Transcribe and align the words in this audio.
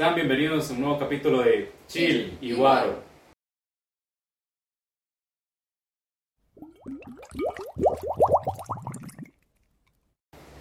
Sean 0.00 0.14
bienvenidos 0.14 0.70
a 0.70 0.72
un 0.72 0.80
nuevo 0.80 0.98
capítulo 0.98 1.42
de 1.42 1.70
Chill 1.86 2.38
y 2.40 2.52
Guaro. 2.54 3.02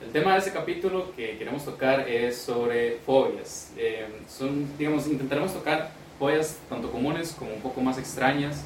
El 0.02 0.12
tema 0.12 0.34
de 0.34 0.40
este 0.40 0.52
capítulo 0.52 1.14
que 1.16 1.38
queremos 1.38 1.64
tocar 1.64 2.02
es 2.10 2.38
sobre 2.38 2.98
fobias. 3.06 3.72
Eh, 3.78 4.06
son, 4.28 4.68
digamos, 4.78 5.08
intentaremos 5.08 5.54
tocar 5.54 5.90
fobias 6.20 6.60
tanto 6.68 6.92
comunes 6.92 7.32
como 7.32 7.54
un 7.54 7.62
poco 7.62 7.80
más 7.80 7.98
extrañas 7.98 8.66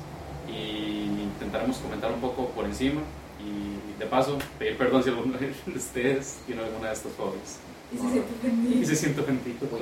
y 0.51 1.03
intentaremos 1.21 1.77
comentar 1.77 2.11
un 2.11 2.19
poco 2.19 2.47
por 2.47 2.65
encima 2.65 3.01
y 3.39 3.99
de 3.99 4.07
paso 4.07 4.39
pedir 4.57 4.75
perdón 4.75 5.03
si 5.03 5.09
alguno 5.09 5.37
de 5.37 5.53
ustedes 5.75 6.39
tiene 6.47 6.63
alguna 6.63 6.87
de 6.87 6.93
estas 6.95 7.11
fobias. 7.11 7.59
Y 7.93 7.97
se 7.97 8.09
siente 8.09 8.33
ofendido. 8.33 8.81
Y 8.81 8.85
se 8.87 8.95
siente 8.95 9.21
ofendido. 9.21 9.57
Muy 9.69 9.79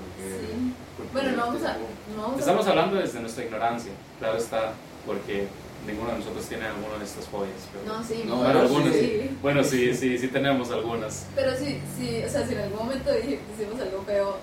cómodo. 0.00 0.40
Sí. 0.40 0.74
Bueno, 1.12 1.30
no 1.32 1.46
vamos 1.46 1.62
a. 1.64 1.76
No 2.16 2.22
vamos 2.22 2.36
a- 2.36 2.40
Estamos 2.40 2.66
hablando 2.66 2.96
desde 2.96 3.20
nuestra 3.20 3.44
ignorancia, 3.44 3.92
claro 4.18 4.38
está, 4.38 4.72
porque 5.06 5.46
ninguno 5.86 6.10
de 6.12 6.18
nosotros 6.18 6.44
tiene 6.46 6.66
alguna 6.66 6.98
de 6.98 7.04
estas 7.04 7.24
fobias. 7.26 7.56
Pero, 7.72 7.96
No, 7.96 8.04
sí. 8.04 8.22
No, 8.26 8.36
bueno, 8.36 8.48
pero 8.52 8.60
algunos, 8.60 8.94
sí. 8.94 9.30
bueno, 9.42 9.64
sí, 9.64 9.94
sí, 9.94 10.18
sí 10.18 10.28
tenemos 10.28 10.70
algunas. 10.70 11.26
Pero 11.34 11.56
sí, 11.56 11.80
sí, 11.98 12.22
o 12.24 12.28
sea, 12.28 12.46
si 12.46 12.54
en 12.54 12.60
algún 12.60 12.78
momento 12.78 13.10
decimos 13.10 13.80
algo 13.80 14.02
feo, 14.04 14.36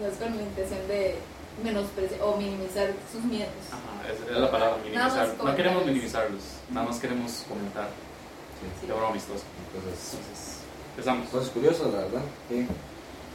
no 0.00 0.06
es 0.06 0.14
con 0.16 0.36
la 0.36 0.42
intención 0.42 0.86
de 0.88 1.16
menospreciar 1.62 2.20
o 2.22 2.36
minimizar 2.36 2.92
sus 3.12 3.22
miedos. 3.24 3.52
Ajá, 3.70 4.12
esa 4.12 4.24
es 4.34 4.38
la 4.40 4.50
palabra, 4.50 4.76
minimizar. 4.84 5.34
No 5.42 5.54
queremos 5.56 5.84
minimizarlos, 5.86 6.42
nada 6.72 6.86
más 6.88 6.98
queremos 6.98 7.44
comentar 7.48 7.88
Sí. 8.80 8.86
de 8.86 8.92
broma 8.92 9.08
amistosa. 9.10 9.44
Entonces, 9.66 10.14
Entonces, 10.14 10.56
empezamos. 10.90 11.28
cosas 11.28 11.50
curiosas, 11.50 11.92
la 11.92 11.98
verdad. 12.00 12.22
que, 12.48 12.66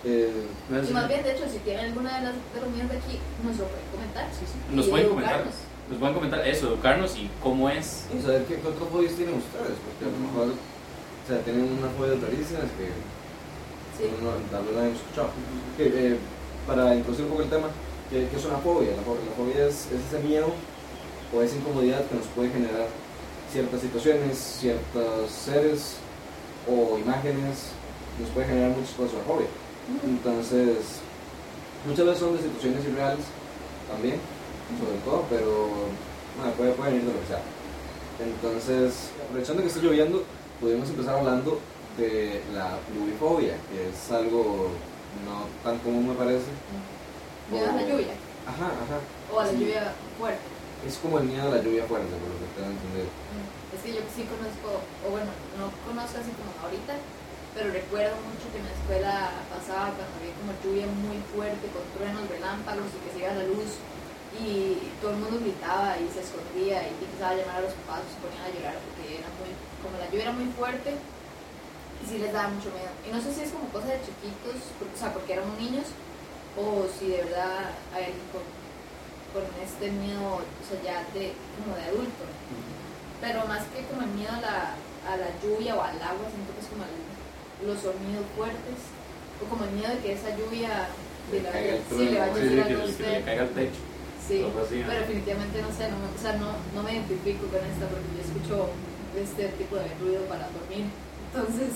eh, 0.05 0.31
Y 0.69 0.93
más 0.93 1.07
bien, 1.07 1.23
de 1.23 1.31
hecho, 1.31 1.43
si 1.51 1.59
tienen 1.59 1.85
alguna 1.85 2.19
de, 2.19 2.25
las, 2.25 2.33
miedos 2.73 2.91
de 2.91 2.97
aquí, 2.97 3.19
nos 3.43 3.57
lo 3.57 3.65
pueden 3.65 3.87
comentar. 3.91 4.27
Sí, 4.31 4.45
sí. 4.45 4.57
Y 4.71 4.75
Nos 4.75 4.87
pueden 4.87 5.09
comentar, 5.09 5.43
nos 5.89 5.97
pueden 5.99 6.15
comentar 6.15 6.47
eso, 6.47 6.67
educarnos 6.67 7.15
y 7.17 7.29
cómo 7.41 7.69
es. 7.69 8.05
y 8.17 8.21
saber 8.21 8.43
qué, 8.45 8.55
qué 8.55 8.67
otros 8.67 8.89
fobias 8.89 9.13
tienen 9.13 9.35
ustedes, 9.35 9.77
porque 9.83 10.05
a 10.05 10.11
lo 10.13 10.19
mejor 10.27 10.47
o 10.55 11.27
sea, 11.27 11.39
tienen 11.43 11.63
unas 11.77 11.91
fobias 11.97 12.21
rarísimas 12.21 12.69
que 12.77 12.89
Sí. 13.99 14.05
uno 14.21 14.31
tal 14.49 14.63
vez 14.63 14.73
no 14.75 14.81
hemos 14.83 14.97
escuchado. 14.97 15.29
Que, 15.75 15.85
eh, 16.13 16.17
para 16.65 16.95
introducir 16.95 17.25
un 17.25 17.31
poco 17.31 17.43
el 17.43 17.49
tema, 17.49 17.67
¿qué, 18.09 18.27
qué 18.31 18.35
es 18.37 18.45
una 18.45 18.57
fobia? 18.59 18.95
La 18.95 19.01
fobia, 19.03 19.25
la 19.27 19.35
fobia 19.35 19.67
es, 19.67 19.87
es 19.91 19.99
ese 20.07 20.19
miedo 20.25 20.47
o 21.35 21.41
esa 21.41 21.55
incomodidad 21.57 22.05
que 22.05 22.15
nos 22.15 22.25
puede 22.27 22.49
generar 22.49 22.87
ciertas 23.51 23.81
situaciones, 23.81 24.37
ciertos 24.37 25.29
seres 25.31 25.97
o 26.67 26.97
imágenes, 26.97 27.75
nos 28.19 28.29
puede 28.29 28.47
generar 28.47 28.71
muchas 28.71 28.93
cosas 28.93 29.15
la 29.15 29.23
fobia. 29.23 29.47
Entonces, 30.05 30.77
muchas 31.87 32.05
veces 32.05 32.19
son 32.19 32.35
de 32.37 32.43
situaciones 32.43 32.85
irreales 32.85 33.25
también, 33.89 34.17
sobre 34.79 34.97
todo, 35.03 35.25
pero 35.29 35.67
bueno, 36.37 36.51
puede, 36.57 36.71
pueden 36.73 36.95
ir 36.95 37.01
de 37.03 37.13
lo 37.13 37.19
que 37.21 37.27
sea. 37.27 37.41
Entonces, 38.19 39.09
aprovechando 39.25 39.61
que 39.63 39.67
está 39.69 39.79
lloviendo, 39.81 40.23
podemos 40.59 40.89
empezar 40.89 41.15
hablando 41.17 41.59
de 41.97 42.41
la 42.53 42.77
pluvifobia, 42.91 43.55
que 43.71 43.89
es 43.89 44.11
algo 44.11 44.69
no 45.25 45.47
tan 45.63 45.79
común 45.79 46.09
me 46.09 46.15
parece. 46.15 46.51
Miedo 47.51 47.69
a 47.69 47.75
la 47.75 47.81
lluvia. 47.81 48.13
Ajá, 48.45 48.67
ajá. 48.67 48.97
O 49.33 49.39
a 49.39 49.45
la 49.45 49.51
Sí. 49.51 49.57
lluvia 49.57 49.93
fuerte. 50.19 50.39
Es 50.85 50.95
como 50.97 51.17
el 51.19 51.25
miedo 51.25 51.47
a 51.47 51.55
la 51.55 51.61
lluvia 51.63 51.83
fuerte, 51.85 52.07
por 52.13 52.29
lo 52.29 52.37
que 52.39 52.47
tengo 52.55 52.71
entendido. 52.71 53.09
Es 53.75 53.81
que 53.83 53.91
yo 53.93 54.01
sí 54.15 54.23
conozco, 54.29 54.79
o 54.79 55.11
bueno, 55.11 55.31
no 55.59 55.67
conozco 55.87 56.17
así 56.23 56.31
como 56.39 56.51
ahorita, 56.63 56.93
pero 57.59 57.75
recuerdo 57.75 58.15
mucho 58.23 58.47
que 58.55 58.59
en 58.63 58.67
la 58.71 58.71
escuela 58.71 59.13
pasaba 59.51 59.91
cuando 59.91 60.15
había 60.15 60.31
como 60.39 60.55
lluvia 60.63 60.87
muy 61.03 61.19
fuerte, 61.35 61.67
con 61.75 61.83
truenos, 61.91 62.23
relámpagos 62.31 62.87
y 62.95 62.99
que 63.03 63.11
se 63.11 63.19
iba 63.19 63.35
la 63.35 63.43
luz 63.51 63.75
y 64.39 64.79
todo 65.03 65.11
el 65.11 65.19
mundo 65.19 65.43
gritaba 65.43 65.99
y 65.99 66.07
se 66.07 66.23
escondía 66.23 66.87
y 66.87 66.95
empezaba 67.03 67.35
a 67.35 67.39
llamar 67.43 67.57
a 67.59 67.65
los 67.67 67.75
papás, 67.83 68.07
se 68.07 68.21
ponían 68.23 68.47
a 68.47 68.53
llorar 68.55 68.75
porque 68.79 69.19
era 69.19 69.27
muy, 69.35 69.51
como 69.83 69.99
la 69.99 70.07
lluvia 70.07 70.23
era 70.31 70.37
muy 70.39 70.47
fuerte 70.55 70.95
y 70.95 72.03
sí 72.07 72.15
les 72.23 72.31
daba 72.31 72.47
mucho 72.47 72.71
miedo. 72.71 72.95
Y 73.03 73.11
no 73.11 73.19
sé 73.19 73.27
si 73.35 73.43
es 73.43 73.51
como 73.51 73.67
cosa 73.75 73.91
de 73.91 73.99
chiquitos, 74.07 74.55
porque- 74.79 74.95
o 74.95 74.99
sea, 75.03 75.11
porque 75.11 75.33
éramos 75.35 75.59
niños, 75.59 75.91
o 76.55 76.87
si 76.87 77.11
de 77.11 77.27
verdad 77.27 77.75
hay 77.91 78.07
alguien 78.15 78.27
con, 78.31 78.45
con 79.35 79.43
este 79.59 79.91
miedo, 79.99 80.39
o 80.39 80.63
sea, 80.63 80.79
ya 80.79 81.03
de, 81.11 81.35
como 81.59 81.75
de 81.75 81.83
adulto 81.91 82.23
pero 83.19 83.43
más 83.51 83.59
que 83.75 83.83
como 83.91 83.99
el 84.07 84.15
miedo 84.15 84.31
a 84.31 84.39
la, 84.39 84.79
a 85.03 85.17
la 85.19 85.27
lluvia 85.43 85.75
o 85.75 85.83
al 85.83 85.99
agua, 85.99 86.23
siento 86.31 86.55
que 86.55 86.61
es 86.63 86.71
como 86.71 86.87
el- 86.87 87.08
los 87.65 87.77
sonidos 87.79 88.25
fuertes, 88.35 88.79
o 89.41 89.49
como 89.49 89.65
el 89.65 89.71
miedo 89.71 89.91
de 89.95 89.99
que 89.99 90.13
esa 90.13 90.35
lluvia 90.35 90.87
de 91.31 91.37
Le 91.37 91.43
la, 91.43 91.51
caiga 91.51 91.75
el 91.75 91.81
sí, 91.89 92.05
le 92.09 92.19
vaya 92.19 92.31
a 92.31 92.35
sí, 92.35 92.41
que 92.41 92.73
le 92.75 92.85
usted. 92.85 93.25
caiga 93.25 93.41
al 93.43 93.49
techo. 93.49 93.81
Sí, 94.27 94.45
pero 94.45 94.99
definitivamente 94.99 95.61
no 95.61 95.71
sé, 95.73 95.89
no 95.89 95.97
o 96.05 96.21
sea, 96.21 96.33
no, 96.37 96.53
no 96.75 96.83
me 96.83 96.93
identifico 96.93 97.47
con 97.49 97.65
esta 97.65 97.89
porque 97.89 98.09
yo 98.13 98.21
escucho 98.21 98.69
este 99.17 99.49
tipo 99.57 99.75
de 99.75 99.89
ruido 99.99 100.21
para 100.29 100.47
dormir, 100.53 100.85
entonces, 101.33 101.73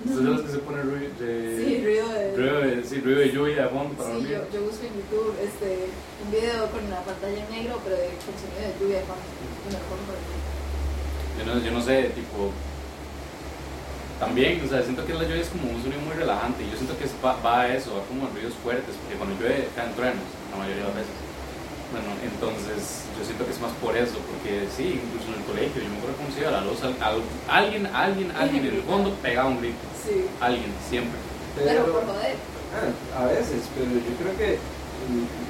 Entonces, 0.00 0.24
los 0.24 0.40
que 0.40 0.52
se 0.52 0.58
pone 0.64 0.80
ruido 0.80 1.12
de, 1.20 1.60
sí, 1.60 1.84
ruido 1.84 2.08
de... 2.08 2.36
ruido 2.36 2.60
de, 2.64 2.84
sí, 2.84 3.00
ruido 3.04 3.18
de 3.20 3.32
lluvia 3.32 3.62
de 3.64 3.68
fondo 3.68 3.92
para 4.00 4.16
Sí, 4.16 4.22
yo, 4.32 4.40
yo 4.48 4.60
busco 4.64 4.80
en 4.88 4.94
YouTube 4.96 5.36
este, 5.44 5.92
un 6.24 6.32
video 6.32 6.72
con 6.72 6.88
la 6.88 7.04
pantalla 7.04 7.36
en 7.36 7.50
negro, 7.52 7.76
pero 7.84 7.96
de, 8.00 8.08
con 8.24 8.32
sonido 8.40 8.64
de 8.64 8.80
lluvia 8.80 8.96
de 8.96 9.04
fondo. 9.04 9.20
Yo 11.38 11.44
no, 11.46 11.60
yo 11.60 11.70
no 11.72 11.82
sé, 11.82 12.02
tipo. 12.14 12.50
También, 14.20 14.60
o 14.60 14.68
sea, 14.68 14.82
siento 14.84 15.00
que 15.06 15.14
la 15.16 15.24
lluvia 15.24 15.40
es 15.40 15.48
como 15.48 15.72
un 15.72 15.80
sonido 15.82 16.00
muy 16.04 16.12
relajante. 16.14 16.60
Y 16.62 16.70
yo 16.70 16.76
siento 16.76 16.92
que 17.00 17.08
va, 17.24 17.40
va 17.40 17.64
a 17.64 17.74
eso, 17.74 17.96
va 17.96 18.04
como 18.04 18.28
a 18.28 18.30
ruidos 18.30 18.52
fuertes, 18.62 18.92
porque 19.00 19.16
cuando 19.16 19.32
llueve 19.40 19.66
caen 19.74 19.96
truenos, 19.96 20.28
la 20.52 20.56
mayoría 20.60 20.84
de 20.84 20.88
las 20.92 20.96
veces. 21.00 21.16
Bueno, 21.90 22.06
entonces 22.22 23.08
yo 23.18 23.24
siento 23.26 23.42
que 23.48 23.50
es 23.56 23.58
más 23.64 23.72
por 23.82 23.96
eso, 23.96 24.14
porque 24.30 24.68
sí, 24.70 25.00
incluso 25.00 25.26
en 25.34 25.40
el 25.42 25.46
colegio, 25.48 25.82
yo 25.82 25.88
me 25.90 25.98
acuerdo 25.98 26.20
cómo 26.22 26.30
se 26.30 26.38
iba 26.44 26.52
la 26.54 26.62
luz, 26.62 26.78
al- 26.86 27.00
al- 27.02 27.24
alguien, 27.50 27.82
alguien, 27.90 28.28
alguien 28.36 28.62
en 28.68 28.74
el 28.78 28.84
fondo 28.86 29.10
pegaba 29.24 29.48
un 29.50 29.58
grito. 29.58 29.82
Sí, 29.98 30.22
Alguien, 30.38 30.70
siempre. 30.86 31.18
pero 31.58 31.90
por 31.90 32.04
joder. 32.06 32.36
Ah, 32.70 33.24
a 33.24 33.24
veces, 33.26 33.66
pero 33.74 33.90
yo 33.90 34.12
creo 34.22 34.34
que, 34.38 34.60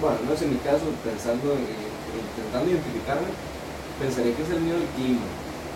bueno, 0.01 0.17
no 0.25 0.33
es 0.33 0.41
en 0.41 0.57
mi 0.57 0.61
caso, 0.65 0.89
pensando, 1.05 1.53
en, 1.53 1.69
intentando 1.69 2.71
identificarme, 2.73 3.29
pensaría 4.01 4.33
que 4.33 4.43
es 4.47 4.51
el 4.57 4.65
miedo 4.65 4.79
al 4.81 4.89
clima, 4.97 5.27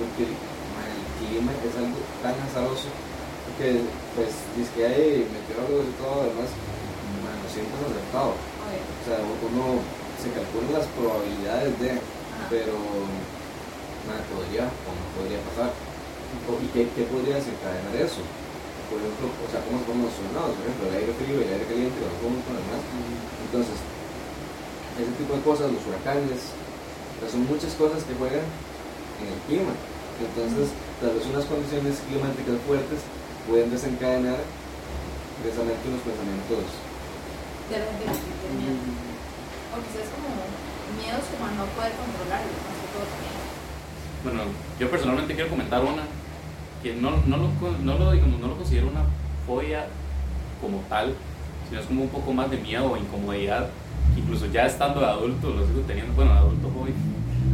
porque 0.01 0.33
es 1.43 1.75
algo 1.75 1.99
tan 2.23 2.37
azaroso 2.47 2.87
que, 3.59 3.83
pues, 4.15 4.31
dice 4.55 4.71
que 4.75 4.83
hay 4.87 5.27
meteorólogos 5.31 5.87
y 5.91 5.95
todo, 5.99 6.17
además, 6.27 6.51
man, 7.23 7.37
lo 7.43 7.49
siento 7.51 7.75
acertado. 7.87 8.35
O 8.35 9.03
sea, 9.07 9.19
uno 9.21 9.83
se 10.19 10.31
calcula 10.33 10.79
las 10.81 10.89
probabilidades 10.97 11.75
de, 11.79 11.91
ajá. 11.99 12.47
pero 12.51 12.75
nada 14.09 14.23
podría 14.31 14.67
o 14.71 14.91
no 14.95 15.05
podría 15.19 15.41
pasar. 15.53 15.71
O- 16.51 16.59
¿Y 16.63 16.67
qué, 16.75 16.89
qué 16.97 17.05
podría 17.11 17.39
desencadenar 17.39 17.95
eso? 17.99 18.23
Por 18.91 18.99
ejemplo, 19.01 19.27
o 19.31 19.49
sea, 19.51 19.61
¿cómo 19.65 19.81
estamos 19.83 20.11
relacionados? 20.13 20.53
Por 20.59 20.65
ejemplo, 20.67 20.85
el 20.91 20.97
aire 21.03 21.13
frío, 21.19 21.37
el 21.41 21.51
aire 21.51 21.67
caliente, 21.67 21.99
los 22.05 22.17
juntos, 22.23 22.51
además. 22.53 22.83
Entonces, 23.49 23.77
ese 24.99 25.13
tipo 25.19 25.33
de 25.35 25.43
cosas, 25.47 25.67
los 25.71 25.83
huracanes, 25.87 26.41
pues 27.21 27.29
son 27.33 27.45
muchas 27.47 27.73
cosas 27.79 28.03
que 28.07 28.15
juegan 28.19 28.45
en 29.23 29.27
el 29.31 29.41
clima. 29.47 29.75
Entonces, 30.21 30.71
tal 31.01 31.15
vez 31.15 31.27
unas 31.27 31.45
condiciones 31.45 32.03
climáticas 32.07 32.57
fuertes 32.67 33.01
pueden 33.49 33.71
desencadenar 33.71 34.39
precisamente 35.43 35.83
unos 35.89 36.03
pensamientos. 36.03 36.65
de 37.69 38.49
miedo. 38.55 38.81
O 39.73 39.77
quizás 39.83 40.09
como 40.15 40.31
miedos 41.01 41.25
como 41.35 41.45
no 41.59 41.65
poder 41.75 41.93
controlarlos, 41.99 42.59
más 42.63 42.77
que 42.79 42.89
todo 42.95 43.05
también. 43.11 43.45
Bueno, 44.25 44.41
yo 44.79 44.91
personalmente 44.91 45.35
quiero 45.35 45.51
comentar 45.51 45.83
una 45.83 46.05
que 46.83 46.95
no, 46.95 47.11
no, 47.27 47.37
lo, 47.37 47.49
no, 47.83 47.99
lo, 47.99 48.13
digamos, 48.13 48.41
no 48.41 48.49
lo 48.49 48.57
considero 48.57 48.89
una 48.89 49.05
fobia 49.47 49.87
como 50.61 50.79
tal, 50.89 51.15
sino 51.69 51.81
es 51.81 51.87
como 51.87 52.03
un 52.03 52.09
poco 52.09 52.33
más 52.33 52.51
de 52.51 52.59
miedo 52.59 52.93
o 52.93 52.97
incomodidad. 52.97 53.71
que 54.15 54.21
Incluso 54.21 54.47
ya 54.47 54.67
estando 54.67 55.01
de 55.01 55.07
adulto, 55.07 55.51
lo 55.51 55.67
sigo 55.67 55.81
teniendo, 55.87 56.13
bueno, 56.15 56.33
de 56.33 56.39
adulto 56.39 56.71
joven, 56.71 56.95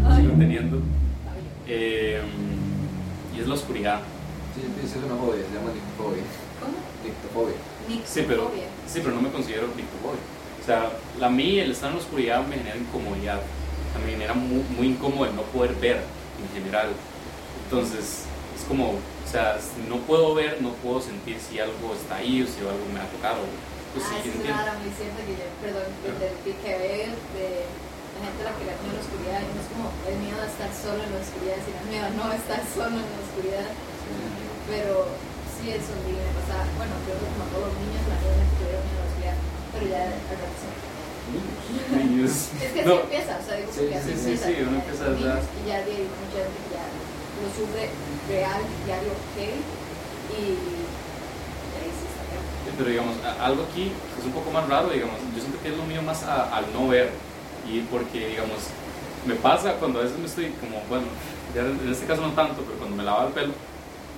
lo 0.02 0.16
sigo 0.16 0.32
teniendo. 0.38 0.78
Eh, 1.66 2.20
y 3.35 3.41
es 3.41 3.49
la 3.49 3.55
oscuridad. 3.55 4.00
Sí, 4.55 4.62
sí, 4.62 4.99
es 4.99 5.05
una 5.05 5.17
fobia, 5.17 5.43
se 5.47 5.55
llama 5.55 5.73
dictofobia. 5.73 6.25
¿Cómo? 6.59 6.77
Dictofobia. 7.05 7.56
Sí, 8.06 8.25
pero, 8.27 8.43
Nictofobia. 8.43 8.69
sí, 8.87 9.00
pero 9.03 9.15
no 9.15 9.23
me 9.23 9.31
considero 9.31 9.67
dictofóbico. 9.69 10.27
O 10.61 10.65
sea, 10.65 10.91
la 11.19 11.31
mí, 11.31 11.59
el 11.59 11.71
estar 11.71 11.91
en 11.91 11.97
la 11.97 12.03
oscuridad 12.03 12.47
me 12.47 12.56
genera 12.56 12.77
incomodidad. 12.77 13.38
O 13.38 13.93
sea, 13.93 14.05
me 14.05 14.12
genera 14.12 14.35
muy, 14.35 14.62
muy 14.77 14.87
incómodo 14.88 15.27
el 15.27 15.37
no 15.37 15.43
poder 15.43 15.75
ver 15.77 15.97
en 15.97 16.49
general. 16.53 16.91
Entonces, 17.65 18.27
es 18.56 18.65
como, 18.69 18.91
o 18.91 19.29
sea, 19.31 19.59
si 19.59 19.88
no 19.88 19.99
puedo 20.03 20.35
ver, 20.35 20.61
no 20.61 20.73
puedo 20.82 21.00
sentir 21.00 21.38
si 21.38 21.59
algo 21.59 21.94
está 21.94 22.17
ahí 22.17 22.43
o 22.43 22.47
si 22.47 22.61
algo 22.61 22.85
me 22.93 22.99
va 22.99 23.06
a 23.06 23.15
tocar. 23.15 23.35
O, 23.38 23.47
pues 23.94 24.05
ah, 24.06 24.21
sí, 24.23 24.29
es 24.29 24.35
una 24.37 24.79
muy 24.79 24.93
cierta 24.94 25.23
que 25.25 25.32
yo, 25.32 25.47
perdón, 25.62 25.88
de 26.05 27.67
gente 28.25 28.40
la 28.44 28.52
que 28.56 28.64
le 28.69 28.72
la 28.96 29.00
oscuridad, 29.05 29.40
y 29.40 29.49
no 29.55 29.58
es 29.61 29.69
como 29.72 29.87
el 30.08 30.17
miedo 30.20 30.38
a 30.40 30.49
estar 30.49 30.70
solo 30.72 31.00
en 31.05 31.11
la 31.14 31.20
oscuridad, 31.25 31.58
sino 31.64 31.76
el 31.81 31.88
miedo 31.90 32.05
a 32.06 32.12
no 32.19 32.25
estar 32.37 32.61
solo 32.69 32.96
en 33.00 33.08
la 33.08 33.20
oscuridad. 33.25 33.69
Pero 34.70 34.93
sí, 35.56 35.64
eso 35.72 35.93
me 36.05 36.11
bueno, 36.78 36.94
creo 37.05 37.17
que 37.20 37.28
como 37.34 37.44
todos 37.52 37.67
los 37.72 37.76
niños, 37.81 38.02
la 38.11 38.17
verdad 38.20 38.46
tuvieron 38.61 38.82
miedo 38.87 39.00
a 39.00 39.05
la 39.05 39.08
oscuridad. 39.11 39.37
Pero 39.70 39.81
pero 39.81 39.84
ya 39.90 40.00
al 40.11 40.22
rato 40.31 40.56
se 40.61 40.69
Niños. 41.31 42.32
Es 42.61 42.70
que 42.75 42.81
así 42.82 42.88
No. 42.90 43.00
empieza, 43.06 43.32
o 43.38 43.44
sea, 43.46 43.55
digo 43.56 43.70
Sí, 43.70 43.78
porque 43.87 43.96
así 43.96 44.11
sí, 44.11 44.17
sí, 44.19 44.31
empieza. 44.34 44.46
sí, 44.50 44.55
uno 44.67 44.76
empieza 44.82 45.02
a 45.05 45.08
niños, 45.14 45.31
dar- 45.31 45.46
Y 45.56 45.62
ya 45.69 45.76
de 45.87 45.90
ahí 45.94 46.05
mucha 46.11 46.38
gente 46.43 46.58
que 46.61 46.70
ya 46.75 46.84
lo 47.40 47.49
sufre 47.56 47.84
real, 48.28 48.61
diario, 48.87 49.12
heavy, 49.38 49.61
y 50.34 50.43
y 50.43 51.72
ahí 51.78 51.90
sí 51.94 52.05
está 52.11 52.22
feo. 52.28 52.43
Pero 52.76 52.88
digamos, 52.90 53.14
algo 53.40 53.62
aquí 53.70 53.84
que 53.94 54.17
es 54.20 54.26
un 54.26 54.32
poco 54.34 54.50
más 54.50 54.67
raro, 54.69 54.90
digamos, 54.90 55.17
yo 55.34 55.40
siento 55.40 55.58
que 55.62 55.69
es 55.70 55.76
lo 55.76 55.84
mío 55.87 56.02
más 56.02 56.22
a- 56.25 56.50
al 56.56 56.67
no 56.75 56.88
ver. 56.88 57.11
Y 57.68 57.80
porque, 57.90 58.28
digamos, 58.28 58.58
me 59.26 59.34
pasa 59.34 59.74
cuando 59.74 60.00
a 60.00 60.02
veces 60.02 60.18
me 60.18 60.26
estoy 60.26 60.46
como, 60.60 60.80
bueno, 60.88 61.04
ya 61.54 61.62
en 61.62 61.90
este 61.92 62.06
caso 62.06 62.22
no 62.22 62.32
tanto, 62.32 62.62
pero 62.62 62.78
cuando 62.78 62.96
me 62.96 63.02
lavaba 63.02 63.26
el 63.28 63.32
pelo 63.32 63.52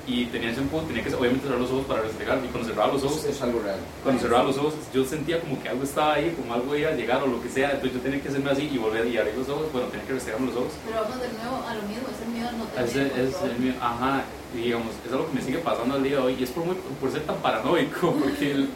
y 0.04 0.24
tenía 0.26 0.50
shampoo, 0.52 0.80
tenía 0.82 1.04
que 1.04 1.14
obviamente 1.14 1.46
cerrar 1.46 1.60
los 1.60 1.70
ojos 1.70 1.86
para 1.86 2.02
restregar. 2.02 2.38
Y 2.44 2.48
cuando 2.48 2.68
cerraba 2.68 2.92
los 2.92 3.04
ojos, 3.04 3.24
es 3.24 3.40
algo 3.40 3.60
real. 3.62 3.78
cuando 4.02 4.20
cerraba 4.20 4.42
los 4.44 4.58
ojos, 4.58 4.74
yo 4.92 5.04
sentía 5.04 5.40
como 5.40 5.62
que 5.62 5.68
algo 5.68 5.84
estaba 5.84 6.14
ahí, 6.14 6.34
como 6.36 6.52
algo 6.54 6.74
iba 6.76 6.90
a 6.90 6.94
llegar 6.94 7.22
o 7.22 7.26
lo 7.28 7.40
que 7.40 7.48
sea. 7.48 7.70
Entonces 7.70 7.94
yo 7.94 8.00
tenía 8.00 8.20
que 8.20 8.28
hacerme 8.28 8.50
así 8.50 8.68
y 8.72 8.78
volver 8.78 9.06
y 9.06 9.16
abrir 9.16 9.34
los 9.36 9.48
ojos. 9.48 9.70
Bueno, 9.72 9.88
tenía 9.88 10.04
que 10.06 10.12
restregarme 10.14 10.48
los 10.48 10.56
ojos. 10.56 10.72
Pero 10.84 11.02
vamos 11.02 11.20
de 11.20 11.28
nuevo 11.38 11.56
a 11.66 11.74
lo 11.74 11.82
mismo, 11.82 12.04
es 12.10 12.18
el 12.26 12.28
miedo 12.34 12.48
a 12.48 12.52
no 12.52 12.64
tener 12.64 12.88
Ese 12.88 13.06
es 13.06 13.34
control. 13.36 13.50
el 13.50 13.58
mío, 13.62 13.74
ajá, 13.80 14.22
y 14.54 14.58
digamos, 14.58 14.92
es 15.06 15.12
algo 15.12 15.26
que 15.28 15.34
me 15.34 15.42
sigue 15.42 15.58
pasando 15.58 15.94
al 15.94 16.02
día 16.02 16.16
de 16.16 16.22
hoy 16.22 16.36
y 16.38 16.42
es 16.42 16.50
por, 16.50 16.64
muy, 16.64 16.74
por 17.00 17.10
ser 17.12 17.22
tan 17.22 17.36
paranoico, 17.36 18.12
porque 18.22 18.50
el- 18.50 18.68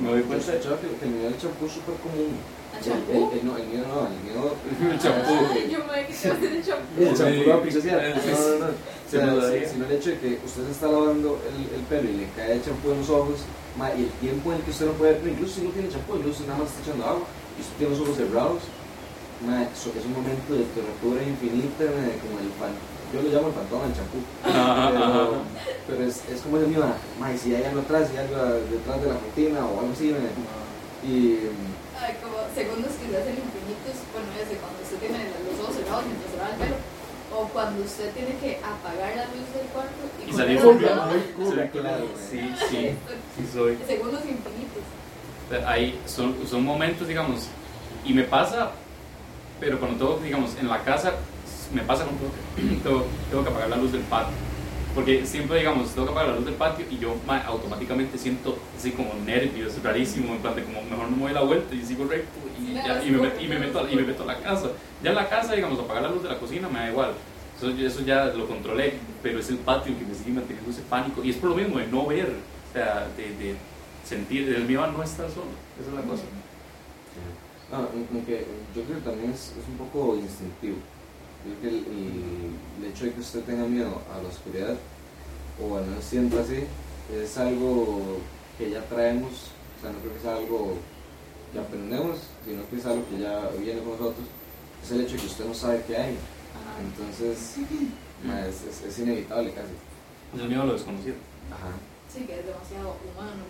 me 0.00 0.10
doy 0.10 0.22
cuenta 0.22 0.52
de 0.52 0.58
que 0.60 1.04
el 1.04 1.10
mío 1.10 1.24
del 1.24 1.38
champú 1.38 1.66
es 1.66 1.72
súper 1.72 1.94
común. 1.96 2.38
¿Al 2.82 2.86
El, 2.86 2.92
champú? 3.06 3.30
el- 3.32 3.38
el- 3.38 3.46
no, 3.46 3.56
el 3.58 3.66
mío 3.68 3.82
no, 3.86 3.98
el 4.10 4.18
mío. 4.26 4.42
El 4.92 4.98
champú. 4.98 5.32
Yo 5.72 5.78
me 5.86 6.06
que 6.06 6.12
te 6.14 6.28
a 6.28 6.32
hacer 6.32 6.52
el 6.52 6.64
champú. 6.64 6.98
El 6.98 7.14
champú. 7.14 7.70
Sí. 7.70 7.88
No, 7.88 8.58
no, 8.58 8.66
no. 8.66 8.66
O 8.72 9.10
sea, 9.12 9.26
no 9.26 9.40
sino 9.70 9.84
el 9.86 9.92
hecho 9.92 10.10
de 10.10 10.18
que 10.18 10.40
usted 10.44 10.64
se 10.64 10.70
está 10.72 10.86
lavando 10.88 11.38
el, 11.44 11.56
el 11.78 11.82
pelo 11.84 12.08
y 12.08 12.16
le 12.16 12.26
cae 12.34 12.52
el 12.54 12.64
champú 12.64 12.92
en 12.92 12.98
los 13.00 13.10
ojos, 13.10 13.40
ma, 13.76 13.92
y 13.94 14.04
el 14.08 14.12
tiempo 14.24 14.50
en 14.52 14.58
el 14.58 14.64
que 14.64 14.70
usted 14.70 14.86
no 14.86 14.92
puede, 14.92 15.20
incluso 15.30 15.54
si 15.60 15.62
no 15.66 15.70
tiene 15.70 15.88
champú, 15.90 16.16
incluso 16.16 16.44
nada 16.48 16.58
más 16.64 16.68
está 16.72 16.80
echando 16.80 17.04
agua, 17.04 17.24
y 17.56 17.60
usted 17.60 17.74
tiene 17.76 17.92
los 17.92 18.00
ojos 18.00 18.16
cerrados, 18.16 18.62
ma, 19.44 19.62
eso 19.68 19.92
es 19.92 20.04
un 20.08 20.14
momento 20.16 20.50
de 20.56 20.64
tortura 20.72 21.20
infinita, 21.28 21.84
ma, 21.92 22.08
como 22.24 22.40
el 22.40 22.48
fan. 22.56 22.72
Yo 23.12 23.20
lo 23.20 23.28
llamo 23.28 23.48
el 23.48 23.56
fantoma 23.60 23.84
del 23.84 23.96
champú. 24.00 24.18
Pero, 24.48 25.44
pero 25.86 26.00
es, 26.08 26.16
es 26.32 26.40
como 26.40 26.56
el 26.56 26.68
mío, 26.68 26.80
ma, 27.20 27.36
si 27.36 27.54
hay 27.54 27.64
algo 27.68 27.80
atrás, 27.84 28.08
si 28.08 28.16
hay 28.16 28.24
algo 28.32 28.64
detrás 28.72 28.96
de 29.02 29.08
la 29.12 29.20
cortina 29.20 29.60
o 29.66 29.80
algo 29.80 29.92
así, 29.92 30.08
ma, 30.16 30.24
y. 31.04 31.52
Ay, 32.02 32.16
como 32.20 32.34
segundos 32.52 32.92
que 32.98 33.06
se 33.06 33.16
hacen 33.16 33.38
infinitos, 33.38 33.94
bueno, 34.10 34.26
desde 34.34 34.58
cuando 34.58 34.82
usted 34.82 34.98
tiene 34.98 35.30
los 35.46 35.60
ojos 35.62 35.76
cerrados 35.76 36.04
mientras 36.06 36.30
se 36.32 36.36
lava 36.36 36.50
el 36.50 36.58
pelo, 36.58 36.76
o 37.30 37.48
cuando 37.48 37.84
usted 37.84 38.10
tiene 38.12 38.34
que 38.42 38.58
apagar 38.58 39.16
la 39.16 39.26
luz 39.30 39.46
del 39.54 39.66
cuarto 39.70 40.02
y, 40.18 40.30
Y 40.30 40.32
salir 40.32 40.60
luz. 40.60 40.76
Muy 41.38 41.50
Sí, 41.52 41.78
claro, 41.78 42.06
sí, 42.18 42.40
sí, 42.68 42.90
sí 43.36 43.50
soy. 43.52 43.78
Segundos 43.86 44.20
infinitos. 44.22 44.82
Ahí 45.66 46.00
son, 46.06 46.34
son 46.48 46.64
momentos, 46.64 47.06
digamos, 47.06 47.46
y 48.04 48.14
me 48.14 48.24
pasa, 48.24 48.72
pero 49.60 49.78
cuando 49.78 49.98
tengo, 49.98 50.20
digamos, 50.24 50.56
en 50.58 50.68
la 50.68 50.82
casa, 50.82 51.12
me 51.72 51.82
pasa 51.82 52.04
con 52.04 52.16
todo 52.16 52.30
que 52.56 52.62
tengo, 52.82 53.06
tengo 53.30 53.44
que 53.44 53.50
apagar 53.50 53.68
la 53.68 53.76
luz 53.76 53.92
del 53.92 54.02
patio. 54.02 54.34
Porque 54.94 55.24
siempre, 55.24 55.58
digamos, 55.58 55.90
tengo 55.90 56.06
que 56.06 56.12
apagar 56.12 56.30
la 56.30 56.36
luz 56.36 56.44
del 56.44 56.54
patio 56.54 56.84
y 56.90 56.98
yo 56.98 57.14
ma, 57.26 57.38
automáticamente 57.44 58.18
siento 58.18 58.58
así 58.76 58.90
como 58.92 59.14
nervios, 59.24 59.82
rarísimo, 59.82 60.34
en 60.34 60.40
plan 60.40 60.54
de 60.54 60.64
como 60.64 60.82
mejor 60.82 61.08
no 61.10 61.16
me 61.16 61.22
doy 61.24 61.32
la 61.32 61.40
vuelta 61.42 61.74
y 61.74 61.82
sigo 61.82 62.04
recto 62.04 62.38
y, 62.60 62.74
ya- 62.74 63.02
y, 63.02 63.10
me, 63.10 63.16
es 63.28 63.34
met- 63.34 63.42
y, 63.42 63.48
me 63.48 63.58
meto, 63.58 63.78
a- 63.80 63.90
y 63.90 63.96
me 63.96 64.02
meto 64.02 64.22
a 64.24 64.26
la 64.26 64.36
casa. 64.38 64.68
Ya 65.02 65.10
en 65.10 65.16
la 65.16 65.28
casa, 65.30 65.54
digamos, 65.54 65.78
apagar 65.80 66.02
la 66.02 66.10
luz 66.10 66.22
de 66.22 66.28
la 66.28 66.38
cocina 66.38 66.68
me 66.68 66.78
da 66.80 66.90
igual. 66.90 67.12
Eso, 67.56 67.70
eso 67.70 68.00
ya 68.02 68.26
lo 68.26 68.46
controlé, 68.46 68.94
pero 69.22 69.38
es 69.38 69.48
el 69.48 69.56
patio 69.58 69.98
que 69.98 70.04
me 70.04 70.14
sigue 70.14 70.32
manteniendo 70.32 70.70
ese 70.70 70.82
pánico. 70.82 71.24
Y 71.24 71.30
es 71.30 71.36
por 71.36 71.50
lo 71.50 71.56
mismo 71.56 71.78
de 71.78 71.86
no 71.86 72.06
ver, 72.06 72.26
o 72.28 72.72
sea, 72.74 73.06
de, 73.16 73.22
de 73.36 73.54
sentir, 74.04 74.48
el 74.54 74.64
miedo 74.64 74.84
a 74.84 74.88
no 74.88 75.02
estar 75.02 75.28
solo. 75.30 75.46
Esa 75.80 75.88
es 75.88 75.94
la 75.94 76.02
cosa. 76.02 76.22
No, 77.70 77.88
aunque 78.12 78.46
yo 78.76 78.82
creo 78.82 78.98
que 78.98 79.04
también 79.10 79.30
es, 79.30 79.54
es 79.58 79.66
un 79.68 79.78
poco 79.78 80.16
instintivo. 80.16 80.76
Creo 81.44 81.60
que 81.60 81.68
el, 81.68 81.74
el- 81.86 82.84
el 82.84 82.90
hecho 82.90 83.04
de 83.06 83.12
que 83.12 83.20
usted 83.20 83.40
tenga 83.42 83.64
miedo 83.64 84.00
a 84.12 84.22
la 84.22 84.28
oscuridad, 84.28 84.76
o 85.60 85.76
al 85.76 85.86
menos 85.86 86.04
sienta 86.04 86.40
así, 86.40 86.64
es 87.14 87.38
algo 87.38 88.18
que 88.58 88.70
ya 88.70 88.82
traemos, 88.86 89.32
o 89.78 89.80
sea, 89.82 89.92
no 89.92 89.98
creo 90.00 90.14
que 90.14 90.20
sea 90.20 90.36
algo 90.36 90.74
que 91.52 91.58
aprendemos, 91.58 92.18
sino 92.44 92.68
que 92.68 92.76
es 92.76 92.86
algo 92.86 93.02
que 93.10 93.18
ya 93.20 93.48
viene 93.60 93.80
con 93.82 93.92
nosotros. 93.92 94.26
Es 94.82 94.90
el 94.92 95.00
hecho 95.02 95.12
de 95.14 95.18
que 95.20 95.26
usted 95.26 95.44
no 95.46 95.54
sabe 95.54 95.82
qué 95.86 95.96
hay. 95.96 96.16
Entonces, 96.80 97.56
es, 98.48 98.62
es, 98.68 98.82
es 98.88 98.98
inevitable 98.98 99.52
casi. 99.52 99.72
Es 100.34 100.40
el 100.40 100.48
miedo 100.48 100.62
a 100.62 100.66
lo 100.66 100.72
desconocido. 100.74 101.16
Ajá. 101.50 101.70
Sí, 102.12 102.24
que 102.24 102.40
es 102.40 102.46
demasiado 102.46 102.96
humano. 103.04 103.44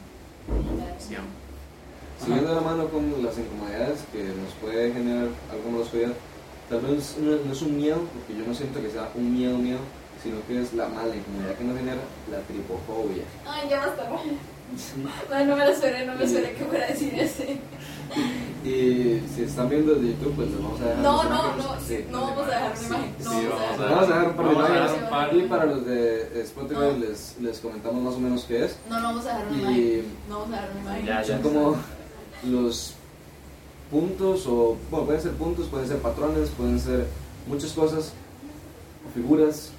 Siguiendo 2.19 2.49
de 2.51 2.55
la 2.55 2.61
mano 2.61 2.89
con 2.89 3.23
las 3.25 3.39
incomodidades 3.39 4.01
que 4.13 4.23
nos 4.25 4.53
puede 4.61 4.93
generar 4.93 5.29
la 5.29 5.81
oscuridad, 5.81 6.13
tal 6.69 6.81
vez 6.81 7.17
no, 7.21 7.33
no 7.45 7.53
es 7.53 7.63
un 7.63 7.77
miedo, 7.77 7.99
porque 8.15 8.41
yo 8.41 8.47
no 8.47 8.55
siento 8.55 8.81
que 8.81 8.91
sea 8.91 9.11
un 9.15 9.33
miedo, 9.35 9.57
miedo, 9.59 9.79
sino 10.23 10.37
que 10.47 10.61
es 10.61 10.73
la 10.75 10.89
mala 10.89 11.15
incomodidad 11.15 11.55
que 11.57 11.65
nos 11.65 11.77
genera 11.79 12.01
la 12.31 12.39
tripofobia. 12.41 13.25
Ay, 13.47 13.69
ya 13.69 13.87
basta. 13.87 14.09
No, 14.09 15.45
no 15.45 15.57
me 15.57 15.65
lo 15.67 15.71
esperé, 15.71 16.07
no 16.07 16.15
me 16.15 16.25
esperé 16.25 16.55
que 16.55 16.65
fuera 16.65 16.85
a 16.85 16.89
decir 16.89 17.15
ese. 17.15 17.59
Y 18.65 19.21
si 19.35 19.43
están 19.43 19.69
viendo 19.69 19.95
desde 19.95 20.09
YouTube, 20.11 20.35
pues 20.37 20.51
les 20.51 20.63
vamos 20.63 20.81
a 20.83 20.85
dejar. 20.85 21.03
No, 21.03 21.25
no, 21.25 21.57
no, 21.57 21.81
Sí. 21.85 22.05
no 22.11 22.21
vamos 22.21 22.45
a 22.45 22.47
dejar 22.47 22.73
una 22.79 22.87
imagen. 22.87 23.15
No 23.25 23.31
Sí, 23.33 23.47
vamos 23.49 23.63
a 23.63 23.67
vamos 23.67 23.79
dejar. 23.79 23.89
Vamos 23.89 24.07
a 24.07 24.15
dejar 24.15 24.29
un 24.29 24.37
par 24.37 25.31
de 25.31 25.37
imágenes. 25.39 25.45
Y 25.45 25.49
para 25.49 25.65
los 25.65 25.87
de 25.87 26.41
Spotify 26.43 26.75
No. 26.81 26.93
les, 26.99 27.37
les 27.41 27.59
comentamos 27.59 28.03
más 28.05 28.15
o 28.15 28.19
menos 28.21 28.45
qué 28.45 28.65
es. 28.67 28.77
No, 28.89 29.01
no 29.01 29.09
vamos 29.09 29.27
a 29.27 29.29
dejar 29.31 29.47
una 29.49 29.59
imagen. 29.59 29.79
Y 29.83 30.29
No 30.31 30.39
vamos 30.41 30.53
a 30.53 30.61
dejar 30.61 30.71
una 30.73 30.81
imagen. 30.83 31.07
Ya, 31.07 31.23
ya. 31.23 31.27
son 31.35 31.43
como 31.43 31.77
los 32.45 32.95
puntos, 33.93 34.47
o 34.49 34.77
bueno, 34.91 35.07
pueden 35.07 35.23
ser 35.23 35.33
puntos, 35.33 35.69
pueden 35.69 35.87
ser 35.87 35.99
patrones, 35.99 36.49
pueden 36.57 36.81
ser 36.81 37.07
muchas 37.47 37.71
cosas, 37.73 38.13
figuras 39.15 39.71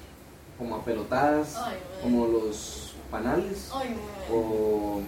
como 0.56 0.76
apelotadas, 0.76 1.56
Ay, 1.56 1.74
como 2.02 2.26
los 2.28 2.94
panales, 3.10 3.68
Ay, 3.74 3.96
o 4.32 5.00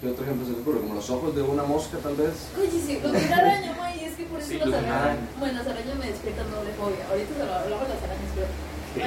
¿qué 0.00 0.08
otro 0.10 0.24
ejemplo 0.24 0.44
se 0.46 0.52
le 0.52 0.60
ocurre? 0.60 0.80
Como 0.80 0.94
los 0.94 1.08
ojos 1.08 1.34
de 1.34 1.42
una 1.42 1.62
mosca 1.64 1.96
tal 1.98 2.14
vez. 2.16 2.34
Oye, 2.60 2.70
sí, 2.70 2.96
de 3.00 3.08
una 3.08 3.18
araña, 3.36 3.72
y 3.96 4.04
es 4.04 4.14
que 4.14 4.24
por 4.24 4.38
eso 4.38 4.48
Sí, 4.50 4.58
las 4.58 4.68
arañas. 4.68 4.92
araña. 4.92 5.20
Bueno, 5.40 5.58
las 5.58 5.66
arañas 5.66 5.96
me 5.98 6.06
despiertan 6.12 6.50
doble 6.52 6.70
fobia. 6.76 7.00
Ahorita 7.08 7.32
se 7.32 7.44
lo 7.46 7.54
hablamos 7.54 7.88
de 7.88 7.94
las 7.94 8.02
arañas, 8.04 8.30
pero. 8.36 8.46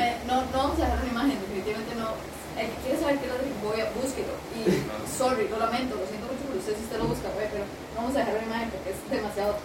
eh, 0.02 0.18
no, 0.26 0.36
no 0.50 0.58
vamos 0.58 0.76
a 0.80 0.82
dejar 0.82 0.98
una 1.06 1.12
imagen, 1.14 1.38
definitivamente 1.46 1.94
no. 1.96 2.10
El 2.58 2.74
que 2.74 2.78
quiere 2.82 2.98
saber 2.98 3.16
qué 3.22 3.26
es 3.30 3.34
la 3.38 3.38
tripofobia, 3.38 3.86
búsquelo. 4.02 4.34
Y, 4.58 4.60
sorry, 5.22 5.46
lo 5.46 5.62
lamento, 5.62 5.94
lo 5.94 6.10
siento 6.10 6.26
usted 6.68 6.76
si 6.76 6.84
usted 6.84 6.98
lo 7.00 7.08
busca, 7.08 7.32
güey, 7.34 7.48
pero 7.48 7.64
no 7.64 7.96
vamos 8.04 8.16
a 8.16 8.20
dejar 8.20 8.36
una 8.36 8.46
imagen 8.52 8.70
porque 8.76 8.90
es 8.92 9.00
demasiado. 9.10 9.56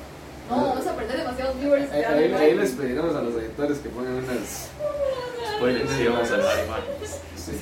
No, 0.51 0.57
vamos 0.71 0.87
a 0.87 0.95
perder 0.97 1.17
demasiados 1.19 1.59
viewers. 1.59 1.91
Ahí, 1.91 2.03
ahí- 2.05 2.33
ahí 2.35 2.55
les 2.55 2.71
pediremos 2.73 3.15
a 3.17 3.23
los 3.23 3.35
editores 3.35 3.79
que 3.79 3.89
pongan 3.91 4.15
unas. 4.23 4.71
Spoiler, 5.57 5.87
sí, 5.89 6.07
vamos 6.07 6.31
a 6.31 6.37
dejar 6.37 6.65
imágenes. 6.67 7.11
Sí. 7.37 7.53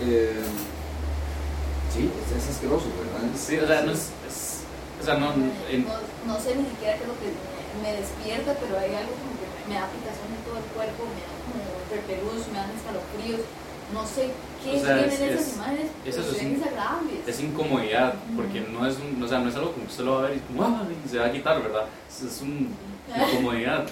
Eh, 0.00 0.42
sí, 1.92 2.10
es, 2.10 2.42
es 2.44 2.50
asqueroso, 2.50 2.86
¿verdad? 2.98 3.26
Sí, 3.38 3.58
o 3.58 3.66
sea, 3.66 3.82
no 3.82 3.92
es. 3.92 4.10
es- 4.26 4.60
o 5.00 5.04
sea, 5.04 5.14
no. 5.18 5.32
en- 5.34 5.84
no, 5.84 5.94
no 6.26 6.34
sé 6.40 6.54
ni 6.56 6.66
siquiera 6.70 6.94
qué 6.98 7.02
es 7.02 7.08
lo 7.08 7.18
que 7.18 7.30
me, 7.30 7.90
me 7.90 7.90
despierta, 7.98 8.54
pero 8.58 8.78
hay 8.78 8.94
algo 8.94 9.14
como 9.18 9.34
que 9.38 9.46
me, 9.50 9.74
me 9.74 9.80
da 9.80 9.86
picazón 9.90 10.30
en 10.34 10.42
todo 10.46 10.58
el 10.58 10.66
cuerpo, 10.74 11.00
me 11.10 11.20
da 11.22 11.34
como 11.46 11.62
repelús, 11.90 12.42
me 12.50 12.58
dan 12.58 12.70
escalofríos. 12.74 13.42
No 13.92 14.06
sé 14.06 14.30
qué 14.62 14.70
O 14.70 14.84
sea, 14.84 14.96
tienen 14.96 15.04
es- 15.12 15.20
esas 15.20 15.46
es- 15.48 15.54
imágenes, 15.56 15.84
es 15.84 15.90
pero 16.16 16.20
eso, 16.22 16.36
es 16.36 16.42
in- 17.40 17.46
incomodidad, 17.50 18.14
porque 18.36 18.60
no 18.60 18.86
es, 18.86 18.96
un, 18.98 19.22
o 19.22 19.28
sea, 19.28 19.38
no 19.40 19.48
es 19.48 19.54
algo 19.56 19.72
como 19.72 19.84
que 19.84 19.90
usted 19.90 20.04
lo 20.04 20.12
va 20.14 20.18
a 20.26 20.28
ver 20.30 20.36
y 20.38 20.40
como, 20.40 20.62
"Ah", 20.64 20.82
y 21.04 21.08
se 21.08 21.18
va 21.18 21.26
a 21.26 21.32
quitar, 21.32 21.62
¿verdad? 21.62 21.84
Es, 22.08 22.22
es 22.22 22.40
un, 22.42 22.74
incomodidad. 23.32 23.84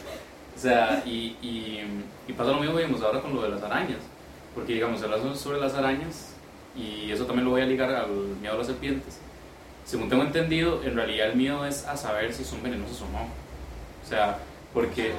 O 0.57 0.59
sea, 0.61 1.03
y, 1.07 1.37
y, 1.43 1.81
y 2.29 2.33
pasa 2.33 2.51
lo 2.53 2.59
mismo, 2.61 2.77
digamos, 2.77 3.03
ahora 3.03 3.21
con 3.21 3.35
lo 3.35 3.43
de 3.43 3.51
las 3.51 3.63
arañas. 3.63 3.99
Porque, 4.55 4.75
digamos, 4.75 5.03
hablamos 5.03 5.39
sobre 5.41 5.61
las 5.61 5.75
arañas, 5.75 6.29
y 6.77 7.11
eso 7.11 7.25
también 7.27 7.45
lo 7.45 7.51
voy 7.53 7.63
a 7.63 7.67
ligar 7.67 7.91
al 7.95 8.09
miedo 8.41 8.55
a 8.55 8.59
las 8.59 8.67
serpientes. 8.67 9.19
Según 9.85 10.09
tengo 10.09 10.23
entendido, 10.23 10.83
en 10.85 10.95
realidad 10.95 11.29
el 11.31 11.37
miedo 11.37 11.65
es 11.67 11.85
a 11.87 11.97
saber 11.97 12.33
si 12.33 12.45
son 12.45 12.63
venenosos 12.63 13.03
o 13.03 13.05
no. 13.13 13.23
O 13.25 14.09
sea, 14.09 14.39
porque, 14.73 15.13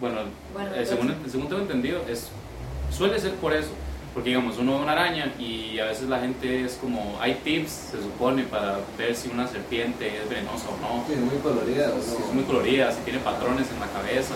bueno, 0.00 0.18
Bueno, 0.52 0.74
eh, 0.74 0.84
según, 0.86 1.14
según 1.30 1.48
tengo 1.48 1.62
entendido, 1.62 2.00
es, 2.08 2.28
suele 2.90 3.18
ser 3.18 3.32
por 3.34 3.52
eso. 3.52 3.70
Porque, 4.16 4.30
digamos, 4.30 4.56
uno 4.56 4.78
ve 4.78 4.82
una 4.82 4.92
araña 4.92 5.30
y 5.38 5.78
a 5.78 5.84
veces 5.84 6.08
la 6.08 6.18
gente 6.18 6.64
es 6.64 6.78
como, 6.80 7.18
hay 7.20 7.34
tips, 7.44 7.90
se 7.92 7.98
supone, 7.98 8.44
para 8.44 8.78
ver 8.96 9.14
si 9.14 9.28
una 9.28 9.46
serpiente 9.46 10.08
es 10.08 10.26
venenosa 10.26 10.70
o 10.70 10.80
no. 10.80 11.04
Sí, 11.06 11.12
es 11.12 11.20
muy 11.20 11.36
colorida, 11.36 11.88
¿no? 11.88 12.00
Si 12.00 12.16
es 12.16 12.32
muy 12.32 12.44
colorida, 12.44 12.90
si 12.92 13.00
tiene 13.02 13.18
patrones 13.18 13.66
en 13.70 13.78
la 13.78 13.88
cabeza. 13.88 14.32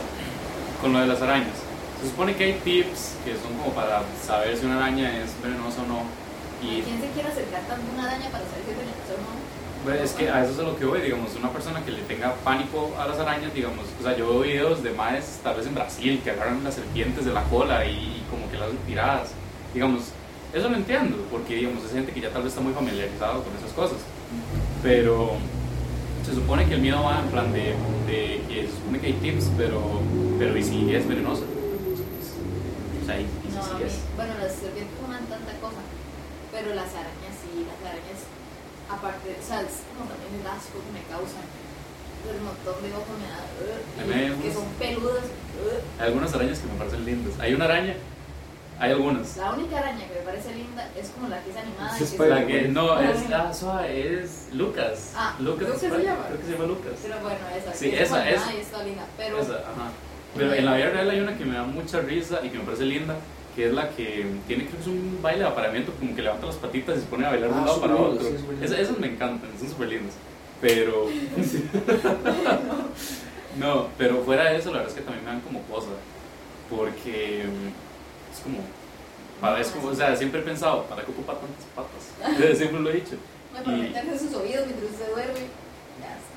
Con 0.82 0.92
lo 0.92 1.00
de 1.00 1.06
las 1.06 1.22
arañas. 1.22 1.56
Se 2.02 2.10
supone 2.10 2.36
que 2.36 2.44
hay 2.44 2.52
tips 2.62 3.16
que 3.24 3.32
son 3.40 3.56
como 3.56 3.72
para 3.72 4.02
saber 4.22 4.54
si 4.54 4.66
una 4.66 4.76
araña 4.76 5.16
es 5.16 5.30
venenosa 5.42 5.80
o 5.80 5.86
no. 5.86 6.02
Y 6.60 6.82
¿Quién 6.82 7.00
se 7.00 7.08
quiere 7.14 7.30
acercar 7.30 7.62
tanto 7.62 7.90
a 7.90 7.94
una 7.94 8.04
araña 8.04 8.28
para 8.28 8.44
saber 8.44 8.60
si 8.66 8.70
es 8.72 8.76
venenosa 8.76 9.16
o 9.16 9.22
no? 9.24 9.84
Pues 9.84 10.00
es 10.02 10.12
que 10.12 10.28
a 10.28 10.44
eso 10.44 10.52
es 10.52 10.58
a 10.58 10.62
lo 10.62 10.76
que 10.76 10.84
voy, 10.84 11.00
digamos, 11.00 11.34
una 11.36 11.48
persona 11.48 11.82
que 11.82 11.92
le 11.92 12.02
tenga 12.02 12.34
pánico 12.44 12.92
a 12.98 13.08
las 13.08 13.18
arañas, 13.18 13.54
digamos, 13.54 13.86
o 13.98 14.02
sea, 14.02 14.14
yo 14.14 14.28
veo 14.28 14.40
videos 14.40 14.82
de 14.82 14.90
maes 14.92 15.40
tal 15.42 15.56
vez 15.56 15.66
en 15.66 15.74
Brasil 15.74 16.20
que 16.22 16.32
agarran 16.32 16.62
las 16.62 16.74
serpientes 16.74 17.24
de 17.24 17.32
la 17.32 17.44
cola 17.44 17.86
y, 17.86 17.92
y 17.92 18.26
como 18.28 18.50
que 18.50 18.58
las 18.58 18.68
hacen 18.68 18.78
tiradas, 18.86 19.30
digamos, 19.74 20.02
eso 20.52 20.68
lo 20.68 20.76
entiendo, 20.76 21.16
porque 21.30 21.54
digamos, 21.56 21.84
es 21.84 21.92
gente 21.92 22.12
que 22.12 22.20
ya 22.20 22.30
tal 22.30 22.42
vez 22.42 22.50
está 22.52 22.60
muy 22.62 22.72
familiarizado 22.72 23.42
con 23.44 23.56
esas 23.56 23.72
cosas, 23.72 23.98
Pero 24.82 25.32
se 26.24 26.34
supone 26.34 26.66
que 26.66 26.74
el 26.74 26.80
miedo 26.80 27.02
va 27.02 27.20
en 27.20 27.28
plan 27.30 27.52
de, 27.52 27.74
de 28.06 28.40
que 28.48 28.66
se 28.66 28.72
supone 28.76 28.98
que 29.00 29.06
hay 29.08 29.12
tips, 29.14 29.50
pero, 29.56 29.80
pero 30.38 30.56
¿y 30.56 30.62
si 30.62 30.94
es 30.94 31.06
venenosa? 31.08 31.42
O 31.42 33.06
sea, 33.06 33.20
¿y, 33.20 33.24
si 33.26 33.56
No, 33.56 33.62
sí 33.64 33.70
a 33.70 33.78
mí- 33.78 33.84
es? 33.84 33.94
bueno, 34.16 34.34
las 34.40 34.52
serpientes 34.54 34.94
comen 35.00 35.24
tanta 35.26 35.52
cosa, 35.60 35.80
pero 36.52 36.74
las 36.74 36.90
arañas 36.94 37.34
sí, 37.42 37.66
las 37.66 37.80
arañas, 37.90 38.20
aparte, 38.88 39.36
o 39.38 39.44
sea, 39.46 39.60
es 39.62 39.82
como 39.90 40.06
también 40.10 40.40
el 40.40 40.46
asco 40.46 40.78
que 40.82 40.92
me 40.94 41.02
causan. 41.10 41.46
El 42.20 42.36
montón 42.44 42.76
de 42.84 42.92
ojos 42.92 43.16
me 43.16 43.28
da, 43.32 43.40
uh, 44.36 44.42
que 44.42 44.52
son 44.52 44.66
peludas. 44.78 45.24
uh. 45.24 45.80
Hay 46.02 46.06
algunas 46.08 46.34
arañas 46.34 46.58
que 46.60 46.68
me 46.68 46.76
parecen 46.76 47.04
lindas. 47.06 47.32
Hay 47.40 47.54
una 47.54 47.64
araña, 47.64 47.96
hay 48.80 48.92
algunas. 48.92 49.36
La 49.36 49.52
única 49.52 49.78
araña 49.78 50.08
que 50.08 50.14
me 50.14 50.20
parece 50.22 50.54
linda 50.54 50.88
es 50.98 51.08
como 51.10 51.28
la 51.28 51.42
que 51.44 51.50
es 51.50 51.56
animada. 51.56 51.96
Sí, 51.98 52.04
y 52.14 52.16
que 52.16 52.26
La 52.28 52.46
que 52.46 52.68
no, 52.68 52.92
Ay. 52.96 53.10
es, 53.14 53.32
ah, 53.32 53.52
suave, 53.54 54.22
es 54.22 54.48
Lucas. 54.54 55.12
Ah, 55.16 55.36
Lucas, 55.38 55.68
¿Lucas 55.68 55.80
se 55.80 55.88
llama? 55.90 56.24
Creo 56.26 56.38
que 56.40 56.46
se 56.46 56.52
llama 56.52 56.64
Lucas. 56.64 56.92
Pero 57.02 57.20
bueno, 57.20 57.38
esa. 57.56 57.74
Sí, 57.74 57.90
esa, 57.94 58.04
como 58.08 58.16
animada 58.22 58.42
esa. 58.50 58.54
y 58.56 58.60
está 58.60 58.82
linda, 58.82 59.04
pero 59.16 59.38
Esa, 59.38 59.52
ajá. 59.54 59.90
Pero 60.34 60.54
en 60.54 60.64
la 60.64 60.74
vida 60.76 60.90
real 60.90 61.10
hay 61.10 61.20
una 61.20 61.36
que 61.36 61.44
me 61.44 61.54
da 61.56 61.62
mucha 61.64 62.00
risa 62.00 62.40
y 62.42 62.48
que 62.50 62.58
me 62.58 62.64
parece 62.64 62.84
linda, 62.84 63.16
que 63.54 63.66
es 63.66 63.72
la 63.74 63.90
que 63.90 64.26
tiene, 64.46 64.64
creo 64.64 64.76
que 64.76 64.82
es 64.82 64.86
un 64.86 65.18
baile 65.20 65.40
de 65.42 65.48
apareamiento, 65.48 65.92
como 65.98 66.14
que 66.16 66.22
levanta 66.22 66.46
las 66.46 66.56
patitas 66.56 66.96
y 66.98 67.00
se 67.00 67.06
pone 67.06 67.26
a 67.26 67.30
bailar 67.30 67.50
de 67.50 67.54
un 67.56 67.62
Ah, 67.62 67.66
lado 67.66 67.80
para 67.80 67.94
lindo, 67.94 68.08
otro. 68.10 68.24
sí, 68.24 68.32
lindo. 68.48 68.64
Esas, 68.64 68.78
esas 68.78 68.98
me 68.98 69.08
encantan, 69.08 69.50
son 69.58 69.68
súper 69.68 69.88
lindas. 69.88 70.14
Pero. 70.60 71.06
no, 73.58 73.88
pero 73.98 74.22
fuera 74.22 74.50
de 74.50 74.56
eso, 74.58 74.70
la 74.70 74.78
verdad 74.78 74.88
es 74.90 74.94
que 74.98 75.02
también 75.04 75.24
me 75.24 75.30
dan 75.32 75.40
como 75.40 75.62
cosa. 75.64 75.88
Porque 76.70 77.44
mm, 77.46 77.89
es 78.32 78.40
como. 78.40 78.58
Para, 79.40 79.60
es 79.60 79.68
como, 79.68 79.88
o 79.88 79.94
sea, 79.94 80.14
siempre 80.14 80.40
he 80.40 80.42
pensado, 80.44 80.84
¿para 80.84 81.02
qué 81.02 81.10
ocupa 81.10 81.34
tantas 81.34 81.64
patas? 81.74 82.56
Siempre 82.58 82.80
lo 82.80 82.90
he 82.90 82.94
dicho. 83.00 83.16
bueno, 83.52 83.64
para 83.64 83.76
meterse 83.78 84.26
sus 84.26 84.34
oídos 84.36 84.66
mientras 84.66 84.92
usted 84.92 85.08
duerme. 85.08 85.48
Ya 85.96 86.12
está. 86.20 86.36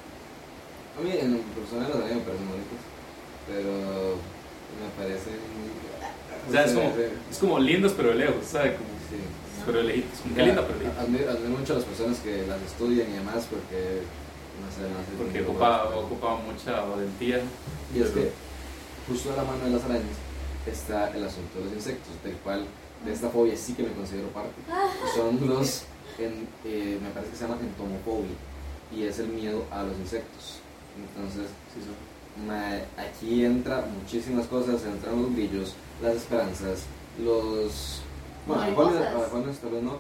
A 0.96 1.02
mí 1.04 1.12
en 1.12 1.44
personal 1.52 1.90
las 1.90 1.98
arañas 2.00 2.16
me 2.16 2.24
parecen 2.24 2.48
bonitas, 2.48 2.82
pero 3.48 3.74
me 4.80 4.88
parecen... 4.96 5.36
O 6.48 6.52
sea, 6.52 6.66
es 6.66 6.74
como, 6.74 6.94
es 7.30 7.38
como 7.40 7.60
lindas, 7.60 7.92
pero 7.92 8.10
de 8.10 8.16
lejos, 8.16 8.46
¿sabes? 8.46 8.76
Como, 8.80 8.90
sí. 9.12 9.20
pero 9.66 9.84
lejitos. 9.84 10.20
Ya, 10.36 10.46
linda, 10.46 10.64
pero 10.66 10.80
lejitos. 10.80 11.04
Admiro, 11.04 11.30
admiro 11.30 11.60
mucho 11.60 11.74
a 11.74 11.76
las 11.76 11.86
personas 11.86 12.18
que 12.20 12.48
las 12.48 12.62
estudian 12.62 13.10
y 13.12 13.14
demás 13.20 13.48
porque, 13.52 14.00
no 14.64 14.68
sé, 14.72 14.88
no 14.88 15.00
sé. 15.04 15.12
Porque 15.18 15.42
no 15.42 15.50
ocupa, 15.52 15.92
ocupa 15.92 16.36
mucha 16.40 16.84
valentía. 16.88 17.42
Y 17.96 18.00
es 18.00 18.10
que 18.12 18.32
justo 19.08 19.32
de 19.32 19.38
la 19.38 19.44
mano 19.44 19.66
de 19.66 19.72
las 19.72 19.84
arañas 19.84 20.16
está 20.72 21.10
el 21.16 21.24
asunto 21.26 21.60
de 21.60 21.66
los 21.66 21.74
insectos, 21.74 22.12
del 22.24 22.36
cual 22.38 22.66
de 23.06 23.12
esta 23.14 23.30
fobia 23.30 23.56
sí 23.58 23.74
que 23.74 23.84
me 23.84 23.92
considero 23.92 24.28
parte. 24.30 24.54
Son 25.16 25.48
los, 25.48 25.84
en- 26.20 26.48
eh, 26.66 27.00
me 27.02 27.10
parece 27.10 27.32
que 27.32 27.38
se 27.38 27.44
llama 27.44 27.58
entomofobia, 27.62 28.32
y 28.96 29.04
es 29.04 29.20
el 29.20 29.28
miedo 29.28 29.66
a 29.72 29.84
los 29.84 29.98
insectos. 29.98 30.60
Entonces, 30.98 31.50
Sí, 31.74 31.80
son- 31.82 32.48
ma- 32.48 32.80
aquí 32.98 33.44
entra 33.46 33.84
muchísimas 34.02 34.46
cosas, 34.48 34.84
entran 34.86 35.22
los 35.22 35.34
grillos, 35.36 35.74
las 36.02 36.16
esperanzas, 36.16 36.84
los... 37.24 38.02
Bueno, 38.46 38.62
abejones, 38.64 39.02
abejones 39.08 39.58
tal 39.60 39.70
vez 39.72 39.84
no. 39.84 39.98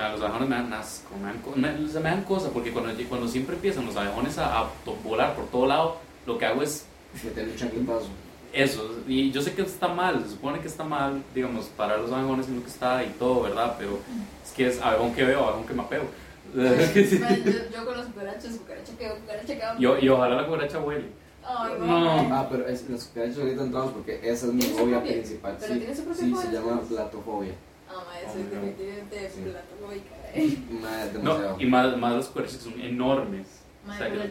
Ah, 0.00 0.08
Los 0.12 0.22
abejones 0.22 0.48
me 0.48 0.54
dan 0.56 0.72
asco, 0.72 1.14
me 1.16 1.26
dan, 1.26 1.38
co- 1.40 1.52
me, 1.56 1.70
me 1.72 2.00
dan 2.10 2.24
cosa, 2.24 2.48
porque 2.50 2.72
cuando, 2.72 2.90
cuando 3.08 3.28
siempre 3.28 3.54
empiezan 3.56 3.84
los 3.86 3.94
abejones 3.96 4.38
a, 4.38 4.60
a 4.60 4.70
volar 5.04 5.36
por 5.36 5.46
todo 5.48 5.66
lado, 5.66 5.96
lo 6.26 6.38
que 6.38 6.46
hago 6.46 6.62
es 6.62 6.84
Meterle 7.22 7.52
un 7.52 7.56
chancletazo. 7.58 8.06
Eso. 8.54 8.90
Y 9.06 9.30
yo 9.30 9.42
sé 9.42 9.52
que 9.54 9.62
está 9.62 9.88
mal, 9.88 10.22
se 10.24 10.30
supone 10.30 10.60
que 10.60 10.68
está 10.68 10.84
mal, 10.84 11.22
digamos, 11.34 11.66
parar 11.76 11.98
los 12.00 12.12
abejones 12.12 12.48
en 12.48 12.56
lo 12.56 12.62
que 12.62 12.70
está 12.70 13.02
y 13.04 13.08
todo, 13.18 13.42
¿verdad? 13.42 13.74
Pero 13.78 13.98
es 14.44 14.50
que 14.52 14.68
es 14.68 14.80
abejón 14.80 15.14
que 15.14 15.24
veo, 15.24 15.44
abejón 15.44 15.66
que 15.66 15.74
mapeo. 15.74 16.02
Bueno, 16.54 16.76
yo, 16.76 17.52
yo 17.74 17.84
con 17.84 17.96
los 17.96 18.06
cucarachas, 18.06 18.52
cucaracha 18.58 18.92
que 18.96 19.08
cucaracha 19.20 19.46
que 19.46 19.62
y, 19.82 20.04
y 20.04 20.08
ojalá 20.08 20.36
la 20.36 20.46
cucaracha 20.46 20.78
huele. 20.78 21.06
Ay, 21.44 21.72
no. 21.80 21.86
No. 21.86 22.34
Ah, 22.36 22.46
pero 22.50 22.66
es, 22.68 22.88
los 22.88 23.04
cucarachos 23.04 23.38
ahorita 23.38 23.62
entramos 23.64 23.92
porque 23.92 24.20
esa 24.22 24.46
es 24.46 24.52
mi 24.52 24.60
¿Tiene 24.60 24.74
su 24.76 24.80
fobia 24.84 25.02
principal. 25.02 25.56
¿Pero 25.58 25.72
sí, 25.74 25.78
tiene 25.80 25.94
su 25.96 26.04
propia 26.04 26.24
sí, 26.24 26.30
fobia, 26.30 26.46
se 26.46 26.52
llama 26.52 26.80
platofobia. 26.82 27.54
Ah, 27.90 28.02
ma, 28.06 28.20
eso 28.20 28.30
Oh, 28.34 28.38
es 28.38 28.44
no. 28.44 28.50
definitivamente 28.50 29.30
Sí. 29.34 29.40
platofóbica, 29.42 30.14
eh. 30.32 30.58
Ma, 30.70 31.04
No, 31.22 31.34
demasiado. 31.34 31.56
y 31.60 31.66
más, 31.66 31.96
más 31.98 32.14
los 32.14 32.26
cucarachas 32.28 32.60
son 32.62 32.80
enormes. 32.80 33.46
O 33.88 33.92
sea, 33.92 34.10
que 34.10 34.16
Madre, 34.16 34.30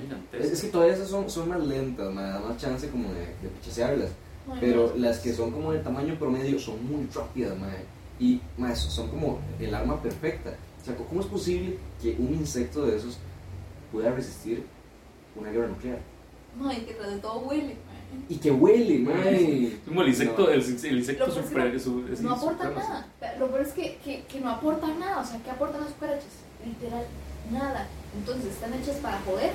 Es, 0.53 0.61
que 0.61 0.67
todas 0.69 0.95
esas 0.95 1.09
son, 1.09 1.29
son 1.29 1.49
más 1.49 1.59
lentas, 1.65 2.11
me 2.13 2.21
da 2.23 2.39
más 2.39 2.57
chance 2.57 2.89
como 2.89 3.09
de, 3.13 3.19
de 3.21 3.49
pichasearlas. 3.59 4.09
Ay, 4.51 4.57
Pero 4.59 4.91
no. 4.95 4.99
las 5.01 5.19
que 5.19 5.31
son 5.33 5.51
como 5.51 5.71
de 5.71 5.79
tamaño 5.79 6.15
promedio 6.17 6.59
son 6.59 6.83
muy 6.85 7.07
rápidas, 7.13 7.57
mae. 7.59 7.85
Y 8.19 8.41
mae, 8.57 8.75
son 8.75 9.09
como 9.09 9.39
el 9.59 9.73
arma 9.73 10.01
perfecta. 10.01 10.55
O 10.81 10.85
sea, 10.85 10.95
¿cómo 10.95 11.21
es 11.21 11.27
posible 11.27 11.77
que 12.01 12.15
un 12.19 12.33
insecto 12.33 12.85
de 12.85 12.97
esos 12.97 13.17
pueda 13.91 14.11
resistir 14.11 14.65
una 15.35 15.49
guerra 15.51 15.67
nuclear? 15.67 15.99
Ay, 16.63 16.81
que 16.87 16.93
tras 16.95 17.11
de 17.11 17.17
todo 17.19 17.39
huele. 17.39 17.75
ma. 17.75 18.23
Y 18.29 18.35
que 18.37 18.51
huele. 18.51 19.03
Es 19.73 19.87
como 19.87 20.01
el 20.01 20.09
insecto, 20.09 20.43
No. 20.43 20.49
el, 20.49 20.61
el 20.61 20.97
insecto 20.99 21.25
que 21.25 21.31
super, 21.31 21.79
su- 21.79 22.07
es 22.11 22.21
No 22.21 22.33
aporta 22.33 22.63
supremo, 22.67 22.79
nada. 22.79 23.07
Lo 23.39 23.47
peor 23.47 23.61
es 23.61 23.71
que, 23.73 23.97
que, 24.03 24.23
que 24.25 24.39
no 24.39 24.49
aportan 24.49 24.99
nada. 24.99 25.21
O 25.21 25.25
sea, 25.25 25.39
¿qué 25.43 25.49
aportan 25.51 25.81
las 25.81 25.91
cucarachas? 25.93 26.25
Literal, 26.65 27.05
nada. 27.51 27.87
Entonces 28.17 28.51
están 28.53 28.73
hechas 28.73 28.97
para 28.97 29.19
joder 29.21 29.51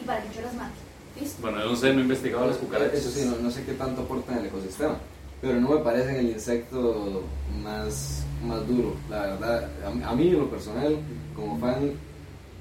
y 0.00 0.04
para 0.06 0.22
que 0.22 0.34
yo 0.34 0.42
las 0.42 0.54
mate. 0.54 0.72
¿Listo? 1.20 1.40
Bueno, 1.42 1.58
yo 1.60 1.70
no 1.70 1.76
sé, 1.76 1.92
no 1.92 2.00
he 2.00 2.02
investigado 2.02 2.46
las 2.46 2.56
cucarachas. 2.56 2.94
Eso 2.98 3.10
sí, 3.10 3.26
no, 3.28 3.36
no 3.42 3.50
sé 3.50 3.64
qué 3.64 3.72
tanto 3.72 4.02
aportan 4.02 4.38
al 4.38 4.46
ecosistema. 4.46 4.96
Pero 5.40 5.60
no 5.60 5.70
me 5.70 5.78
parecen 5.80 6.16
el 6.16 6.30
insecto 6.30 7.24
más, 7.62 8.24
más 8.46 8.66
duro, 8.66 8.94
la 9.10 9.20
verdad. 9.22 9.70
A, 9.86 9.90
mí- 9.90 10.02
a 10.04 10.12
mí, 10.14 10.28
en 10.28 10.38
lo 10.38 10.50
personal, 10.50 10.96
como 11.34 11.58
fan 11.58 11.92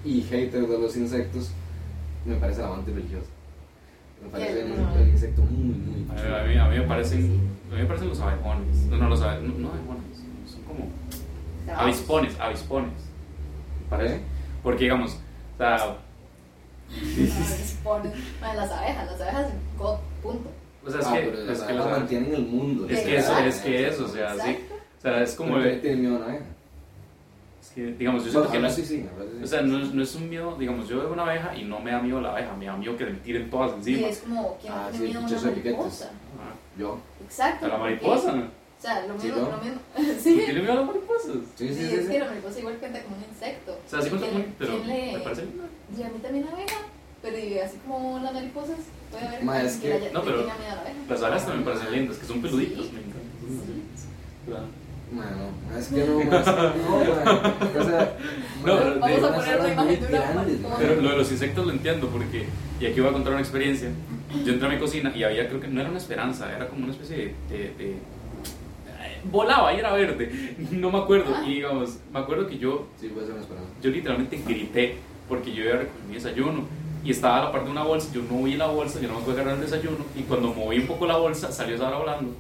y 0.03 0.21
hater 0.21 0.67
de 0.67 0.77
los 0.77 0.95
insectos, 0.97 1.51
me 2.25 2.35
parece 2.35 2.61
la 2.61 2.67
amante 2.67 2.91
religiosa. 2.91 3.27
Me 4.23 4.29
parece 4.29 4.61
El- 4.61 4.71
un, 4.73 5.09
insecto 5.09 5.41
muy, 5.43 5.75
muy 5.75 6.05
A 6.09 6.13
mí, 6.13 6.19
chulo. 6.21 6.35
a 6.37 6.43
mí, 6.43 6.57
a 6.57 6.65
mí 6.67 6.79
me 6.79 6.87
parecen, 6.87 7.39
a 7.71 7.75
mí 7.75 7.81
me 7.81 7.85
parecen 7.85 8.09
los 8.09 8.19
abejones. 8.19 8.77
No, 8.89 8.97
no 8.97 9.09
los 9.09 9.21
abe- 9.21 9.41
no, 9.41 9.53
no 9.57 9.69
abejones, 9.69 10.17
son 10.49 10.61
como 10.63 10.89
avispones, 11.77 12.39
avispones. 12.39 12.91
me 13.83 13.89
Parece. 13.89 14.15
¿Eh? 14.15 14.21
Porque 14.65 14.83
digamos, 14.85 15.13
o 15.13 15.57
sea, 15.57 15.95
Las 18.55 18.71
abejas, 18.71 19.11
las 19.11 19.21
abejas, 19.21 19.51
God, 19.77 19.97
punto. 20.23 20.49
o 20.85 20.89
sea 20.89 20.99
es 21.01 21.05
Ah, 21.07 21.13
que, 21.13 21.19
pero 21.21 21.39
es 21.41 21.47
las 21.47 21.57
que 21.59 21.63
abejas 21.65 21.85
las- 21.85 21.99
mantienen 21.99 22.33
el 22.33 22.45
mundo. 22.47 22.87
es 22.89 22.99
que 23.01 23.17
eso, 23.17 23.37
es 23.37 23.59
que 23.61 23.87
eso, 23.87 24.05
o 24.05 24.07
sea, 24.07 24.33
sí, 24.35 24.57
o 24.97 25.01
sea, 25.01 25.21
es 25.23 25.35
como, 25.35 25.53
¿Por 25.53 25.63
qué 25.63 25.69
de- 25.69 25.75
tiene 25.77 25.95
miedo 25.97 26.15
a 26.15 26.17
una 26.17 26.25
abeja? 26.25 26.45
es 27.61 27.69
que, 27.71 27.85
digamos, 27.93 28.23
yo 28.25 28.31
siento 28.31 28.49
Bueno, 28.49 28.51
que 28.53 28.59
no 28.59 28.65
ah, 28.65 28.69
es, 28.69 28.75
sí, 28.75 28.85
sí, 28.85 29.07
sí. 29.37 29.43
o 29.43 29.47
sea, 29.47 29.61
no 29.61 29.79
es, 29.83 29.93
no 29.93 30.01
es 30.03 30.15
un 30.15 30.29
miedo, 30.29 30.55
digamos, 30.57 30.87
yo 30.87 30.99
veo 30.99 31.13
una 31.13 31.23
abeja 31.23 31.55
y 31.55 31.63
no 31.65 31.79
me 31.79 31.91
da 31.91 31.99
miedo 32.01 32.21
la 32.21 32.31
abeja, 32.31 32.53
me 32.55 32.65
da 32.65 32.75
miedo 32.77 32.97
que 32.97 33.05
me 33.05 33.13
tiren 33.19 33.49
todas 33.51 33.73
encima. 33.73 34.07
es 34.07 34.19
como, 34.19 34.57
¿quién 34.59 34.73
Ah, 34.73 34.87
tiene 34.89 34.97
sí, 35.07 35.13
miedo 35.13 35.19
a 35.19 35.39
una 35.39 35.41
mariposa? 35.51 36.09
Ah, 36.39 36.53
Yo. 36.79 36.97
Exacto. 37.23 37.65
A 37.65 37.69
la 37.69 37.77
mariposa, 37.77 38.31
¿no? 38.33 38.43
O 38.77 38.81
sea, 38.81 39.07
lo 39.07 39.19
Sí, 39.19 39.27
mismo, 39.27 39.41
¿no? 39.41 39.51
lo 39.51 39.63
mismo. 39.63 39.79
¿Por 39.95 40.05
Sí. 40.23 40.43
qué 40.45 40.53
le 40.53 40.59
miedo 40.59 40.73
a 40.73 40.75
las 40.75 40.85
mariposas? 40.85 41.31
Sí, 41.55 41.67
sí, 41.69 41.73
Sí, 41.75 41.87
sí. 41.87 41.95
es 41.95 42.05
sí. 42.05 42.11
que 42.11 42.19
la 42.19 42.25
mariposa 42.25 42.59
igual 42.59 42.75
cuenta 42.77 43.03
como 43.03 43.15
un 43.17 43.23
insecto. 43.23 43.71
O 43.73 43.89
sea, 43.89 44.01
sí 44.01 44.09
cuenta 44.09 44.27
¿Quién 44.27 44.37
muy, 44.41 44.47
le- 44.47 44.55
pero 44.59 44.71
quién 44.77 44.87
le- 44.87 45.13
me 45.13 45.19
parece. 45.19 45.41
Y 45.97 46.03
a 46.03 46.09
mí 46.09 46.19
también 46.21 46.45
la 46.45 46.51
abeja. 46.51 46.77
Pero 47.21 47.39
y 47.39 47.57
así 47.59 47.77
como 47.87 48.19
las 48.19 48.33
mariposas, 48.33 48.77
puede 49.09 49.27
haber 49.27 49.43
Ma, 49.43 49.61
es 49.63 49.77
que, 49.77 49.89
que- 49.89 50.11
no, 50.13 50.21
pero 50.21 50.41
tenga 50.41 50.57
miedo 50.57 50.71
a 50.71 50.75
la 50.75 50.81
abeja. 50.81 50.97
Las 51.09 51.23
abejas 51.23 51.45
también 51.45 51.65
me 51.65 51.71
parecen 51.71 51.91
lindas, 51.95 52.17
que 52.17 52.25
son 52.27 52.41
peluditos, 52.41 52.85
Sí. 52.85 52.91
me 52.93 52.99
encantan. 52.99 53.85
Claro. 54.45 54.65
Mano, 55.11 55.77
es 55.77 55.87
que 55.87 56.03
no, 56.03 56.19
es 56.19 56.27
que 56.27 56.29
no. 56.29 57.79
O 57.79 57.83
sea, 57.83 58.17
No, 58.65 58.77
pero 58.77 58.99
Vamos 58.99 59.23
a 59.23 59.35
poner 59.35 59.59
una 59.59 59.73
imagen 59.73 60.01
de 60.01 60.07
una. 60.07 60.77
Pero 60.77 61.01
lo 61.01 61.09
de 61.11 61.17
los 61.17 61.31
insectos 61.31 61.65
lo 61.65 61.71
entiendo 61.71 62.09
porque, 62.09 62.45
y 62.79 62.85
aquí 62.85 62.99
voy 62.99 63.09
a 63.09 63.13
contar 63.13 63.31
una 63.33 63.41
experiencia. 63.41 63.89
Yo 64.43 64.53
entré 64.53 64.67
a 64.67 64.71
mi 64.71 64.79
cocina 64.79 65.11
y 65.15 65.23
había, 65.23 65.47
creo 65.47 65.61
que 65.61 65.67
no 65.67 65.79
era 65.79 65.89
una 65.89 65.99
esperanza, 65.99 66.53
era 66.53 66.67
como 66.67 66.83
una 66.83 66.91
especie 66.93 67.17
de. 67.17 67.23
de- 67.49 67.73
de- 67.77 67.95
volaba 69.31 69.73
y 69.73 69.79
era 69.79 69.93
verde, 69.93 70.55
no 70.71 70.91
me 70.91 70.99
acuerdo. 70.99 71.33
Ah. 71.35 71.43
Y 71.45 71.55
digamos, 71.55 71.97
me 72.11 72.19
acuerdo 72.19 72.47
que 72.47 72.57
yo, 72.57 72.87
Sí, 72.99 73.07
puede 73.07 73.25
ser 73.25 73.35
una 73.35 73.43
esperanza. 73.43 73.69
yo 73.81 73.89
literalmente 73.91 74.37
grité 74.45 74.97
porque 75.27 75.51
yo 75.53 75.63
iba 75.63 75.73
a 75.73 75.77
recoger 75.77 76.01
mi 76.07 76.13
desayuno 76.15 76.63
y 77.03 77.11
estaba 77.11 77.37
a 77.37 77.43
la 77.45 77.51
parte 77.51 77.65
de 77.67 77.71
una 77.71 77.83
bolsa. 77.83 78.11
Yo 78.13 78.21
no 78.29 78.43
vi 78.43 78.55
la 78.55 78.67
bolsa, 78.67 78.99
yo 78.99 79.07
no 79.07 79.15
me 79.19 79.21
pude 79.21 79.33
agarrar 79.35 79.55
el 79.55 79.61
desayuno. 79.61 79.97
Y 80.15 80.21
cuando 80.23 80.53
moví 80.53 80.79
un 80.79 80.87
poco 80.87 81.05
la 81.05 81.17
bolsa, 81.17 81.51
salió 81.51 81.75
esa 81.75 81.87
hora 81.87 81.97
volando. 81.97 82.33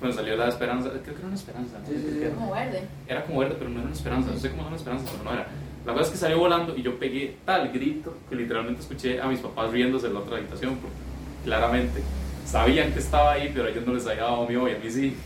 Bueno, 0.00 0.14
salió 0.14 0.36
la 0.36 0.48
esperanza, 0.48 0.90
creo 0.90 1.02
que 1.02 1.10
era 1.12 1.26
una 1.26 1.34
esperanza. 1.34 1.78
¿no? 1.78 1.86
Sí, 1.86 1.94
sí, 1.96 2.10
sí. 2.12 2.22
Era. 2.22 2.34
Como 2.34 2.52
verde. 2.52 2.82
Era 3.08 3.24
como 3.24 3.38
verde, 3.40 3.56
pero 3.58 3.70
no 3.70 3.76
era 3.76 3.84
una 3.86 3.94
esperanza. 3.96 4.30
No 4.30 4.38
sé 4.38 4.50
cómo 4.50 4.60
era 4.62 4.68
una 4.68 4.76
esperanza, 4.76 5.06
pero 5.10 5.24
no 5.24 5.32
era. 5.32 5.46
La 5.86 5.92
cosa 5.92 6.04
es 6.04 6.10
que 6.10 6.16
salió 6.18 6.38
volando 6.38 6.76
y 6.76 6.82
yo 6.82 6.98
pegué 6.98 7.36
tal 7.46 7.70
grito 7.72 8.14
que 8.28 8.36
literalmente 8.36 8.82
escuché 8.82 9.20
a 9.20 9.26
mis 9.28 9.40
papás 9.40 9.70
riéndose 9.70 10.08
en 10.08 10.14
la 10.14 10.20
otra 10.20 10.36
habitación. 10.36 10.76
Porque 10.76 10.96
claramente 11.44 12.02
sabían 12.44 12.92
que 12.92 12.98
estaba 12.98 13.32
ahí, 13.32 13.50
pero 13.54 13.66
a 13.66 13.70
ellos 13.70 13.86
no 13.86 13.94
les 13.94 14.06
había 14.06 14.24
dado 14.24 14.46
miedo 14.46 14.68
y 14.68 14.72
a 14.72 14.78
mí 14.78 14.90
sí. 14.90 15.16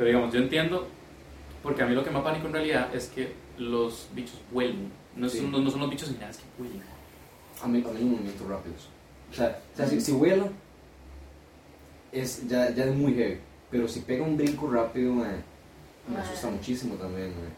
Pero 0.00 0.08
digamos, 0.08 0.32
yo 0.32 0.40
entiendo, 0.40 0.88
porque 1.62 1.82
a 1.82 1.86
mí 1.86 1.94
lo 1.94 2.02
que 2.02 2.08
me 2.10 2.20
pánico 2.20 2.46
en 2.46 2.54
realidad 2.54 2.88
es 2.94 3.08
que 3.08 3.34
los 3.58 4.08
bichos 4.14 4.40
huelen. 4.50 4.90
No, 5.14 5.28
Sí. 5.28 5.40
son, 5.40 5.50
no, 5.52 5.58
no 5.58 5.70
son 5.70 5.80
los 5.80 5.90
bichos 5.90 6.08
en 6.08 6.14
general, 6.14 6.30
es 6.34 6.38
que 6.38 6.44
huelen. 6.62 6.82
A 7.62 7.68
mí, 7.68 7.84
a 7.86 7.92
mí 7.92 8.00
movimientos 8.04 8.48
rápidos. 8.48 8.88
O 9.30 9.34
sea, 9.34 9.60
o 9.74 9.76
sea 9.76 9.86
si, 9.86 10.00
si 10.00 10.12
vuela, 10.12 10.46
es, 12.12 12.48
ya, 12.48 12.70
ya 12.74 12.84
es 12.86 12.94
muy 12.94 13.12
heavy. 13.12 13.40
Pero 13.70 13.86
si 13.86 14.00
pega 14.00 14.24
un 14.24 14.38
brinco 14.38 14.70
rápido, 14.70 15.12
man, 15.12 15.42
me 16.08 16.16
Ah. 16.16 16.22
asusta 16.22 16.48
muchísimo 16.48 16.94
también, 16.94 17.28
mae, 17.28 17.50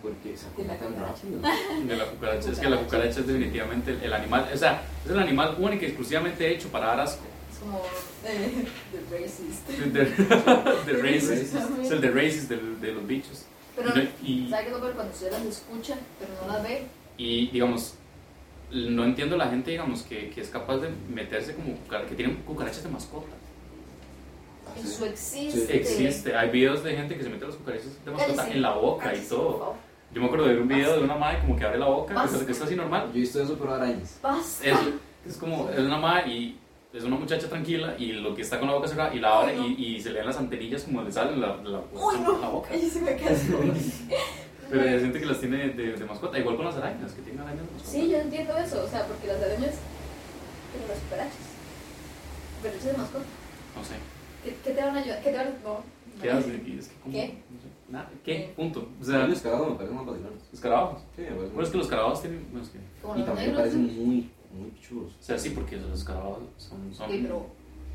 porque 0.00 0.36
se 0.36 0.46
acopla 0.46 0.78
tan 0.78 0.92
cucaracha. 0.92 1.14
rápido. 1.24 1.86
De 1.88 1.96
la 1.96 2.04
cucaracha, 2.06 2.50
es 2.52 2.58
que 2.60 2.70
la 2.70 2.76
cucaracha 2.78 3.18
es 3.20 3.26
definitivamente 3.26 3.90
el, 3.90 4.04
el 4.04 4.12
animal, 4.12 4.48
o 4.54 4.56
sea, 4.56 4.82
es 5.04 5.10
el 5.10 5.18
animal 5.18 5.56
único 5.58 5.82
y 5.82 5.88
exclusivamente 5.88 6.48
hecho 6.48 6.68
para 6.68 6.86
dar 6.86 7.00
asco. 7.00 7.24
Como 7.62 7.78
eh, 8.26 8.64
The 9.10 9.18
Racist. 9.18 9.68
De, 9.68 10.04
de 10.04 10.04
racist, 11.02 11.30
Racist. 11.30 11.54
es 11.84 11.90
el 11.90 12.00
de 12.00 12.10
racist 12.10 12.48
del- 12.48 12.80
de, 12.80 12.92
los 12.92 13.06
bichos. 13.06 13.44
Pero, 13.76 13.90
y, 14.22 14.48
¿sabe 14.50 14.62
qué 14.64 14.68
es 14.68 14.74
lo 14.74 14.80
peor? 14.80 14.92
Cuando 14.94 15.12
usted 15.12 15.30
las 15.32 15.42
escucha, 15.44 15.96
pero 16.18 16.32
no 16.46 16.52
las 16.52 16.62
ve? 16.62 16.86
y, 17.16 17.48
digamos, 17.48 17.94
no 18.70 19.04
entiendo 19.04 19.36
la 19.36 19.48
gente, 19.48 19.70
digamos, 19.70 20.02
que, 20.02 20.30
que 20.30 20.40
es 20.40 20.48
capaz 20.48 20.78
de 20.78 20.90
meterse 21.12 21.54
como 21.54 21.76
que 22.08 22.14
tienen 22.14 22.36
cucarachas 22.42 22.82
de 22.82 22.88
mascota. 22.90 23.34
Eso 24.76 25.04
sí. 25.14 25.46
existe. 25.48 25.76
Existe, 25.76 26.34
hay 26.36 26.50
videos 26.50 26.82
de 26.82 26.96
gente 26.96 27.16
que 27.16 27.22
se 27.22 27.28
mete 27.28 27.44
las 27.46 27.56
cucarachas 27.56 28.04
de 28.04 28.10
mascota 28.10 28.36
Cállese. 28.36 28.56
en 28.56 28.62
la 28.62 28.72
boca 28.74 29.04
y 29.06 29.08
Cállese, 29.10 29.28
por 29.34 29.38
todo. 29.38 29.74
Yo 30.14 30.20
me 30.20 30.26
acuerdo 30.26 30.46
de 30.46 30.52
ver 30.54 30.62
un 30.62 30.68
video 30.68 30.96
de 30.98 31.04
una 31.04 31.14
madre 31.14 31.40
como 31.40 31.56
que 31.56 31.64
abre 31.64 31.78
la 31.78 31.86
boca, 31.86 32.14
Basta. 32.14 32.44
que 32.44 32.52
está 32.52 32.64
así 32.64 32.74
normal. 32.76 33.08
Yo 33.12 33.16
he 33.18 33.20
visto 33.20 33.42
eso, 33.42 33.56
pero 33.58 33.74
arañas. 33.74 34.18
Basta. 34.22 34.66
Es, 34.66 34.78
es 35.26 35.36
como, 35.36 35.68
es 35.70 35.78
una 35.78 35.98
madre 35.98 36.30
y 36.32 36.58
es 36.92 37.04
una 37.04 37.16
muchacha 37.16 37.48
tranquila 37.48 37.94
y 37.98 38.12
lo 38.12 38.34
que 38.34 38.42
está 38.42 38.58
con 38.58 38.68
la 38.68 38.74
boca 38.74 38.88
cerrada 38.88 39.14
y 39.14 39.18
la 39.20 39.40
abre 39.40 39.56
no. 39.56 39.66
y, 39.66 39.96
y 39.96 40.00
se 40.00 40.10
le 40.10 40.18
dan 40.18 40.26
las 40.26 40.36
antenillas 40.36 40.82
como 40.84 41.02
le 41.02 41.10
salen 41.12 41.40
la, 41.40 41.56
la, 41.56 41.80
Uy, 41.92 42.14
la 42.16 42.20
no. 42.20 42.50
boca. 42.52 42.70
Ahí 42.72 42.88
se 42.88 43.00
me. 43.00 43.12
Pero 44.70 44.82
hay 44.88 45.00
gente 45.00 45.20
que 45.20 45.26
las 45.26 45.38
tiene 45.40 45.68
de, 45.70 45.92
de 45.92 46.04
mascota, 46.06 46.38
igual 46.38 46.56
con 46.56 46.64
las 46.66 46.76
arañas, 46.76 47.12
que 47.12 47.22
tienen 47.22 47.40
arañas 47.42 47.66
de 47.66 47.72
mascota. 47.72 47.90
Sí, 47.90 48.08
yo 48.10 48.18
entiendo 48.18 48.56
eso, 48.56 48.82
o 48.84 48.88
sea, 48.88 49.06
porque 49.06 49.26
las 49.26 49.36
arañas, 49.42 49.74
pero 50.72 50.88
las 50.88 50.98
cucarachas, 50.98 51.46
cucarachas 52.58 52.84
de 52.84 52.92
mascota, 52.94 53.24
No 53.76 53.84
sé. 53.84 53.94
¿qué, 54.44 54.56
qué 54.64 54.70
te 54.70 54.82
van 54.82 54.96
a 54.96 55.00
ayudar? 55.00 55.22
¿Qué 55.22 55.30
te 55.30 55.36
van 55.36 55.46
a 55.46 55.50
no, 55.50 55.84
¿Qué 56.22 56.32
no. 56.32 56.38
hace? 56.38 56.62
Y 56.66 56.78
es 56.78 56.88
que, 56.88 56.94
¿cómo? 57.02 57.12
¿Qué? 57.12 57.26
No 57.50 57.60
sé. 57.60 57.68
Nada, 57.90 58.08
¿Qué? 58.24 58.32
¿Qué? 58.36 58.52
Punto. 58.56 58.88
O 59.00 59.04
sea, 59.04 59.26
los 59.26 59.40
carados 59.40 59.68
me 59.70 59.74
parecen 59.76 59.96
más 59.96 60.06
escarabajos. 60.52 61.02
Sí, 61.16 61.20
me 61.22 61.26
parecen 61.28 61.48
Bueno, 61.52 61.62
es 61.64 61.70
que 61.70 61.76
los 61.76 61.86
escarabajos 61.86 62.22
tienen. 62.22 62.46
Bueno, 62.50 62.64
es 62.66 62.70
que, 62.72 62.78
Y 62.78 63.24
también 63.24 63.50
me 63.50 63.56
parecen 63.58 64.06
muy, 64.06 64.30
muy 64.54 64.72
chulos. 64.80 65.12
o 65.20 65.22
sea, 65.22 65.38
sí, 65.38 65.50
porque 65.50 65.76
los 65.76 65.98
escarabajos 66.00 66.38
son. 66.58 66.94
son 66.94 67.10
Sí, 67.10 67.18
pero 67.22 67.46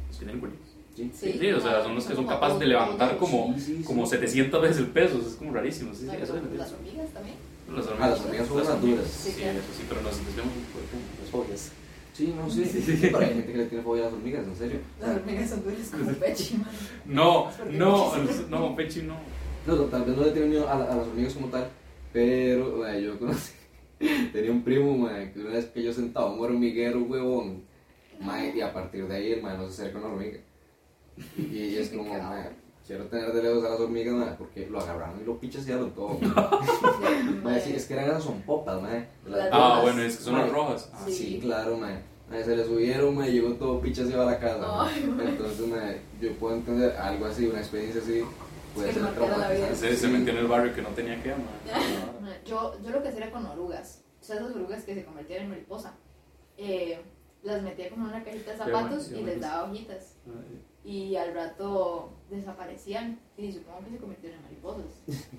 los 0.08 0.18
que 0.18 0.26
tienen 0.26 0.40
cuernitos. 0.40 0.68
Sí, 0.96 1.12
Sí. 1.14 1.38
Sí, 1.40 1.52
o 1.52 1.60
sea, 1.62 1.84
son 1.84 1.94
los 1.94 2.06
que 2.06 2.16
son 2.16 2.26
capaces 2.26 2.58
de 2.60 2.66
levantar 2.66 3.18
como, 3.18 3.54
Sí, 3.56 3.62
sí, 3.62 3.76
sí. 3.78 3.84
como 3.84 4.06
700 4.08 4.62
veces 4.62 4.78
el 4.80 4.88
peso. 4.88 5.20
Es 5.20 5.36
como 5.36 5.54
rarísimo. 5.54 5.94
Sí, 5.94 6.02
sí, 6.02 6.06
no, 6.08 6.14
eso 6.14 6.38
es 6.38 6.44
las 6.58 6.72
hormigas 6.74 7.10
también. 7.14 7.36
Las 7.76 7.86
Ah, 8.00 8.10
las 8.10 8.20
hormigas 8.22 8.48
son 8.48 8.58
unas 8.62 8.82
duras. 8.82 9.06
Sí, 9.08 9.30
Sí, 9.32 9.42
claro. 9.42 9.60
eso 9.60 9.68
sí, 9.78 9.84
pero 9.88 10.02
nos 10.02 10.26
desviamos 10.26 10.54
un 10.56 10.64
poco 10.64 10.80
de 10.80 11.22
las 11.22 11.30
fobias. 11.32 11.72
Sí, 12.14 12.34
no 12.36 12.50
sé. 12.50 12.66
Sí, 12.66 12.82
sí. 12.82 12.98
Pero 13.02 13.20
hay 13.20 13.28
gente 13.28 13.52
que 13.52 13.58
le 13.60 13.66
tiene 13.66 13.84
fobia 13.84 14.02
a 14.04 14.06
las 14.06 14.14
hormigas, 14.16 14.48
en 14.48 14.56
serio. 14.56 14.80
Las 15.00 15.16
hormigas 15.18 15.50
son 15.52 15.64
duras 15.64 15.90
como 15.92 16.12
pechi, 16.14 16.58
man. 16.58 16.68
No, 17.06 17.52
no, 17.72 18.12
no, 18.50 18.76
Pechi, 18.76 19.02
no. 19.04 19.18
No, 19.68 19.76
tal 19.84 20.04
vez 20.04 20.18
no 20.18 20.24
le 20.24 20.32
tiene 20.32 20.48
miedo 20.48 20.68
a, 20.68 20.74
a 20.74 20.96
las 20.96 21.08
hormigas 21.08 21.34
como 21.36 21.48
tal, 21.50 21.70
pero 22.12 22.78
mae, 22.78 23.04
yo 23.04 23.20
conocí. 23.20 23.52
Tenía 24.34 24.52
un 24.52 24.64
primo, 24.64 24.98
mae, 24.98 25.32
que 25.32 25.40
una 25.40 25.52
vez 25.52 25.66
que 25.68 25.84
yo 25.84 25.94
sentado 25.94 26.32
en 26.34 26.40
un 26.40 26.46
hormiguero, 26.46 27.02
huevón, 27.04 27.64
mae, 28.22 28.54
y 28.56 28.62
a 28.62 28.74
partir 28.74 29.08
de 29.08 29.16
ahí 29.16 29.32
el 29.34 29.42
mae 29.42 29.58
no 29.58 29.68
se 29.70 29.82
acerca 29.82 29.98
a 30.00 30.02
una 30.02 30.14
hormiga. 30.14 30.40
Y, 31.38 31.42
y 31.58 31.76
es 31.78 31.90
como, 31.96 32.04
mae, 32.14 32.50
quiero 32.86 33.06
tener 33.06 33.32
de 33.34 33.44
lejos 33.44 33.66
a 33.66 33.70
las 33.70 33.80
hormigas, 33.80 34.14
mae, 34.14 34.36
porque 34.38 34.68
lo 34.68 34.80
agarraron 34.80 35.20
y 35.22 35.26
lo 35.26 35.40
pichasearon 35.40 35.92
todo. 35.92 36.18
Mae, 37.44 37.60
sí, 37.64 37.74
es 37.76 37.86
que 37.86 37.94
eran 37.96 38.22
son 38.22 38.42
popas, 38.42 38.82
mae. 38.82 39.08
de 39.26 39.32
las 39.32 39.50
Ah, 39.52 39.58
rojas. 39.70 39.82
bueno, 39.84 40.02
es 40.04 40.18
que 40.18 40.24
son 40.24 40.34
las 40.36 40.52
rojas. 40.52 40.90
Ah, 40.94 41.04
Sí, 41.06 41.12
Sí. 41.14 41.40
claro, 41.42 41.78
mae. 41.78 42.00
Mae, 42.30 42.44
Se 42.44 42.56
le 42.58 42.66
subieron, 42.66 43.16
mae, 43.16 43.32
llegó 43.32 43.54
todo 43.54 43.80
pichaseado 43.82 44.24
a 44.28 44.32
la 44.34 44.40
casa. 44.40 44.60
Ay, 44.86 45.06
mae. 45.16 45.30
Entonces, 45.30 45.68
mae, 45.68 45.98
yo 46.22 46.34
puedo 46.34 46.56
entender 46.56 46.96
algo 46.98 47.26
así, 47.26 47.48
una 47.48 47.60
experiencia 47.60 48.02
así, 48.02 48.22
puede 48.78 48.94
ser 48.94 49.14
traumatizante. 49.14 49.76
Se, 49.76 49.98
se 49.98 50.08
metió 50.08 50.34
en 50.34 50.40
el 50.40 50.48
barrio 50.48 50.74
que 50.74 50.82
no 50.82 50.90
tenía 50.90 51.22
que 51.22 51.32
amar. 51.34 51.48
Yo, 52.46 52.74
yo 52.82 52.90
lo 52.92 53.02
que 53.02 53.10
hacía 53.10 53.24
era 53.26 53.32
con 53.32 53.46
orugas. 53.46 54.04
O 54.22 54.24
sea, 54.24 54.38
esas 54.38 54.52
orugas 54.56 54.84
que 54.84 54.94
se 54.96 55.04
convertían 55.06 55.44
en 55.44 55.50
mariposa. 55.50 55.96
Eh, 56.58 57.00
las 57.44 57.62
metía 57.62 57.90
como 57.90 58.06
en 58.08 58.14
una 58.16 58.24
cajita 58.24 58.52
de 58.52 58.58
zapatos 58.58 59.10
bueno, 59.10 59.22
y 59.24 59.26
les 59.26 59.42
daba 59.42 59.70
hojitas. 59.70 60.16
Y 60.84 61.16
al 61.16 61.34
rato 61.34 62.14
desaparecían. 62.30 63.20
Y 63.38 63.52
supongo 63.52 63.84
que 63.86 63.92
se 63.92 63.98
convirtieron 63.98 64.40
en 64.40 64.44
mariposas 64.46 64.86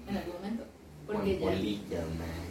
en 0.08 0.16
algún 0.16 0.34
momento. 0.34 0.64
Porque 1.06 1.38
ya. 1.38 1.46
polillas, 1.46 2.04
mae. 2.18 2.48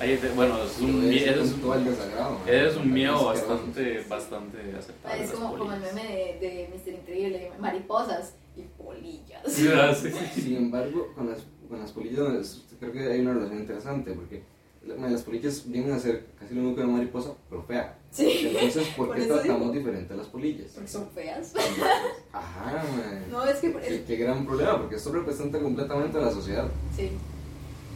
Ahí 0.00 0.16
te- 0.16 0.30
bueno, 0.30 0.62
es 0.64 0.78
un, 0.80 0.92
Todo 1.00 1.10
mie- 1.10 1.28
eso 1.30 1.42
es 1.42 1.52
un, 1.52 2.48
es 2.48 2.76
un 2.76 2.92
miedo 2.92 3.24
bastante, 3.24 4.04
bastante 4.08 4.58
aceptable. 4.76 5.22
Es 5.24 5.30
como, 5.30 5.56
como 5.56 5.72
el 5.74 5.80
meme 5.80 6.02
de, 6.40 6.48
de 6.48 6.70
Mr. 6.74 6.94
Increíble: 6.94 7.52
mariposas 7.60 8.34
y 8.56 8.62
polillas. 8.62 9.42
Sí, 9.46 9.68
sí, 10.02 10.10
sí. 10.34 10.40
Sin 10.42 10.56
embargo, 10.56 11.12
con 11.14 11.28
las, 11.30 11.38
con 11.68 11.78
las 11.80 11.90
polillas 11.92 12.62
creo 12.78 12.92
que 12.92 13.12
hay 13.12 13.20
una 13.20 13.34
relación 13.34 13.60
interesante 13.60 14.12
porque 14.12 14.42
las 14.86 15.22
polillas 15.22 15.62
vienen 15.66 15.92
a 15.92 15.98
ser 15.98 16.26
casi 16.38 16.54
lo 16.54 16.62
mismo 16.62 16.76
que 16.76 16.82
una 16.82 16.92
mariposa, 16.94 17.34
pero 17.48 17.62
fea. 17.62 17.96
Sí, 18.10 18.48
Entonces, 18.54 18.88
¿por 18.96 19.14
qué 19.14 19.22
tratamos 19.26 19.72
digo. 19.72 19.72
diferente 19.72 20.12
a 20.12 20.16
las 20.16 20.26
polillas? 20.26 20.72
porque 20.74 20.88
son 20.88 21.08
feas. 21.10 21.54
Ajá, 22.32 22.82
mae. 22.96 23.26
No, 23.30 23.44
es 23.44 23.58
que. 23.58 23.70
por- 23.70 23.80
Qué, 23.80 24.04
qué 24.04 24.16
gran 24.16 24.44
problema, 24.44 24.78
porque 24.78 24.96
esto 24.96 25.12
representa 25.12 25.60
completamente 25.60 26.18
a 26.18 26.22
la 26.22 26.30
sociedad. 26.30 26.68
Sí. 26.96 27.10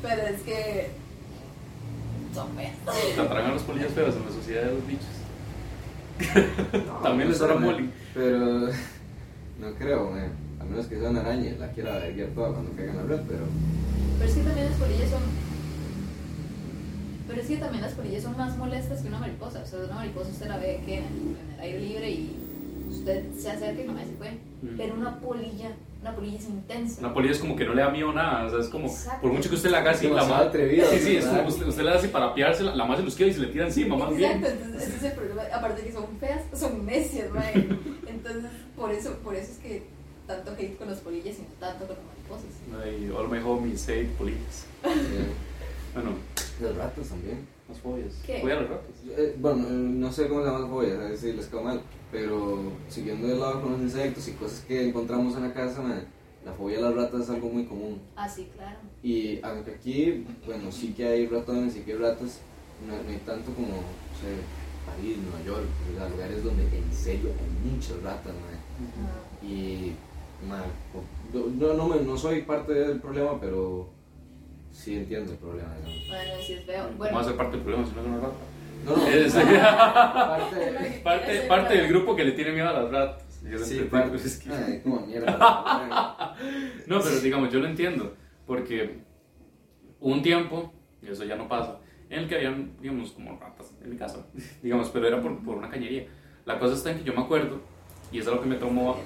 Pero 0.01 0.23
es 0.23 0.42
que. 0.42 0.88
Son 2.33 2.49
feas. 2.55 2.77
Te 3.14 3.21
atraen 3.21 3.47
a 3.47 3.53
las 3.55 3.62
polillas 3.62 3.92
feas 3.92 4.14
en 4.14 4.25
la 4.25 4.31
sociedad 4.33 4.62
de 4.66 4.73
los 4.75 4.87
bichos. 4.87 5.07
No, 6.87 6.92
También 7.03 7.29
no 7.29 7.33
les 7.35 7.40
mae, 7.61 7.73
bullying. 7.73 7.90
Pero 8.14 8.38
no 9.59 9.75
creo, 9.79 10.11
mae. 10.11 10.31
A 10.66 10.70
menos 10.70 10.87
que 10.87 10.98
sea 10.98 11.11
una 11.11 11.20
araña 11.20 11.50
y 11.50 11.59
la 11.59 11.70
quiera 11.70 12.05
erguir 12.07 12.35
toda 12.35 12.52
cuando 12.52 12.72
caiga 12.72 12.92
en 12.92 12.96
la 12.96 13.02
red, 13.05 13.20
pero 13.29 13.44
Pero 14.18 14.31
es 14.31 14.37
que 14.37 14.42
también 14.42 14.66
las 14.66 14.79
polillas 14.79 15.11
son. 15.11 15.22
Pero 17.29 17.40
es 17.40 17.46
que 17.48 17.57
también 17.57 17.83
las 17.83 17.92
polillas 17.92 18.22
son 18.22 18.37
más 18.37 18.57
molestas 18.57 19.00
que 19.00 19.09
una 19.09 19.18
mariposa. 19.18 19.62
O 19.62 19.66
sea, 19.66 19.79
una 19.81 19.94
mariposa 19.94 20.31
usted 20.31 20.48
la 20.48 20.59
ve 20.59 20.81
que 20.85 20.98
en 20.98 21.37
el 21.55 21.61
aire 21.61 21.81
libre 21.81 22.11
y 22.11 22.37
usted 22.90 23.24
se 23.37 23.50
acerca 23.50 23.83
y 23.83 23.87
no 23.87 23.98
se 23.98 24.16
fue. 24.18 24.31
Mm. 24.62 24.76
Pero 24.76 24.94
una 24.94 25.18
polilla, 25.20 25.70
una 26.00 26.14
polilla 26.14 26.38
es 26.38 26.48
intensa. 26.48 27.00
Una 27.00 27.14
polilla 27.14 27.33
es 27.33 27.38
como 27.40 27.57
que 27.57 27.64
no 27.64 27.74
le 27.74 27.83
da 27.83 27.90
miedo 27.90 28.12
nada, 28.12 28.46
o 28.46 28.50
sea, 28.50 28.61
es 28.61 28.68
como, 28.68 28.87
Exacto. 28.87 29.22
por 29.22 29.33
mucho 29.33 29.48
que 29.48 29.57
usted 29.57 29.70
la 29.70 29.79
haga 29.79 29.90
así, 29.90 30.09
la 30.09 30.24
más 30.24 30.42
atrevida, 30.42 30.87
Sí, 30.87 30.98
sí, 30.98 31.16
es 31.16 31.26
como 31.26 31.48
usted, 31.48 31.66
usted 31.66 31.83
la 31.83 31.94
hace 31.94 32.09
para 32.09 32.26
apiarse, 32.26 32.62
la, 32.62 32.74
la 32.74 32.85
más 32.85 32.98
se 32.98 33.05
los 33.05 33.14
quiere 33.14 33.33
y 33.33 33.35
se 33.35 33.40
le 33.40 33.48
tira 33.48 33.66
encima, 33.66 33.96
más 33.96 34.14
bien. 34.16 34.33
Exacto, 34.33 34.64
entonces 34.64 34.88
ese 34.88 34.96
es 34.96 35.02
el 35.05 35.12
problema. 35.12 35.42
Aparte 35.52 35.83
de 35.83 35.88
que 35.88 35.92
son 35.92 36.07
feas, 36.20 36.42
son 36.55 36.87
necias, 36.87 37.31
mae. 37.33 37.55
Entonces, 38.07 38.50
por 38.76 38.90
eso, 38.92 39.14
por 39.22 39.35
eso 39.35 39.52
es 39.52 39.59
que 39.59 39.96
tanto 40.27 40.53
hate 40.53 40.77
con 40.77 40.89
las 40.89 41.01
polillas 41.01 41.37
y 41.39 41.43
no 41.43 41.49
tanto 41.61 41.87
con 41.87 41.97
las 41.97 42.05
mariposas. 42.07 42.85
Ay, 42.85 43.11
all 43.17 43.29
my 43.29 43.39
homies 43.39 43.89
hate 43.89 44.11
polillas. 44.19 44.67
Bueno, 45.95 46.11
las 46.61 46.77
ratas 46.77 47.09
también. 47.09 47.47
las 47.71 47.79
fobias. 47.79 48.12
¿Qué? 48.27 48.41
Fobia 48.43 48.59
a 48.59 48.61
las 48.61 48.69
ratas. 48.69 48.91
Eh, 49.17 49.35
bueno, 49.39 49.67
eh, 49.67 49.71
no 49.71 50.12
sé 50.12 50.29
cómo 50.29 50.41
se 50.41 50.47
llaman 50.47 50.61
las 50.62 50.71
fobias, 50.71 50.99
a 50.99 51.05
ver 51.05 51.17
si 51.17 51.33
les 51.33 51.47
quedó 51.47 51.62
mal, 51.62 51.81
pero 52.12 52.71
siguiendo 52.91 53.27
de 53.27 53.37
lado 53.37 53.62
con 53.62 53.73
los 53.73 53.81
insectos 53.81 54.29
y 54.29 54.33
cosas 54.33 54.61
que 54.69 54.89
encontramos 54.89 55.35
en 55.37 55.45
la 55.45 55.55
casa, 55.55 55.83
la 56.45 56.53
fobia 56.53 56.77
a 56.79 56.83
las 56.83 56.95
ratas 56.97 57.23
es 57.23 57.31
algo 57.31 57.49
muy 57.49 57.65
común. 57.65 57.99
Ah, 58.15 58.29
sí, 58.29 58.51
claro. 58.55 58.77
Y 59.03 59.41
aunque 59.43 59.71
aquí, 59.71 60.27
bueno, 60.45 60.71
sí 60.71 60.93
que 60.95 61.07
hay 61.07 61.27
ratones, 61.29 61.73
sí 61.73 61.81
que 61.81 61.93
hay 61.93 61.99
ratas, 61.99 62.41
no, 62.87 62.93
no 63.03 63.09
hay 63.09 63.17
tanto 63.25 63.53
como, 63.55 63.69
no 63.69 64.17
sé, 64.21 64.37
París, 64.85 65.17
Nueva 65.17 65.43
York, 65.47 65.67
lugares 66.12 66.45
donde 66.45 66.62
en 66.65 66.93
serio 66.93 67.31
hay 67.31 67.71
muchas 67.73 68.03
ratas, 68.03 68.35
mae. 68.35 68.59
Ah, 69.03 69.43
Y, 69.43 69.47
mae, 69.47 69.97
yo, 71.33 71.51
yo 71.59 71.75
no, 71.75 71.88
me- 71.88 72.01
no 72.01 72.16
soy 72.16 72.42
parte 72.42 72.72
del 72.75 73.01
problema, 73.01 73.40
pero 73.40 73.90
sí 74.72 74.96
entiendo 74.96 75.33
el 75.33 75.38
problema, 75.38 75.75
digamos. 75.77 76.09
Bueno, 76.09 76.33
sí 76.46 76.53
es 76.55 76.64
feo. 76.64 76.85
¿Cómo 76.85 76.96
Bueno, 76.99 77.14
va 77.16 77.20
a 77.20 77.25
ser 77.25 77.37
parte 77.37 77.53
del 77.57 77.62
problema 77.62 77.87
si 77.88 77.94
no 77.94 78.01
es 78.03 78.07
una 78.07 78.16
rata? 78.18 78.35
No, 78.85 78.96
no, 78.96 79.07
Es- 79.07 79.35
parte, 79.35 81.01
parte, 81.03 81.40
parte 81.49 81.75
del 81.79 81.88
grupo 81.88 82.14
que 82.14 82.25
le 82.25 82.33
tiene 82.33 82.53
miedo 82.53 82.68
a 82.68 82.72
las 82.72 82.90
ratas. 82.90 83.22
Yo 83.42 83.53
lo 83.53 83.59
sí, 83.59 83.79
entiendo, 83.79 83.90
parte, 83.90 84.16
es 84.16 84.38
que- 84.38 84.51
ay, 84.53 84.81
como 84.85 85.01
mierda. 85.07 86.35
No, 86.87 87.01
pero 87.01 87.18
digamos, 87.20 87.53
yo 87.53 87.59
lo 87.61 87.66
entiendo, 87.66 88.14
porque 88.46 89.01
hubo 90.01 90.12
un 90.12 90.22
tiempo, 90.22 90.72
y 91.03 91.09
eso 91.09 91.25
ya 91.25 91.35
no 91.37 91.49
pasa, 91.49 91.79
en 92.11 92.20
el 92.20 92.29
que 92.29 92.37
habían, 92.37 92.77
digamos, 92.81 93.11
como 93.12 93.37
ratas 93.40 93.72
en 93.83 93.90
mi 93.90 93.96
casa, 93.96 94.25
digamos, 94.62 94.88
pero 94.90 95.09
era 95.09 95.20
por, 95.20 95.42
por 95.42 95.57
una 95.57 95.68
cañería. 95.68 96.07
La 96.44 96.59
cosa 96.61 96.75
está 96.75 96.92
en 96.92 96.99
que 96.99 97.05
yo 97.05 97.12
me 97.14 97.22
acuerdo, 97.22 97.61
y 98.12 98.20
es 98.20 98.29
algo 98.29 98.40
que 98.40 98.46
me 98.49 98.57
tomó, 98.57 98.96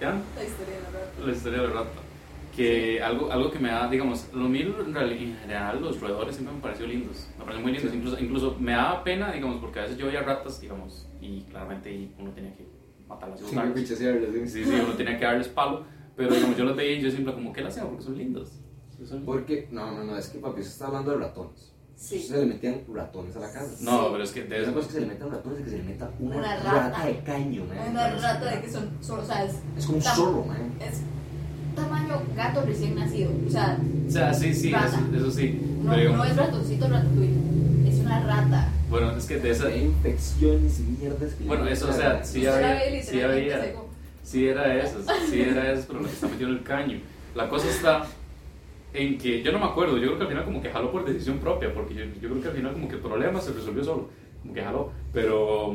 ¿ya? 0.00 0.10
La 0.36 0.44
historia 0.44 0.74
de 0.76 0.80
la 0.82 0.90
rata. 0.90 1.26
La 1.26 1.32
historia 1.32 1.60
de 1.62 1.68
la 1.68 1.72
rata. 1.74 2.00
Que 2.54 3.00
algo, 3.02 3.30
algo 3.30 3.50
que 3.52 3.58
me 3.60 3.68
da, 3.68 3.88
digamos, 3.88 4.32
lo 4.32 4.48
mío 4.48 4.74
en 4.80 5.36
general, 5.38 5.80
los 5.80 6.00
roedores 6.00 6.34
siempre 6.34 6.56
me 6.56 6.60
pareció 6.60 6.86
lindos, 6.88 7.28
me 7.38 7.44
parecen 7.44 7.62
muy 7.62 7.72
lindos, 7.72 7.90
Sí. 7.92 7.96
incluso, 7.98 8.18
incluso 8.20 8.56
me 8.58 8.72
daba 8.72 9.04
pena, 9.04 9.30
digamos, 9.30 9.58
porque 9.60 9.78
a 9.78 9.82
veces 9.82 9.96
yo 9.96 10.06
veía 10.06 10.22
ratas, 10.22 10.60
digamos, 10.60 11.08
y 11.20 11.42
claramente 11.42 12.10
uno 12.18 12.30
tenía 12.32 12.52
que 12.56 12.66
matarlas 13.06 13.40
botarlas. 13.42 13.74
pichasearles, 13.74 14.50
Sí, 14.52 14.64
sí, 14.64 14.70
uno 14.74 14.94
tenía 14.94 15.16
que 15.18 15.24
darles 15.24 15.46
palo, 15.48 15.84
pero 16.16 16.34
digamos, 16.34 16.56
yo 16.56 16.64
los 16.64 16.76
veía 16.76 16.96
y 16.98 17.00
yo 17.00 17.10
siempre 17.12 17.32
como, 17.32 17.52
¿qué 17.52 17.60
las 17.60 17.76
hacen? 17.76 17.88
Porque 17.90 18.02
son 18.02 18.18
lindos. 18.18 18.50
Sí, 18.96 19.04
Porque, 19.24 19.68
no, 19.70 19.92
no, 19.92 20.02
no, 20.02 20.16
es 20.16 20.28
que 20.28 20.38
papi, 20.40 20.60
se 20.62 20.70
está 20.70 20.88
hablando 20.88 21.12
de 21.12 21.18
ratones. 21.18 21.72
Sí. 21.98 22.20
Se 22.20 22.38
le 22.38 22.46
metían 22.46 22.80
ratones 22.94 23.34
a 23.36 23.40
la 23.40 23.52
casa. 23.52 23.70
No, 23.80 24.02
Sí. 24.02 24.08
pero 24.12 24.22
es 24.24 24.30
que 24.30 24.44
de 24.44 24.56
Esa 24.56 24.62
eso... 24.70 24.72
cosa 24.74 24.80
es 24.86 24.86
que 24.86 24.92
se 24.94 25.00
le 25.00 25.06
metan 25.06 25.30
ratones 25.32 25.60
y 25.60 25.62
que 25.64 25.70
se 25.70 25.76
le 25.78 25.82
meta 25.82 26.10
una, 26.20 26.36
Una 26.36 26.56
rata. 26.56 26.72
rata. 26.90 27.06
de 27.06 27.18
caño, 27.20 27.64
man. 27.64 27.78
Una 27.90 28.08
rata 28.10 28.44
de 28.54 28.60
que 28.62 28.70
son, 28.70 28.88
son- 29.00 29.18
o 29.20 29.24
sea, 29.26 29.44
es, 29.44 29.54
Es 29.76 29.84
como 29.84 29.98
un 29.98 30.02
zorro, 30.04 30.44
man. 30.44 30.72
es 30.80 31.00
tamaño 31.74 32.22
gato 32.36 32.62
recién 32.62 32.94
nacido. 32.94 33.30
O 33.46 33.50
sea, 33.50 33.78
O 34.06 34.10
sea, 34.10 34.32
sí, 34.32 34.54
sí, 34.54 34.68
eso, 34.72 34.98
eso 35.16 35.30
sí. 35.30 35.60
no, 35.82 35.90
Pero 35.92 36.16
no 36.16 36.24
es 36.24 36.36
ratoncito 36.36 36.88
ratatouille, 36.88 37.88
es 37.88 37.98
una 37.98 38.20
rata. 38.20 38.68
bueno, 38.90 39.10
es 39.16 39.24
que 39.26 39.38
de 39.38 39.50
esa. 39.50 39.66
Hay 39.66 39.82
infecciones 39.84 40.78
y 40.80 40.82
mierdas 40.84 41.34
que 41.34 41.44
Bueno, 41.44 41.66
eso, 41.66 41.90
o 41.90 41.92
sea, 41.92 42.24
sí 42.24 42.46
había- 42.46 43.02
sí 43.02 43.20
había- 43.20 43.74
Sí 44.22 44.46
era 44.46 44.74
eso, 44.76 44.98
sí 45.30 45.40
era 45.40 45.72
eso, 45.72 45.84
pero 45.88 46.00
lo 46.00 46.06
que 46.06 46.12
está 46.12 46.28
metido 46.28 46.50
en 46.50 46.56
el 46.58 46.62
caño. 46.62 47.00
La 47.34 47.48
cosa 47.48 47.68
está 47.68 48.06
en 48.94 49.18
que 49.18 49.42
yo 49.42 49.52
no 49.52 49.58
me 49.58 49.66
acuerdo, 49.66 49.96
yo 49.98 50.06
creo 50.06 50.16
que 50.18 50.22
al 50.24 50.28
final 50.30 50.44
como 50.44 50.62
que 50.62 50.70
jaló 50.70 50.90
por 50.90 51.04
decisión 51.04 51.38
propia, 51.38 51.72
porque 51.74 51.94
yo, 51.94 52.04
yo 52.20 52.28
creo 52.30 52.40
que 52.42 52.48
al 52.48 52.54
final 52.54 52.72
como 52.72 52.88
que 52.88 52.94
el 52.94 53.00
problema 53.00 53.40
se 53.40 53.52
resolvió 53.52 53.84
solo, 53.84 54.08
como 54.42 54.54
que 54.54 54.62
jaló, 54.62 54.90
pero, 55.12 55.74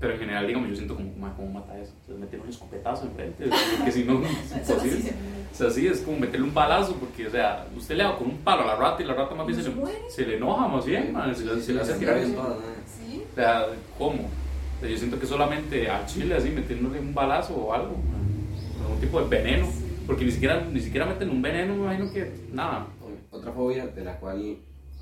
pero 0.00 0.12
en 0.14 0.18
general, 0.18 0.46
digamos, 0.46 0.68
yo 0.70 0.74
siento 0.76 0.94
como, 0.94 1.12
"Ma, 1.18 1.34
¿cómo 1.36 1.52
mata 1.52 1.78
eso? 1.78 1.92
Se 2.06 2.12
metieron 2.14 2.46
un 2.46 2.52
escopetazo 2.52 3.06
enfrente, 3.06 3.48
porque 3.76 3.92
si 3.92 4.04
no, 4.04 4.22
es 4.24 4.52
imposible. 4.68 5.12
O 5.52 5.54
sea, 5.58 5.70
sí, 5.70 5.86
es 5.86 6.00
como 6.00 6.18
meterle 6.18 6.46
un 6.46 6.54
balazo, 6.54 6.94
porque, 6.96 7.26
o 7.26 7.30
sea, 7.30 7.66
usted 7.76 7.96
le 7.96 8.02
da 8.04 8.16
con 8.16 8.28
un 8.28 8.36
palo 8.38 8.62
a 8.62 8.66
la 8.66 8.76
rata 8.76 9.02
y 9.02 9.06
la 9.06 9.14
rata 9.14 9.34
más 9.34 9.46
bien 9.46 9.58
se 9.62 9.70
¿Se 9.70 9.74
le, 9.76 10.10
se 10.10 10.26
le 10.26 10.36
enoja 10.36 10.68
más 10.68 10.84
bien, 10.84 11.12
man, 11.12 11.34
se, 11.34 11.44
le- 11.44 11.60
se 11.62 11.72
le 11.72 11.80
hace 11.80 11.94
Sí, 11.94 11.98
tirar 12.00 12.18
sí, 12.22 12.30
eso. 12.32 12.58
Sí. 12.86 13.22
O 13.32 13.34
sea, 13.34 13.66
¿cómo? 13.98 14.22
O 14.24 14.80
sea, 14.80 14.88
yo 14.90 14.96
siento 14.98 15.18
que 15.18 15.26
solamente 15.26 15.90
a 15.90 16.04
Chile 16.06 16.34
así 16.34 16.50
metiéndole 16.50 17.00
un 17.00 17.14
balazo 17.14 17.54
o 17.54 17.72
algo, 17.72 17.92
man, 17.96 18.82
algún 18.82 19.00
tipo 19.00 19.20
de 19.22 19.28
veneno, 19.28 19.66
porque 20.06 20.24
ni 20.24 20.30
siquiera, 20.30 20.64
ni 20.64 20.80
siquiera 20.80 21.06
meten 21.06 21.30
un 21.30 21.42
veneno, 21.42 21.74
me 21.74 21.82
imagino 21.82 22.12
que 22.12 22.32
nada. 22.52 22.86
Otra 23.30 23.52
fobia 23.52 23.86
de 23.86 24.04
la 24.04 24.18
cual 24.18 24.58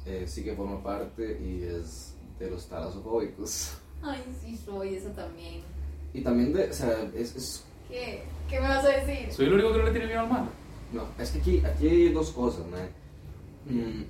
eh, 0.06 0.24
sí 0.26 0.42
que 0.42 0.54
forma 0.54 0.82
parte 0.82 1.38
y 1.40 1.62
es 1.62 2.16
de 2.38 2.50
los 2.50 2.66
talasofóbicos. 2.68 3.78
Ay, 4.02 4.22
sí, 4.40 4.56
soy 4.56 4.96
esa 4.96 5.12
también. 5.12 5.62
Y 6.12 6.20
también 6.20 6.52
de, 6.52 6.70
o 6.70 6.72
sea, 6.72 7.10
es, 7.14 7.36
es 7.36 7.64
¿Qué? 7.88 8.22
¿Qué 8.48 8.60
me 8.60 8.68
vas 8.68 8.84
a 8.84 8.88
decir? 8.88 9.32
Soy 9.32 9.46
el 9.46 9.54
único 9.54 9.72
que 9.72 9.78
no 9.78 9.84
le 9.84 9.90
tiene 9.90 10.06
miedo 10.06 10.20
al 10.20 10.30
mar. 10.30 10.44
No, 10.92 11.06
es 11.18 11.30
que 11.30 11.38
aquí, 11.38 11.62
aquí 11.64 11.88
hay 11.88 12.12
dos 12.12 12.30
cosas, 12.30 12.64
¿no? 12.66 12.76
Mm, 13.72 14.04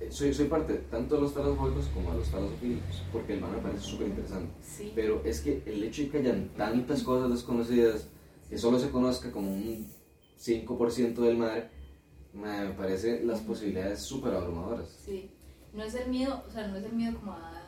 eh, 0.00 0.08
soy, 0.10 0.32
soy 0.32 0.46
parte 0.46 0.74
tanto 0.90 1.16
de 1.16 1.20
los 1.22 1.34
talasofóbicos 1.34 1.86
como 1.88 2.12
de 2.12 2.18
los 2.18 2.28
talasofílicos, 2.30 3.02
porque 3.12 3.34
el 3.34 3.40
mar 3.40 3.50
me 3.50 3.58
parece 3.58 3.84
súper 3.84 4.08
interesante. 4.08 4.50
Sí. 4.62 4.92
Pero 4.94 5.22
es 5.24 5.40
que 5.40 5.62
el 5.66 5.82
hecho 5.82 6.02
de 6.02 6.08
que 6.08 6.18
hayan 6.18 6.48
tantas 6.56 7.02
cosas 7.02 7.30
desconocidas, 7.30 8.08
que 8.48 8.58
solo 8.58 8.78
se 8.78 8.90
conozca 8.90 9.30
como 9.30 9.52
un 9.52 9.88
5% 10.38 11.14
del 11.14 11.36
mar, 11.36 11.70
me 12.32 12.70
parece 12.70 13.24
las 13.24 13.40
posibilidades 13.40 14.00
súper 14.00 14.34
abrumadoras. 14.34 14.88
Sí. 15.04 15.30
No 15.72 15.82
es 15.82 15.94
el 15.94 16.08
miedo, 16.08 16.44
o 16.46 16.50
sea, 16.50 16.68
no 16.68 16.76
es 16.76 16.84
el 16.84 16.92
miedo 16.92 17.18
como 17.18 17.32
a 17.32 17.62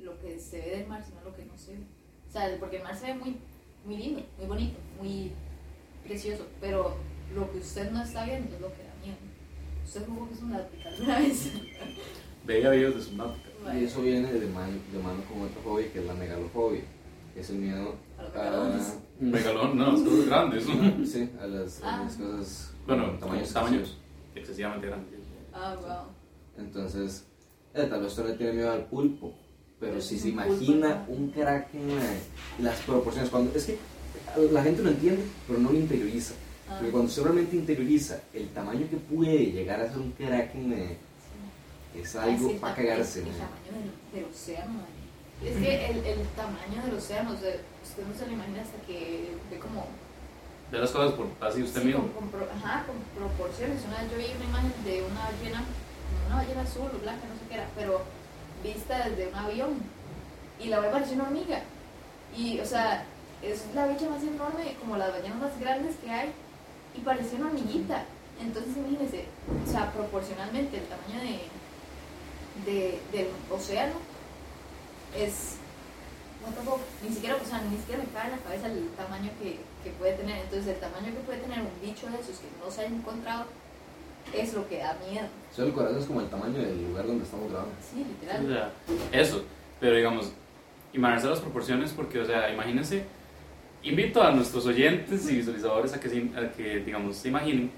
lo 0.00 0.18
que 0.20 0.38
se 0.38 0.58
ve 0.60 0.70
del 0.78 0.88
mar, 0.88 1.04
sino 1.04 1.22
lo 1.22 1.34
que 1.34 1.44
no 1.44 1.56
se 1.56 1.72
ve. 1.72 1.86
O 2.28 2.30
sea, 2.30 2.56
porque 2.60 2.76
el 2.76 2.82
mar 2.82 2.96
se 2.96 3.06
ve 3.06 3.14
muy, 3.14 3.36
muy 3.84 3.96
lindo, 3.96 4.22
muy 4.36 4.46
bonito, 4.46 4.78
muy 5.00 5.32
precioso, 6.04 6.46
pero 6.60 6.96
lo 7.34 7.50
que 7.50 7.58
usted 7.58 7.90
no 7.90 8.02
está 8.02 8.24
viendo 8.24 8.54
es 8.54 8.60
lo 8.60 8.68
que 8.68 8.82
da 8.82 8.94
miedo. 9.02 9.18
Usted 9.84 10.06
jugó 10.06 10.28
que 10.28 10.34
es 10.34 10.42
una 10.42 10.58
náutica 10.58 10.88
alguna 10.88 11.18
vez. 11.20 11.52
Veía 12.44 12.70
videos 12.70 12.94
de 12.96 13.02
subnáutica. 13.02 13.48
Y 13.74 13.84
eso 13.84 14.02
viene 14.02 14.32
de 14.32 14.46
mano, 14.46 14.78
de 14.92 14.98
mano 14.98 15.22
con 15.24 15.42
otra 15.42 15.60
fobia 15.62 15.92
que 15.92 15.98
es 15.98 16.06
la 16.06 16.14
megalofobia, 16.14 16.82
es 17.40 17.50
el 17.50 17.56
miedo 17.58 17.94
A 18.18 18.22
megalón, 19.20 19.76
no, 19.76 19.92
las 19.92 20.00
cosas 20.02 20.26
grandes, 20.26 20.66
¿no? 20.68 21.06
sí, 21.06 21.30
a 21.40 21.46
las, 21.46 21.82
a 21.82 21.96
Ah. 21.96 22.02
las 22.04 22.16
cosas 22.16 22.72
Bueno, 22.86 23.10
tamaños, 23.18 23.52
tamaños 23.52 23.96
excesivamente 24.34 24.86
grandes. 24.86 25.20
Ah, 25.52 25.74
wow. 25.80 26.64
Entonces, 26.64 27.24
eh, 27.74 27.86
tal 27.90 28.00
vez 28.02 28.10
usted 28.12 28.28
no 28.28 28.34
tiene 28.34 28.52
miedo 28.52 28.70
al 28.72 28.84
pulpo, 28.86 29.32
pero 29.80 30.00
si 30.00 30.18
se 30.18 30.30
pulpo, 30.30 30.44
imagina 30.46 31.04
un 31.08 31.30
kraken, 31.30 31.88
las 32.60 32.78
proporciones, 32.80 33.30
cuando 33.30 33.52
es 33.56 33.64
que 33.64 33.78
la 34.52 34.62
gente 34.62 34.82
lo 34.82 34.90
entiende, 34.90 35.22
pero 35.46 35.58
no 35.58 35.70
lo 35.72 35.78
interioriza. 35.78 36.34
Ah, 36.68 36.76
Porque 36.76 36.90
cuando 36.92 37.08
usted 37.08 37.22
realmente 37.22 37.56
interioriza 37.56 38.20
el 38.34 38.48
tamaño 38.50 38.86
que 38.90 38.96
puede 38.98 39.52
llegar 39.52 39.80
a 39.80 39.88
ser 39.88 39.98
un 39.98 40.12
kraken, 40.12 40.72
eh, 40.74 40.96
sí. 41.94 42.00
es 42.00 42.14
algo 42.16 42.52
para 42.60 42.74
cagarse. 42.74 43.20
El, 43.20 43.26
tamaño 43.26 43.72
del, 44.12 44.20
del 44.22 44.30
océano. 44.30 44.80
Es 45.44 45.56
que 45.56 45.86
el, 45.90 45.98
el 46.04 46.26
tamaño 46.34 46.82
del 46.84 46.94
océano, 46.94 47.30
o 47.32 47.36
sea, 47.36 47.54
usted 47.84 48.02
no 48.06 48.14
se 48.18 48.26
lo 48.26 48.32
imagina 48.32 48.62
hasta 48.62 48.78
que 48.86 49.36
ve 49.50 49.58
como 49.58 49.86
Ve 50.70 50.78
las 50.78 50.90
cosas 50.90 51.12
por 51.12 51.26
así 51.40 51.62
usted 51.62 51.80
Sí, 51.80 51.86
mismo. 51.86 52.08
con, 52.12 52.28
ajá, 52.42 52.84
con 52.86 52.96
proporciones. 53.16 53.80
Una 53.86 54.02
vez 54.02 54.10
yo 54.10 54.18
vi 54.18 54.36
una 54.36 54.44
imagen 54.44 54.74
de 54.84 55.02
una 55.02 55.20
ballena, 55.30 55.64
una 56.26 56.36
ballena 56.36 56.60
azul 56.62 56.90
o 56.94 56.98
blanca, 57.00 57.24
no 57.26 57.34
sé 57.40 57.48
qué 57.48 57.54
era, 57.54 57.68
pero 57.74 58.02
vista 58.62 59.08
desde 59.08 59.28
un 59.28 59.34
avión. 59.34 59.70
Y 60.60 60.66
la 60.68 60.90
pareció 60.90 61.14
una 61.14 61.24
hormiga. 61.24 61.62
Y, 62.36 62.60
o 62.60 62.66
sea, 62.66 63.04
es 63.42 63.64
la 63.74 63.86
bicha 63.86 64.10
más 64.10 64.22
enorme, 64.22 64.76
como 64.80 64.96
las 64.98 65.12
ballenas 65.12 65.38
más 65.38 65.58
grandes 65.60 65.96
que 65.96 66.10
hay, 66.10 66.32
y 66.94 67.00
parecía 67.00 67.38
una 67.38 67.48
hormiguita. 67.48 68.04
Entonces, 68.38 68.76
imagínense, 68.76 69.24
o 69.66 69.70
sea, 69.70 69.90
proporcionalmente 69.92 70.76
el 70.76 70.84
tamaño 70.84 71.20
de, 71.22 72.70
de, 72.70 73.00
del 73.12 73.28
océano 73.50 73.94
es. 75.16 75.56
the 76.44 76.62
fuck, 76.64 76.80
Ni 77.02 77.14
siquiera, 77.14 77.36
o 77.36 77.44
sea, 77.44 77.60
ni 77.62 77.76
siquiera 77.76 78.02
me 78.02 78.08
cabe 78.10 78.26
en 78.32 78.36
la 78.38 78.42
cabeza 78.42 78.66
el 78.68 78.88
tamaño 78.96 79.30
que, 79.42 79.58
que 79.84 79.90
puede 79.98 80.12
tener. 80.14 80.38
Entonces, 80.38 80.68
el 80.74 80.80
tamaño 80.80 81.06
que 81.12 81.20
puede 81.26 81.38
tener 81.38 81.60
un 81.60 81.68
bicho 81.82 82.06
de 82.08 82.14
esos 82.20 82.38
que 82.38 82.46
no 82.64 82.70
se 82.70 82.80
haya 82.82 82.94
encontrado 82.94 83.44
es 84.34 84.54
lo 84.54 84.68
que 84.68 84.78
da 84.78 84.96
miedo. 85.10 85.26
Solo 85.54 85.68
el 85.68 85.74
corazón 85.74 85.98
es 86.00 86.06
como 86.06 86.20
el 86.20 86.28
tamaño 86.28 86.58
del 86.58 86.88
lugar 86.88 87.06
donde 87.06 87.24
estamos 87.24 87.50
grabando. 87.50 87.74
Sí, 87.80 88.02
O 88.02 88.08
literal. 88.08 88.46
sea, 88.46 89.20
eso. 89.20 89.44
Pero 89.80 89.96
digamos, 89.96 90.32
imaginarse 90.92 91.28
las 91.28 91.40
proporciones 91.40 91.92
porque, 91.92 92.18
o 92.20 92.24
sea, 92.24 92.50
imagínense, 92.52 93.04
invito 93.82 94.22
a 94.22 94.30
nuestros 94.32 94.66
oyentes 94.66 95.30
y 95.30 95.36
visualizadores 95.36 95.92
a 95.94 96.00
que, 96.00 96.08
se- 96.08 96.30
a 96.36 96.50
que 96.52 96.80
digamos, 96.80 97.16
se 97.16 97.28
imaginen, 97.28 97.70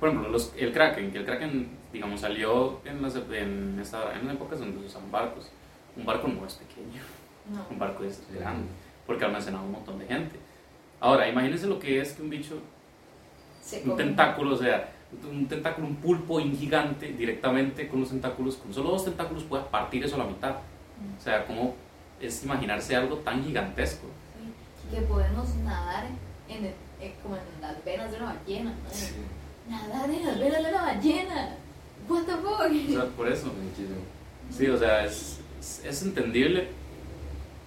por 0.00 0.08
ejemplo, 0.08 0.28
los, 0.30 0.52
el 0.56 0.72
Kraken, 0.72 1.12
que 1.12 1.18
el 1.18 1.24
Kraken, 1.24 1.68
digamos, 1.92 2.20
salió 2.20 2.80
en 2.84 3.00
las, 3.00 3.14
en, 3.16 3.78
esta, 3.80 4.12
en 4.18 4.26
las 4.26 4.34
épocas 4.36 4.58
donde 4.58 4.80
se 4.80 4.86
usaban 4.86 5.10
barcos. 5.10 5.50
Un 5.96 6.04
barco 6.04 6.28
no 6.28 6.46
es 6.46 6.54
pequeño, 6.54 7.00
un 7.48 7.56
No. 7.56 7.78
barco 7.78 8.04
es 8.04 8.22
grande, 8.32 8.68
porque 9.06 9.24
almacenaba 9.24 9.64
un 9.64 9.72
montón 9.72 9.98
de 9.98 10.06
gente. 10.06 10.36
Ahora, 11.00 11.28
imagínense 11.28 11.66
lo 11.66 11.78
que 11.78 12.00
es 12.00 12.12
que 12.12 12.22
un 12.22 12.30
bicho 12.30 12.58
Se 13.62 13.82
un 13.84 13.96
tentáculo, 13.96 14.54
o 14.54 14.58
sea, 14.58 14.90
un 15.28 15.46
tentáculo, 15.48 15.86
un 15.88 15.96
pulpo 15.96 16.34
un 16.34 16.56
gigante 16.56 17.08
directamente 17.12 17.88
con 17.88 18.00
los 18.00 18.10
tentáculos, 18.10 18.56
con 18.56 18.72
solo 18.72 18.90
dos 18.90 19.04
tentáculos 19.04 19.42
puede 19.44 19.64
partir 19.64 20.04
eso 20.04 20.14
a 20.16 20.18
la 20.18 20.24
mitad. 20.26 20.56
O 21.18 21.22
sea, 21.22 21.46
¿cómo 21.46 21.74
es 22.20 22.44
imaginarse 22.44 22.94
algo 22.96 23.16
tan 23.16 23.44
gigantesco? 23.44 24.06
Sí, 24.90 24.94
Que 24.96 25.02
podemos 25.02 25.54
nadar 25.56 26.06
en 26.48 26.64
el- 26.64 26.74
eh, 27.00 27.14
como 27.22 27.36
en 27.36 27.42
las 27.60 27.84
venas 27.84 28.10
de 28.10 28.16
una 28.18 28.26
ballena. 28.34 28.70
¿no? 28.70 29.76
Nadar 29.76 30.10
en 30.10 30.26
las 30.26 30.38
venas 30.38 30.62
de 30.64 30.70
una 30.70 30.82
ballena. 30.82 31.48
What 32.08 32.22
the 32.24 32.32
fuck? 32.36 32.60
O 32.60 32.92
sea, 32.92 33.04
por 33.16 33.28
eso. 33.28 33.52
Sí, 34.50 34.66
o 34.68 34.78
sea, 34.78 35.04
es, 35.04 35.40
es, 35.84 36.02
entendible 36.02 36.68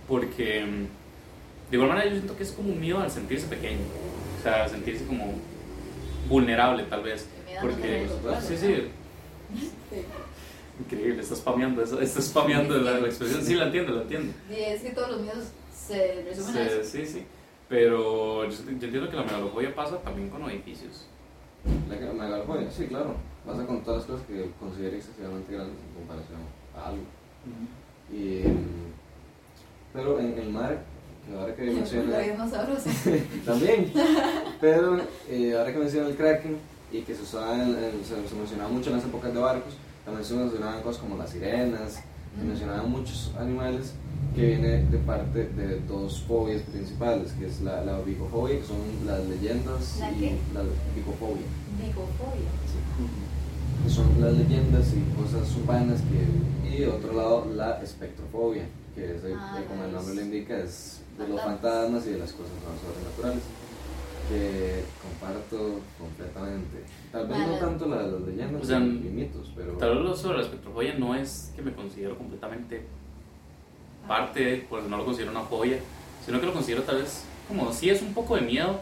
porque 0.07 0.65
mm, 0.65 1.71
de 1.71 1.77
igual 1.77 1.89
manera 1.89 2.07
yo 2.07 2.15
siento 2.15 2.35
que 2.35 2.43
es 2.43 2.51
como 2.51 2.71
un 2.71 2.79
miedo 2.79 2.99
al 2.99 3.11
sentirse 3.11 3.47
pequeño. 3.47 3.79
O 4.39 4.43
sea, 4.43 4.67
sentirse 4.69 5.05
como 5.05 5.33
vulnerable 6.27 6.83
tal 6.83 7.03
vez. 7.03 7.27
Porque, 7.61 8.07
miedo, 8.07 8.41
sí, 8.41 8.55
sí, 8.57 8.83
increíble, 10.79 11.21
está 11.21 11.35
spameando, 11.35 11.81
eso- 11.83 11.99
está 11.99 12.21
spameando 12.21 12.77
la, 12.77 12.99
la 12.99 13.07
expresión. 13.07 13.43
Sí, 13.43 13.55
la 13.55 13.65
entiendo, 13.65 13.93
la 13.93 14.01
entiendo. 14.03 14.33
Y 14.49 14.53
es 14.55 14.81
que 14.81 14.91
todos 14.91 15.11
los 15.11 15.21
miedos 15.21 15.45
se 15.75 16.23
resumen 16.23 16.57
a 16.57 16.69
Sí, 16.69 16.75
eso. 16.79 16.89
sí, 16.89 17.05
sí. 17.05 17.25
Pero 17.67 18.45
yo, 18.49 18.63
yo 18.63 18.69
entiendo 18.69 19.09
que 19.09 19.15
la 19.15 19.23
megalofobia 19.23 19.75
pasa 19.75 19.97
también 19.99 20.29
con 20.29 20.49
edificios. 20.49 21.05
La 21.89 22.13
megalofobia, 22.13 22.71
sí, 22.71 22.85
claro. 22.87 23.15
Pasa 23.45 23.65
con 23.65 23.83
todas 23.83 23.99
las 24.01 24.07
cosas 24.11 24.25
que 24.27 24.49
considera 24.59 24.95
excesivamente 24.95 25.53
grandes 25.53 25.75
en 25.77 25.93
comparación 25.95 26.39
a 26.75 26.87
algo. 26.89 27.03
Y, 28.11 28.47
mm, 28.47 29.93
pero 29.93 30.19
en 30.19 30.37
el 30.37 30.49
mar, 30.49 30.81
que 31.27 31.35
ahora 31.37 31.55
que 31.55 31.63
menciona. 31.79 32.17
También. 33.45 33.91
Pero 34.61 34.99
eh, 35.29 35.55
ahora 35.57 35.71
que 35.73 35.79
menciona 35.79 36.07
el 36.09 36.15
Kraken 36.15 36.57
y 36.91 37.01
que 37.01 37.13
se 37.15 37.21
usaba 37.23 37.53
en- 37.55 37.69
en- 37.75 38.03
se, 38.03 38.27
se 38.27 38.35
mencionaba 38.35 38.69
mucho 38.69 38.89
en 38.89 38.95
las 38.97 39.05
épocas 39.05 39.33
de 39.33 39.39
barcos, 39.39 39.73
también 40.05 40.25
se 40.25 40.33
mencionaban 40.33 40.81
cosas 40.81 41.01
como 41.01 41.17
las 41.17 41.29
sirenas, 41.29 42.03
se 42.37 42.43
mencionaban 42.45 42.89
muchos 42.89 43.31
animales 43.39 43.93
que 44.35 44.45
vienen 44.45 44.89
de 44.91 44.97
parte 44.99 45.45
de 45.49 45.79
dos 45.81 46.21
fobias 46.27 46.61
principales, 46.63 47.31
que 47.33 47.47
es 47.47 47.61
la, 47.61 47.83
la 47.83 47.99
bicofobia, 47.99 48.59
que 48.59 48.65
son 48.65 48.77
las 49.05 49.25
leyendas, 49.27 49.97
¿La 49.99 50.11
y 50.11 50.15
qué? 50.15 50.37
la 50.53 50.61
bicofobia, 50.95 51.43
Bicofobia. 51.79 52.49
Que 53.83 53.89
son 53.89 54.19
las 54.21 54.33
leyendas 54.33 54.93
y 54.93 55.01
cosas 55.21 55.55
urbanas, 55.55 56.01
que, 56.01 56.69
y 56.69 56.79
de 56.81 56.87
otro 56.87 57.13
lado 57.13 57.47
la 57.55 57.81
espectrofobia, 57.81 58.63
que 58.95 59.15
es, 59.15 59.21
Ah, 59.35 59.55
que 59.57 59.65
como 59.65 59.83
el 59.85 59.91
nombre 59.91 60.15
lo 60.15 60.21
indica, 60.21 60.57
es 60.57 61.01
de 61.17 61.27
los 61.27 61.41
fantasmas. 61.41 62.05
y 62.07 62.11
de 62.11 62.19
las 62.19 62.31
cosas 62.33 62.51
no 62.63 62.89
sobrenaturales 62.89 63.43
que 64.29 64.83
comparto 65.01 65.79
completamente. 65.97 66.83
Tal 67.11 67.27
vez 67.27 67.37
no 67.39 67.53
tanto 67.57 67.87
la 67.87 68.03
de 68.03 68.11
las 68.11 68.21
leyendas 68.21 68.61
O 68.61 68.65
sea, 68.65 68.77
y 68.77 68.81
mitos, 68.81 69.51
pero 69.55 69.73
Tal 69.73 69.95
vez 69.95 70.03
lo 70.05 70.15
sobre 70.15 70.37
la 70.37 70.43
espectrofobia 70.43 70.93
no 70.99 71.15
es 71.15 71.51
que 71.55 71.61
me 71.63 71.73
considero 71.73 72.15
completamente 72.15 72.83
parte, 74.07 74.65
pues 74.69 74.83
no 74.85 74.97
lo 74.97 75.05
considero 75.05 75.31
una 75.31 75.41
fobia, 75.41 75.79
sino 76.25 76.39
que 76.39 76.45
lo 76.45 76.53
considero 76.53 76.83
tal 76.83 76.97
vez 76.97 77.23
como 77.47 77.71
sí 77.73 77.89
es 77.89 78.01
un 78.03 78.13
poco 78.13 78.35
de 78.35 78.41
miedo, 78.41 78.79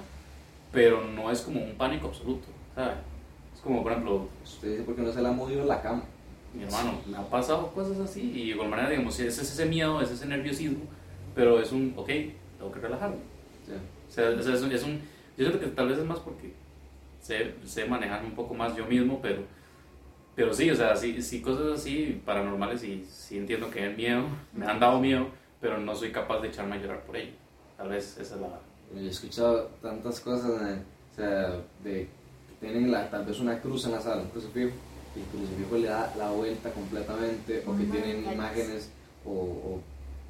pero 0.73 1.01
no 1.05 1.31
es 1.31 1.41
como 1.41 1.61
un 1.63 1.75
pánico 1.75 2.07
absoluto, 2.07 2.47
¿sabes? 2.75 2.95
Es 3.57 3.63
como, 3.63 3.81
por 3.81 3.91
ejemplo, 3.91 4.29
Usted 4.43 4.71
dice 4.71 4.83
porque 4.83 5.01
no 5.01 5.11
se 5.11 5.21
le 5.21 5.27
ha 5.27 5.31
movido 5.31 5.65
la 5.65 5.81
cama. 5.81 6.03
mi 6.53 6.63
hermano, 6.63 6.93
me 7.07 7.17
ha 7.17 7.27
pasado 7.29 7.67
cosas 7.73 7.99
así 7.99 8.21
y 8.31 8.33
de 8.33 8.51
igual 8.51 8.69
manera, 8.69 8.89
digamos, 8.89 9.19
es 9.19 9.37
ese 9.37 9.65
miedo, 9.65 9.99
es 10.01 10.11
ese 10.11 10.25
nerviosismo, 10.27 10.85
pero 11.35 11.59
es 11.59 11.71
un, 11.71 11.93
ok, 11.97 12.07
tengo 12.57 12.71
que 12.71 12.79
relajarme. 12.79 13.17
Sí. 13.65 13.73
O 14.07 14.11
sea, 14.11 14.29
es, 14.29 14.61
un, 14.61 14.71
es 14.71 14.83
un- 14.83 14.99
yo 15.37 15.45
siento 15.45 15.59
que 15.59 15.67
tal 15.67 15.89
vez 15.89 15.97
es 15.97 16.05
más 16.05 16.19
porque 16.19 16.53
sé, 17.21 17.55
sé 17.65 17.85
manejarme 17.85 18.27
un 18.29 18.35
poco 18.35 18.53
más 18.53 18.75
yo 18.75 18.85
mismo, 18.85 19.19
pero, 19.21 19.41
pero 20.35 20.53
sí, 20.53 20.69
o 20.71 20.75
sea, 20.75 20.95
sí, 20.95 21.21
sí 21.21 21.41
cosas 21.41 21.79
así 21.79 22.21
paranormales 22.25 22.83
y 22.83 23.05
sí 23.09 23.37
entiendo 23.37 23.69
que 23.69 23.89
es 23.91 23.97
miedo, 23.97 24.23
me 24.53 24.65
han 24.67 24.79
dado 24.79 24.99
miedo, 24.99 25.27
pero 25.59 25.77
no 25.79 25.93
soy 25.95 26.11
capaz 26.11 26.39
de 26.41 26.47
echarme 26.49 26.75
a 26.75 26.79
llorar 26.79 27.01
por 27.03 27.17
ello. 27.17 27.31
Tal 27.75 27.89
vez 27.89 28.17
esa 28.19 28.35
es 28.35 28.41
la... 28.41 28.47
Yo 28.95 28.99
he 29.01 29.09
escuchado 29.09 29.65
tantas 29.81 30.19
cosas, 30.21 30.61
eh, 30.61 30.79
o 31.11 31.15
sea, 31.15 31.55
de 31.83 32.07
tienen 32.59 32.91
la, 32.91 33.09
tal 33.09 33.25
vez 33.25 33.39
una 33.39 33.59
cruz 33.59 33.85
en 33.85 33.91
la 33.93 34.01
sala, 34.01 34.21
un 34.23 34.29
crucifijo, 34.29 34.71
y 35.15 35.19
el 35.19 35.25
crucifijo 35.27 35.77
le 35.77 35.87
da 35.87 36.13
la 36.17 36.31
vuelta 36.31 36.71
completamente, 36.71 37.63
o 37.65 37.75
que 37.77 37.83
tienen 37.85 38.31
imágenes 38.31 38.89
o, 39.25 39.31
o 39.31 39.81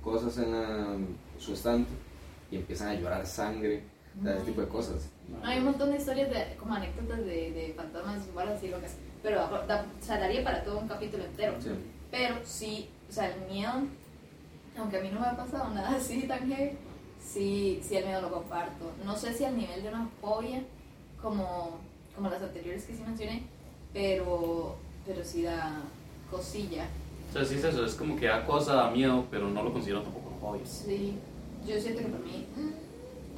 cosas 0.03 0.37
en 0.37 0.51
la- 0.51 0.97
su 1.39 1.53
estante 1.53 1.89
y 2.51 2.57
empiezan 2.57 2.89
a 2.89 2.93
llorar 2.95 3.25
sangre, 3.27 3.83
o 4.19 4.23
sea, 4.23 4.35
ese 4.35 4.45
tipo 4.45 4.61
de 4.61 4.67
cosas. 4.67 5.09
Hay 5.43 5.59
un 5.59 5.65
montón 5.65 5.91
de 5.91 5.97
historias, 5.97 6.29
de, 6.29 6.55
como 6.57 6.73
anécdotas 6.73 7.19
de, 7.19 7.51
de 7.51 7.73
fantasmas, 7.75 8.33
balas 8.33 8.63
y 8.63 8.69
locas. 8.69 8.93
Pero 9.21 9.39
da- 9.67 9.85
o 10.01 10.05
sea, 10.05 10.17
daría 10.19 10.43
para 10.43 10.63
todo 10.63 10.79
un 10.79 10.87
capítulo 10.87 11.25
entero. 11.25 11.55
Sí. 11.61 11.69
Pero 12.09 12.35
sí, 12.45 12.89
o 13.09 13.11
sea, 13.11 13.33
el 13.33 13.41
miedo, 13.51 13.73
aunque 14.77 14.97
a 14.97 15.01
mí 15.01 15.09
no 15.13 15.19
me 15.19 15.27
ha 15.27 15.35
pasado 15.35 15.69
nada 15.73 15.95
así 15.97 16.21
tan 16.23 16.47
heavy, 16.49 16.77
sí, 17.21 17.79
sí 17.83 17.97
el 17.97 18.05
miedo 18.05 18.21
lo 18.21 18.31
comparto. 18.31 18.91
No 19.03 19.15
sé 19.17 19.33
si 19.33 19.43
al 19.43 19.57
nivel 19.57 19.83
de 19.83 19.89
una 19.89 20.07
fobia, 20.21 20.61
como, 21.21 21.77
como 22.17 22.29
las 22.29 22.41
anteriores 22.41 22.83
que 22.83 22.93
sí 22.93 23.03
mencioné, 23.05 23.43
pero, 23.93 24.75
pero 25.05 25.23
sí 25.23 25.43
da 25.43 25.81
cosilla. 26.29 26.87
O 27.29 27.33
sea, 27.33 27.45
sí 27.45 27.55
es 27.55 27.63
eso, 27.63 27.85
es 27.85 27.93
como 27.95 28.17
que 28.17 28.25
da 28.25 28.45
cosa, 28.45 28.73
da 28.73 28.91
miedo, 28.91 29.25
pero 29.31 29.47
no 29.49 29.63
lo 29.63 29.71
considero 29.71 30.01
tampoco 30.01 30.29
un 30.33 30.39
hobby. 30.41 30.59
Sí, 30.65 31.13
yo 31.65 31.79
siento 31.79 32.01
que 32.01 32.07
para 32.07 32.23
mí... 32.23 32.45
mm, 32.55 32.87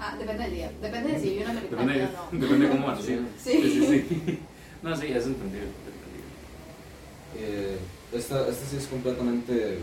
Ah, 0.02 0.16
depende 0.18 0.44
del 0.46 0.54
día. 0.54 0.72
Depende 0.82 1.12
de 1.12 1.20
si 1.20 1.30
vi 1.32 1.44
una 1.44 1.54
película 1.56 1.82
Depende, 1.82 2.06
o 2.06 2.34
no. 2.34 2.40
depende 2.40 2.66
de 2.66 2.72
cómo 2.72 2.88
van, 2.88 3.02
sí. 3.04 3.20
Sí. 3.38 3.52
Sí, 3.52 3.70
sí, 3.70 3.86
sí. 4.26 4.40
No, 4.82 4.96
sí, 4.96 5.08
es 5.08 5.26
entendible. 5.26 5.68
es 5.68 5.92
entendible. 5.92 6.24
Eh, 7.38 7.78
esta, 8.14 8.48
esta 8.48 8.66
sí 8.66 8.78
es 8.78 8.88
completamente 8.88 9.80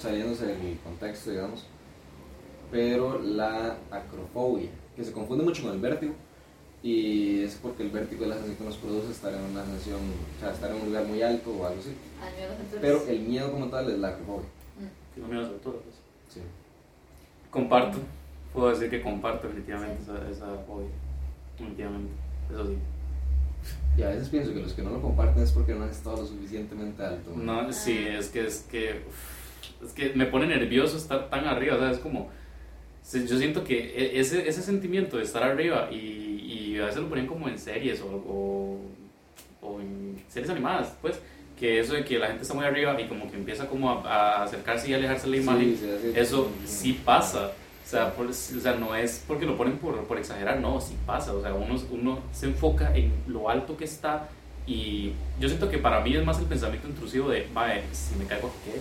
saliéndose 0.00 0.46
del 0.46 0.78
contexto, 0.82 1.30
digamos. 1.32 1.64
Pero 2.70 3.20
la 3.20 3.76
acrofobia, 3.90 4.70
que 4.96 5.04
se 5.04 5.12
confunde 5.12 5.44
mucho 5.44 5.62
con 5.64 5.72
el 5.72 5.80
vértigo, 5.80 6.14
y 6.86 7.42
es 7.42 7.54
porque 7.56 7.82
el 7.82 7.90
vértigo 7.90 8.22
es 8.24 8.28
la 8.28 8.34
sensación 8.36 8.58
que 8.58 8.64
nos 8.64 8.76
produce 8.76 9.10
estar 9.10 9.32
en 9.34 9.40
una 9.42 9.64
sensación, 9.64 9.98
o 10.36 10.40
sea, 10.40 10.52
estar 10.52 10.70
en 10.70 10.76
un 10.76 10.86
lugar 10.86 11.04
muy 11.06 11.20
alto 11.22 11.50
o 11.50 11.66
algo 11.66 11.80
así. 11.80 11.90
Al 12.22 12.32
miedo 12.34 12.46
a 12.46 12.50
las 12.52 12.60
alturas. 12.60 12.80
Pero 12.80 13.06
el 13.08 13.20
miedo 13.20 13.50
como 13.52 13.66
tal 13.68 13.90
es 13.90 13.98
la 13.98 14.08
acrofobia. 14.08 14.48
Mm. 14.78 15.14
Que 15.14 15.20
no 15.20 15.26
miedo 15.28 15.40
a 15.40 15.42
las 15.44 15.52
alturas, 15.52 15.80
pues. 15.82 15.96
Sí. 16.34 16.40
Comparto, 17.50 17.98
puedo 18.52 18.70
decir 18.70 18.90
que 18.90 19.02
comparto 19.02 19.48
definitivamente 19.48 20.02
esa, 20.02 20.30
esa 20.30 20.46
hobby. 20.68 20.86
Definitivamente, 21.58 22.12
eso 22.52 22.66
sí. 22.66 22.76
Y 23.98 24.02
a 24.02 24.08
veces 24.10 24.28
pienso 24.28 24.52
que 24.52 24.60
los 24.60 24.72
que 24.74 24.82
no 24.82 24.90
lo 24.90 25.00
comparten 25.02 25.42
es 25.42 25.50
porque 25.52 25.74
no 25.74 25.84
han 25.84 25.90
estado 25.90 26.18
lo 26.18 26.26
suficientemente 26.26 27.02
alto. 27.02 27.32
No, 27.34 27.72
sí, 27.72 27.98
es 28.08 28.28
que, 28.28 28.46
es 28.46 28.58
que, 28.70 29.00
uf, 29.08 29.84
es 29.86 29.92
que 29.92 30.12
me 30.14 30.26
pone 30.26 30.46
nervioso 30.46 30.96
estar 30.98 31.30
tan 31.30 31.46
arriba, 31.46 31.78
¿sabes? 31.78 31.98
Como, 31.98 32.28
se- 33.02 33.26
yo 33.26 33.38
siento 33.38 33.64
que 33.64 33.78
e- 33.96 34.20
ese, 34.20 34.46
ese 34.48 34.60
sentimiento 34.62 35.16
de 35.16 35.22
estar 35.24 35.42
arriba 35.42 35.90
y, 35.90 35.96
y 36.76 36.80
a 36.80 36.86
veces 36.86 37.00
lo 37.02 37.08
ponen 37.08 37.26
como 37.26 37.48
en 37.48 37.58
series 37.58 38.00
o, 38.00 38.06
o, 38.06 38.78
o 39.62 39.80
en 39.80 40.22
series 40.28 40.50
animadas, 40.50 40.92
pues, 41.02 41.18
que 41.58 41.80
eso 41.80 41.94
de 41.94 42.04
que 42.04 42.18
la 42.18 42.26
gente 42.28 42.42
está 42.42 42.54
muy 42.54 42.64
arriba 42.64 43.00
y 43.00 43.08
como 43.08 43.30
que 43.30 43.36
empieza 43.36 43.66
como 43.66 43.90
a, 43.90 44.02
a 44.02 44.42
acercarse 44.44 44.90
y 44.90 44.94
alejarse 44.94 45.24
de 45.26 45.30
la 45.30 45.42
imagen, 45.42 45.76
Sí, 45.76 45.86
sí, 46.02 46.08
es. 46.10 46.16
eso 46.28 46.50
sí 46.66 46.92
pasa. 47.04 47.52
O 47.84 47.88
sea, 47.88 48.12
por- 48.14 48.26
o 48.26 48.32
sea, 48.32 48.74
no 48.74 48.94
es 48.96 49.24
porque 49.28 49.46
lo 49.46 49.56
ponen 49.56 49.78
por, 49.78 49.96
por 50.04 50.18
exagerar, 50.18 50.58
no, 50.60 50.80
sí 50.80 50.94
pasa. 51.06 51.32
O 51.32 51.40
sea, 51.40 51.54
uno, 51.54 51.76
uno 51.92 52.18
se 52.32 52.46
enfoca 52.46 52.94
en 52.96 53.12
lo 53.28 53.48
alto 53.48 53.76
que 53.76 53.84
está 53.84 54.28
y 54.66 55.12
yo 55.38 55.48
siento 55.48 55.70
que 55.70 55.78
para 55.78 56.00
mí 56.00 56.14
es 56.16 56.24
más 56.24 56.38
el 56.40 56.46
pensamiento 56.46 56.88
intrusivo 56.88 57.28
de, 57.30 57.46
vale, 57.54 57.82
si 57.92 58.16
me 58.16 58.24
caigo, 58.26 58.50
¿qué? 58.64 58.80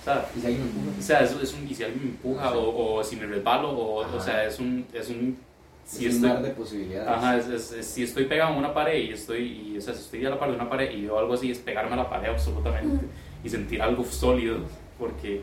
O 0.00 0.04
sea, 0.04 0.28
Y 0.36 0.40
si 0.40 0.46
alguien 0.46 0.62
me 0.64 0.70
empuja, 0.70 0.98
o 0.98 1.02
sea, 1.02 1.20
es, 1.24 1.32
es 1.42 1.52
un, 1.54 1.68
y 1.68 1.74
si 1.74 1.82
alguien 1.82 2.04
me 2.04 2.10
empuja 2.10 2.50
Sí. 2.52 2.56
o, 2.56 2.94
o 2.94 3.02
si 3.04 3.16
me 3.16 3.26
resbalo, 3.26 3.70
o, 3.70 4.16
o 4.16 4.20
sea, 4.20 4.46
es 4.46 4.58
un, 4.60 4.86
es 4.94 5.08
un, 5.10 5.36
si 5.84 6.06
es 6.06 6.14
un 6.16 6.22
mar 6.22 6.42
de 6.42 6.50
posibilidades. 6.50 7.08
ajá, 7.08 7.36
es, 7.36 7.46
es- 7.48 7.72
es- 7.72 7.86
si 7.86 8.02
estoy 8.04 8.24
pegado 8.24 8.54
a 8.54 8.56
una 8.56 8.72
pared 8.74 8.98
y 9.02 9.10
estoy, 9.12 9.72
y, 9.74 9.78
o 9.78 9.80
sea, 9.80 9.94
si 9.94 10.00
estoy 10.00 10.24
a 10.26 10.30
la 10.30 10.38
par 10.38 10.48
de 10.50 10.56
una 10.56 10.68
pared 10.68 10.90
y 10.90 11.02
veo 11.02 11.18
algo 11.18 11.34
así, 11.34 11.50
es 11.50 11.58
pegarme 11.58 11.92
a 11.92 11.96
la 11.96 12.08
pared 12.10 12.30
absolutamente 12.30 13.06
y 13.42 13.48
sentir 13.48 13.82
algo 13.82 14.04
sólido, 14.04 14.58
porque, 14.98 15.42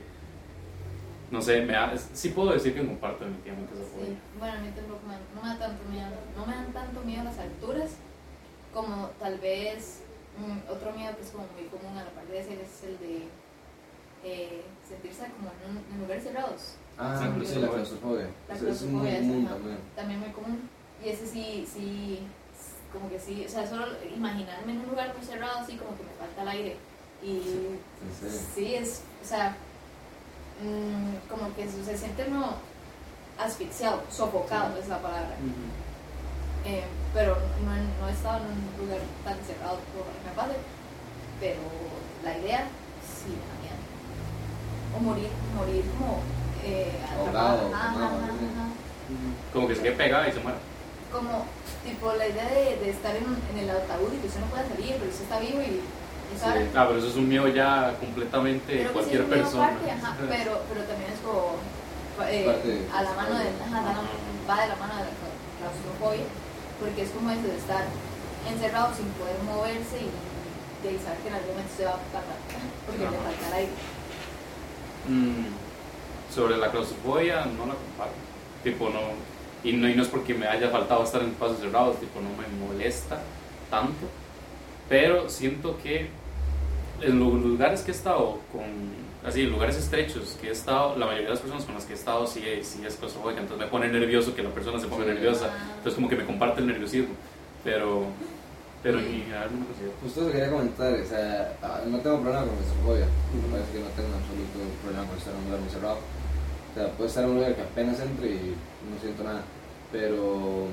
no 1.30 1.42
sé, 1.42 1.62
me 1.62 1.74
da, 1.74 1.94
sí 1.98 2.30
puedo 2.30 2.52
decir 2.54 2.74
que 2.74 2.86
comparto 2.86 3.24
definitivamente 3.24 3.74
esa 3.74 3.84
Sí, 3.84 3.90
fobia. 3.94 4.18
bueno, 4.40 4.58
a 4.58 4.62
mí 4.62 4.70
tampoco 4.76 5.02
me, 5.08 5.16
no 5.36 5.42
me 5.42 5.48
da 5.50 5.60
tanto 5.68 5.84
miedo, 5.90 6.10
no 6.36 6.46
me 6.46 6.54
dan 6.56 6.74
tanto 6.74 7.02
miedo 7.02 7.24
las 7.24 7.38
alturas 7.40 7.92
como 8.74 9.08
tal 9.20 9.38
vez 9.40 10.02
mm, 10.38 10.72
otro 10.72 10.92
miedo 10.94 11.16
que 11.16 11.22
es 11.24 11.30
como 11.30 11.46
muy 11.56 11.66
común 11.70 11.98
a 11.98 12.04
la 12.04 12.10
parte 12.12 12.32
de 12.34 12.40
ese 12.40 12.54
es 12.54 12.84
el 12.84 12.98
de 13.00 13.28
eh, 14.24 14.62
sentirse 14.88 15.24
como 15.38 15.52
en, 15.66 15.78
un- 15.78 15.94
en 15.94 16.02
lugares 16.02 16.24
cerrados, 16.24 16.76
Ah, 17.04 17.18
Sí, 17.20 17.26
sí, 17.46 17.54
sí, 17.54 17.60
la 17.60 17.68
sí. 17.68 17.74
claustrofobia. 17.74 18.28
La 18.48 18.56
Eso 18.56 18.68
es 18.68 18.82
muy 18.84 19.02
claustrofobia, 19.02 19.18
común 19.20 19.46
ajá. 19.46 19.54
también. 19.56 19.78
también 19.96 20.20
muy 20.20 20.30
común 20.30 20.70
y 21.04 21.10
ese 21.10 21.26
sí, 21.28 21.68
sí, 21.74 22.20
como 22.94 23.10
que 23.10 23.20
sí, 23.20 23.44
o 23.48 23.50
sea, 23.50 23.68
solo 23.68 23.86
imaginarme 24.16 24.74
en 24.74 24.80
un 24.82 24.90
lugar 24.90 25.14
muy 25.18 25.26
cerrado 25.26 25.60
así 25.60 25.78
como 25.78 25.98
que 25.98 26.04
me 26.04 26.12
falta 26.20 26.42
el 26.44 26.48
aire 26.50 26.78
y. 27.24 27.42
Sí, 28.56 28.76
es, 28.76 29.02
o 29.24 29.28
sea, 29.28 29.56
mm, 30.62 31.28
como 31.30 31.54
que 31.56 31.68
se 31.68 31.98
siente 31.98 32.26
uno 32.30 32.54
asfixiado, 33.40 34.04
sofocado 34.12 34.78
es 34.78 34.88
la 34.88 35.02
palabra. 35.02 35.36
Eh, 36.66 36.84
pero 37.14 37.36
no, 37.66 37.76
he- 37.76 38.00
no 38.00 38.08
he 38.08 38.12
estado 38.12 38.38
en 38.46 38.52
un 38.52 38.86
lugar 38.86 39.02
tan 39.24 39.38
cerrado 39.44 39.80
como 39.92 40.06
para 40.06 40.20
que 40.20 40.30
me 40.30 40.36
pase, 40.36 40.60
pero 41.40 41.62
la 42.24 42.38
idea 42.38 42.68
sí 43.02 43.30
miedo. 43.62 43.82
O 44.96 45.00
morir, 45.00 45.30
morir 45.56 45.84
como 45.98 46.20
eh, 46.64 46.92
Ahogado, 47.18 47.68
atrapado. 47.68 47.76
Ajá, 47.76 47.92
quemado, 47.94 48.16
ajá, 48.18 48.32
sí. 48.40 48.46
ajá. 48.52 48.66
Como 49.54 49.68
que 49.68 49.76
se 49.76 49.82
quede 49.82 49.96
pegada 49.96 50.28
y 50.28 50.32
se 50.32 50.40
muere. 50.40 50.58
Como, 51.12 51.46
tipo, 51.84 52.14
la 52.14 52.28
idea 52.28 52.48
de, 52.50 52.78
de 52.78 52.90
estar 52.90 53.16
en, 53.16 53.26
en 53.26 53.58
el 53.64 53.70
ataúd 53.70 54.14
y 54.14 54.18
que 54.18 54.28
usted 54.28 54.40
no 54.40 54.48
pueda 54.48 54.64
salir, 54.68 54.96
pero 54.98 55.10
usted 55.12 55.24
está 55.24 55.40
vivo 55.40 55.62
y. 55.62 55.82
Sí. 56.32 56.48
Ah, 56.48 56.86
pero 56.88 56.96
eso 56.98 57.10
es 57.10 57.16
un 57.18 57.28
miedo 57.28 57.46
ya 57.50 57.92
completamente 58.00 58.72
de 58.72 58.84
sí 58.88 58.90
cualquier 58.94 59.20
es 59.20 59.28
un 59.28 59.30
miedo 59.32 59.44
persona. 59.44 59.66
aparte, 59.68 59.92
ajá, 59.92 60.16
pero, 60.32 60.52
pero 60.72 60.82
también 60.88 61.12
es 61.12 61.20
como 61.20 61.60
eh, 62.24 62.46
Parte- 62.48 62.88
a 62.88 63.04
la 63.04 63.12
mano 63.20 63.34
de, 63.36 63.48
ajá, 63.52 63.80
va 64.48 64.56
de 64.64 64.68
la 64.72 64.76
mano 64.80 64.94
de 64.96 65.04
la 65.12 65.14
cla- 65.20 65.40
claustrofobia, 65.60 66.24
porque 66.80 67.02
es 67.04 67.10
como 67.12 67.28
eso 67.36 67.44
de 67.52 67.58
estar 67.60 67.84
encerrado 68.48 68.96
sin 68.96 69.12
poder 69.20 69.36
moverse 69.44 70.08
y 70.08 70.08
de 70.88 70.98
saber 71.04 71.20
que 71.20 71.28
en 71.28 71.36
algún 71.36 71.52
momento 71.52 71.74
se 71.76 71.84
va 71.84 72.00
a 72.00 72.04
parar, 72.16 72.40
porque 72.88 73.04
le 73.04 73.12
Ajá. 73.12 73.28
falta 73.28 73.48
el 73.52 73.54
aire. 73.68 73.76
Mm, 75.12 75.52
sobre 76.34 76.58
la 76.58 76.72
claustrofobia 76.72 77.46
no 77.46 77.66
la 77.66 77.74
comparto. 77.76 78.16
Tipo, 78.64 78.90
no. 78.90 79.00
Y 79.64 79.74
no, 79.74 79.88
y 79.90 79.96
no 79.96 80.02
es 80.04 80.08
porque 80.10 80.34
me 80.34 80.48
haya 80.48 80.70
faltado 80.70 81.04
estar 81.04 81.22
en 81.22 81.30
espacios 81.30 81.60
cerrados, 81.60 82.00
tipo, 82.00 82.20
no 82.20 82.30
me 82.30 82.66
molesta 82.68 83.20
tanto. 83.70 84.08
Pero 84.90 85.30
siento 85.30 85.78
que 85.84 86.10
en 87.02 87.20
los 87.20 87.34
lugares 87.34 87.82
que 87.82 87.92
he 87.92 87.94
estado, 87.96 88.40
con, 88.52 88.64
así, 89.28 89.42
en 89.44 89.52
lugares 89.52 89.78
estrechos 89.78 90.38
que 90.42 90.50
he 90.50 90.52
estado, 90.52 90.96
la 90.98 91.06
mayoría 91.06 91.28
de 91.28 91.34
las 91.34 91.40
personas 91.42 91.66
con 91.66 91.76
las 91.76 91.86
que 91.86 91.94
he 91.94 91.96
estado 91.96 92.26
sí, 92.28 92.42
sí 92.64 92.82
es 92.86 92.96
claustrofóbica, 92.96 93.42
entonces 93.42 93.66
me 93.66 93.72
pone 93.72 93.88
nervioso 93.88 94.36
que 94.36 94.44
la 94.44 94.50
persona 94.50 94.80
se 94.80 94.88
ponga 94.88 95.04
Sí. 95.06 95.10
nerviosa. 95.12 95.50
Entonces, 95.78 95.94
como 95.96 96.10
que 96.10 96.16
me 96.16 96.26
comparte 96.26 96.62
el 96.62 96.68
nerviosismo. 96.68 97.14
Pero, 97.64 98.06
pero 98.82 98.98
en 99.00 99.06
general 99.06 99.50
no 99.60 99.66
considero. 99.68 99.94
Justo 100.02 100.26
se 100.26 100.32
quería 100.32 100.50
comentar, 100.50 100.92
o 100.94 101.06
sea, 101.06 101.54
ah, 101.62 101.82
no 101.86 102.00
tengo 102.00 102.20
problema 102.22 102.46
con 102.46 102.56
claustrofobia. 102.58 103.06
Me 103.06 103.52
parece 103.54 103.72
que 103.74 103.80
no 103.80 103.90
tengo 103.94 104.10
en 104.10 104.16
absoluto 104.16 104.58
problema 104.82 105.08
con 105.08 105.18
estar 105.18 105.34
en 105.34 105.40
un 105.40 105.46
lugar 105.46 105.60
muy 105.62 105.70
cerrado. 105.70 105.98
O 106.72 106.74
sea, 106.76 106.88
puedo 106.94 107.08
estar 107.10 107.24
en 107.24 107.30
un 107.32 107.36
lugar 107.38 107.56
que 107.56 107.62
apenas 107.62 108.00
entre 108.00 108.28
y 108.32 108.56
no 108.90 109.00
siento 109.02 109.24
nada. 109.24 109.42
Pero 109.92 110.68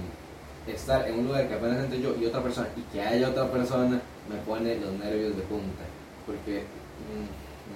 estar 0.66 1.08
en 1.08 1.18
un 1.20 1.26
lugar 1.26 1.48
que 1.48 1.54
apenas 1.54 1.78
entre 1.84 2.00
yo 2.00 2.14
y 2.20 2.26
otra 2.26 2.42
persona 2.42 2.68
y 2.76 2.80
que 2.92 3.00
haya 3.00 3.28
otra 3.30 3.50
persona 3.50 4.00
me 4.28 4.36
pone 4.46 4.76
los 4.76 4.92
nervios 4.92 5.36
de 5.36 5.42
punta. 5.42 5.82
Porque 6.26 6.62
mm, 6.62 7.24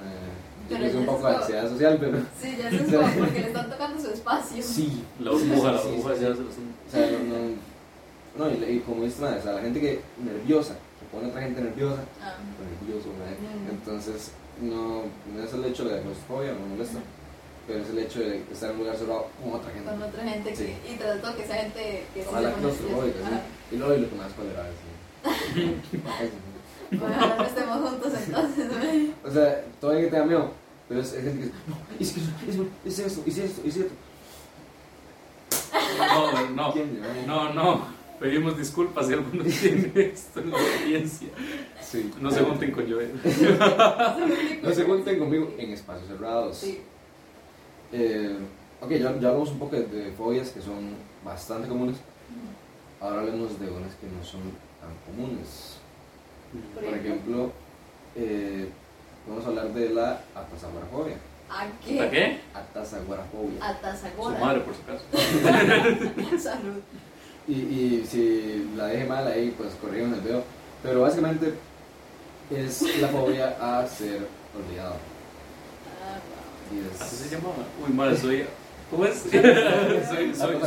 eh, 0.06 0.70
yo 0.70 0.78
que 0.92 0.96
un 0.98 1.06
poco 1.06 1.26
de 1.28 1.36
ansiedad 1.36 1.68
social, 1.68 1.96
pero 2.00 2.18
Sí, 2.40 2.56
ya 2.56 2.68
eso 2.68 2.84
es 2.84 2.92
como 2.94 3.24
porque 3.26 3.40
le 3.40 3.46
están 3.48 3.70
tocando 3.70 4.00
su 4.00 4.10
espacio. 4.10 4.62
sí. 4.62 5.04
La 5.20 5.30
burbuja, 5.32 5.72
la 5.72 5.78
Sí, 5.78 5.88
sí, 5.88 5.94
burbuja 5.96 6.14
sí, 6.14 6.20
ya 6.22 6.28
sí. 6.28 6.34
se 6.36 6.42
lo 6.42 6.52
son- 6.52 6.74
O 6.86 6.90
sea, 6.90 7.10
no, 7.10 8.44
no, 8.44 8.50
no, 8.50 8.66
y, 8.66 8.76
y 8.76 8.78
como 8.80 9.02
dice 9.04 9.20
madre, 9.22 9.40
o 9.40 9.42
sea, 9.42 9.52
la 9.54 9.60
gente 9.62 9.80
que 9.80 10.00
nerviosa, 10.24 10.74
que 11.00 11.06
pone 11.10 11.26
a 11.26 11.28
otra 11.30 11.42
gente 11.42 11.60
nerviosa, 11.60 12.02
Ah, 12.22 12.34
o 12.38 12.86
nervioso, 12.86 13.08
¿verdad? 13.18 13.36
Mm. 13.40 13.70
entonces 13.70 14.32
no, 14.60 15.02
no 15.34 15.42
es 15.44 15.52
el 15.52 15.64
hecho 15.64 15.84
de 15.84 15.96
la 15.96 16.02
claustrofobia, 16.02 16.52
no 16.52 16.60
me 16.60 16.66
molesta, 16.74 16.98
pero 17.66 17.80
es 17.80 17.90
el 17.90 17.98
hecho 18.00 18.20
de 18.20 18.42
estar 18.52 18.70
en 18.70 18.76
un 18.76 18.82
lugar 18.82 18.96
cerrado 18.96 19.26
con 19.42 19.52
otra 19.54 19.70
gente. 19.72 19.90
Con 19.90 20.02
otra 20.02 20.24
gente 20.24 20.56
Sí. 20.56 20.64
que, 20.84 20.92
y 20.92 20.96
tras 20.96 21.14
de 21.14 21.20
todo 21.20 21.36
que 21.36 21.46
sea 21.46 21.56
gente 21.56 22.04
que 22.14 22.22
sí 22.22 22.26
Ojalá 22.28 22.54
se 22.54 22.60
claustrofóbica, 22.60 23.18
Ajá. 23.26 23.30
sí. 23.70 23.74
Y 23.74 23.78
luego 23.78 23.94
y 23.94 24.00
lo 24.00 24.10
que 24.10 24.16
más 24.16 24.32
cuadra 24.32 24.68
es. 24.68 24.74
Bueno, 26.98 27.36
no 27.38 27.44
estemos 27.44 27.88
juntos 27.90 28.12
entonces, 28.26 28.68
güey. 28.78 29.14
O 29.24 29.30
sea, 29.30 29.64
todavía 29.80 30.04
que 30.04 30.10
tenga 30.10 30.24
miedo, 30.26 30.50
pero 30.88 31.00
es, 31.00 31.12
es 31.14 31.24
gente 31.24 31.38
que 31.40 31.44
dice, 31.46 31.54
no, 31.66 31.76
es 31.98 32.12
que 32.12 32.20
es, 32.20 32.56
es 32.84 33.06
esto, 33.06 33.22
es 33.26 33.38
esto, 33.38 33.62
es 33.66 33.76
esto. 33.76 33.94
No, 36.54 36.72
no, 36.74 36.74
no, 37.26 37.52
no. 37.54 38.02
Pedimos 38.20 38.56
disculpas 38.56 39.06
si 39.08 39.14
alguno 39.14 39.42
tiene 39.60 39.90
esto 40.12 40.40
en 40.40 40.50
la 40.50 40.58
audiencia. 40.58 41.28
Sí. 41.80 42.12
No 42.20 42.30
se 42.30 42.40
junten 42.40 42.70
con 42.70 42.84
Joel. 42.90 43.10
No 44.62 44.72
se 44.72 44.84
junten 44.84 45.18
conmigo 45.18 45.52
en 45.58 45.70
espacios 45.72 46.06
cerrados. 46.08 46.56
Sí. 46.58 46.80
Eh, 47.92 48.36
ok, 48.80 48.90
ya, 48.90 48.98
ya 48.98 49.08
hablamos 49.28 49.50
un 49.50 49.58
poco 49.58 49.76
de, 49.76 49.86
de 49.86 50.12
fobias 50.12 50.50
que 50.50 50.60
son 50.60 50.94
bastante 51.24 51.68
comunes. 51.68 51.96
Ahora 53.00 53.20
hablemos 53.20 53.58
de 53.60 53.66
unas 53.68 53.94
que 53.96 54.06
no 54.06 54.24
son 54.24 54.40
tan 54.80 54.90
comunes. 55.06 55.76
Por 56.74 56.84
Por 56.84 56.94
ejemplo. 56.94 57.10
ejemplo, 57.12 57.52
eh, 58.16 58.68
vamos 59.26 59.44
a 59.44 59.48
hablar 59.48 59.72
de 59.72 59.88
la 59.90 60.20
atazagorafobia. 60.34 61.16
¿A 61.48 61.66
¿Para 61.66 62.10
qué? 62.10 62.10
qué? 62.10 62.40
Atazagorafobia. 62.54 63.58
A 63.62 63.96
Su 63.96 64.38
madre, 64.38 64.60
por 64.60 64.74
si 64.74 64.82
acaso. 64.82 66.38
Salud. 66.38 66.80
Y, 67.48 67.52
y 67.54 68.06
si 68.08 68.70
la 68.76 68.86
dejé 68.86 69.04
mal 69.04 69.26
ahí, 69.26 69.52
pues 69.56 69.74
corrigen 69.80 70.14
el 70.14 70.20
video. 70.20 70.44
Pero 70.82 71.02
básicamente 71.02 71.54
es 72.50 73.00
la 73.00 73.08
fobia 73.08 73.56
a 73.60 73.86
ser 73.86 74.26
olvidado. 74.56 74.94
Y 76.72 76.78
es, 76.94 77.00
Así 77.00 77.16
se 77.16 77.34
llamaba. 77.34 77.54
Uy, 77.86 77.92
madre, 77.94 78.16
soy. 78.16 78.44
¿Cómo 78.90 79.04
es? 79.06 79.16
soy, 79.20 79.30
soy, 80.34 80.34
soy, 80.34 80.60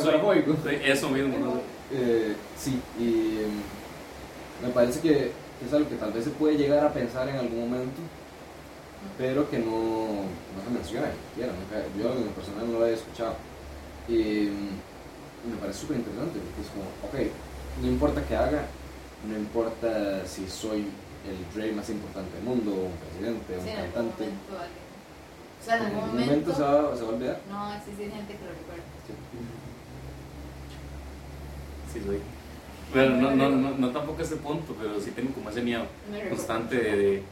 soy 0.64 0.80
eso 0.84 1.10
mismo. 1.10 1.38
¿no? 1.40 1.62
Eh, 1.92 2.36
sí, 2.58 2.80
y 3.00 3.04
mm, 3.04 4.66
me 4.68 4.74
parece 4.74 5.00
que 5.00 5.32
es 5.66 5.74
algo 5.74 5.88
que 5.90 5.96
tal 5.96 6.12
vez 6.12 6.24
se 6.24 6.32
puede 6.32 6.58
llegar 6.58 6.84
a 6.86 6.92
pensar 6.94 7.28
en 7.30 7.36
algún 7.38 7.60
momento, 7.70 8.02
pero 9.18 9.50
que 9.50 9.60
no, 9.60 10.24
no 10.24 10.64
se 10.66 10.70
menciona 10.74 11.08
ni 11.08 11.30
siquiera. 11.30 11.54
nunca- 11.54 11.86
yo 11.98 12.18
en 12.20 12.26
lo 12.26 12.32
personal 12.32 12.72
no 12.72 12.80
lo 12.80 12.86
había 12.86 12.96
escuchado. 12.98 13.36
Y 14.08 14.50
mm, 14.50 15.52
me 15.52 15.58
parece 15.62 15.80
súper 15.82 15.98
interesante, 15.98 16.40
porque 16.40 16.62
es 16.62 16.70
como, 16.74 16.86
ok, 17.28 17.32
no 17.82 17.88
importa 17.88 18.24
qué 18.28 18.36
haga, 18.36 18.66
no 19.30 19.38
importa 19.38 20.26
si 20.26 20.48
soy 20.50 20.86
el 21.26 21.38
Dre 21.56 21.72
más 21.74 21.90
importante 21.90 22.36
del 22.36 22.44
mundo, 22.46 22.72
un 22.72 22.94
presidente, 22.98 23.58
un 23.58 23.66
Sí, 23.66 23.72
cantante. 23.76 24.26
O 25.66 25.68
sea, 25.68 25.78
en 25.78 25.86
algún 25.86 26.10
momento 26.10 26.54
se 26.54 26.62
va, 26.62 26.96
se 26.96 27.02
va 27.02 27.10
a 27.10 27.14
olvidar. 27.16 27.42
no 27.50 27.74
existir 27.74 28.12
gente 28.12 28.34
que 28.34 28.46
lo 28.46 28.52
recuerde. 28.52 28.84
Sí, 31.92 32.02
soy. 32.06 32.20
Bueno, 32.94 33.16
no, 33.20 33.36
no, 33.36 33.50
no, 33.50 33.78
no 33.80 33.90
tampoco 33.90 34.20
a 34.20 34.26
ese 34.26 34.36
punto, 34.36 34.76
pero 34.80 35.02
sí 35.02 35.10
tengo 35.10 35.34
como 35.34 35.50
ese 35.50 35.64
miedo 35.64 35.86
constante 36.30 36.76
de, 36.76 36.96
de, 36.96 37.24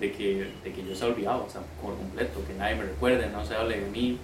de 0.00 0.12
que, 0.12 0.52
de 0.64 0.72
que 0.72 0.84
yo 0.84 0.96
sea 0.96 1.06
olvidado, 1.06 1.44
o 1.44 1.48
sea, 1.48 1.60
por 1.80 1.96
completo, 1.96 2.40
que 2.44 2.54
nadie 2.54 2.74
me 2.74 2.82
recuerde, 2.86 3.30
no 3.30 3.44
se 3.46 3.54
hable 3.54 3.80
de 3.80 3.88
mí. 3.88 4.18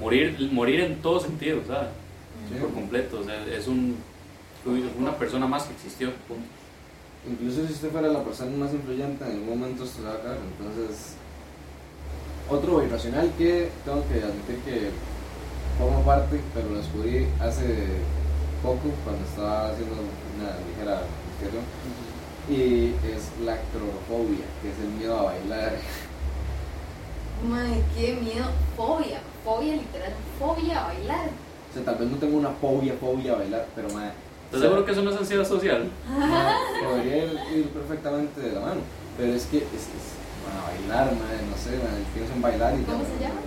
Morir, 0.00 0.48
morir 0.50 0.80
en 0.80 1.02
todo 1.02 1.20
sentido, 1.20 1.60
¿sabes? 1.66 1.90
Sí. 2.48 2.54
Por 2.58 2.72
completo, 2.72 3.20
o 3.20 3.24
sea, 3.24 3.44
es 3.46 3.68
un, 3.68 3.98
una 4.98 5.14
persona 5.18 5.46
más 5.46 5.64
que 5.64 5.74
existió, 5.74 6.10
punto. 6.26 6.48
Incluso 7.30 7.66
si 7.66 7.74
usted 7.74 7.90
fuera 7.90 8.08
la 8.08 8.24
persona 8.24 8.56
más 8.56 8.72
influyente, 8.72 9.24
en 9.24 9.32
algún 9.32 9.60
momento 9.60 9.84
se 9.84 10.00
va 10.00 10.12
a 10.12 10.14
acabar. 10.14 10.38
Entonces, 10.58 11.16
otro 12.52 12.82
irracional 12.82 13.32
que 13.36 13.70
tengo 13.84 14.02
que 14.08 14.22
admitir 14.22 14.58
que 14.64 14.90
forma 15.78 16.04
parte, 16.04 16.40
pero 16.54 16.68
lo 16.70 16.78
descubrí 16.78 17.26
hace 17.40 17.86
poco 18.62 18.90
cuando 19.04 19.24
estaba 19.24 19.70
haciendo 19.70 19.94
una 19.94 20.50
ligera 20.68 21.02
investigación, 21.26 21.64
y 22.48 22.94
es 23.06 23.30
la 23.44 23.54
acrofobia, 23.54 24.44
que 24.60 24.70
es 24.70 24.78
el 24.78 24.98
miedo 24.98 25.18
a 25.18 25.22
bailar. 25.24 25.72
Madre, 27.48 27.82
qué 27.96 28.14
miedo. 28.14 28.46
Fobia. 28.76 29.20
Fobia 29.44 29.74
literal. 29.74 30.12
Fobia 30.38 30.84
a 30.84 30.86
bailar. 30.88 31.26
O 31.70 31.74
sea, 31.74 31.84
tal 31.84 31.96
vez 31.96 32.10
no 32.10 32.16
tengo 32.18 32.38
una 32.38 32.50
fobia, 32.50 32.94
fobia 33.00 33.32
a 33.32 33.36
bailar, 33.38 33.66
pero 33.74 33.88
madre, 33.90 34.12
¿Estás 34.46 34.60
seguro 34.60 34.84
que 34.84 34.92
eso 34.92 35.02
no 35.02 35.10
es 35.10 35.16
ansiedad 35.16 35.44
social? 35.46 35.90
madre, 36.08 36.54
podría 36.84 37.24
ir, 37.24 37.40
ir 37.56 37.68
perfectamente 37.68 38.40
de 38.40 38.52
la 38.52 38.60
mano. 38.60 38.80
Pero 39.16 39.32
es 39.32 39.46
que 39.46 39.58
es, 39.58 39.64
es 39.64 40.21
madre, 40.44 40.78
bailar, 40.82 41.06
madre, 41.16 41.38
no 41.48 41.56
sé, 41.56 41.70
madre, 41.78 42.02
pienso 42.14 42.32
en 42.34 42.42
bailar 42.42 42.74
y 42.78 42.82
¿Cómo 42.84 43.02
ya, 43.02 43.08
se 43.08 43.18
llama? 43.22 43.40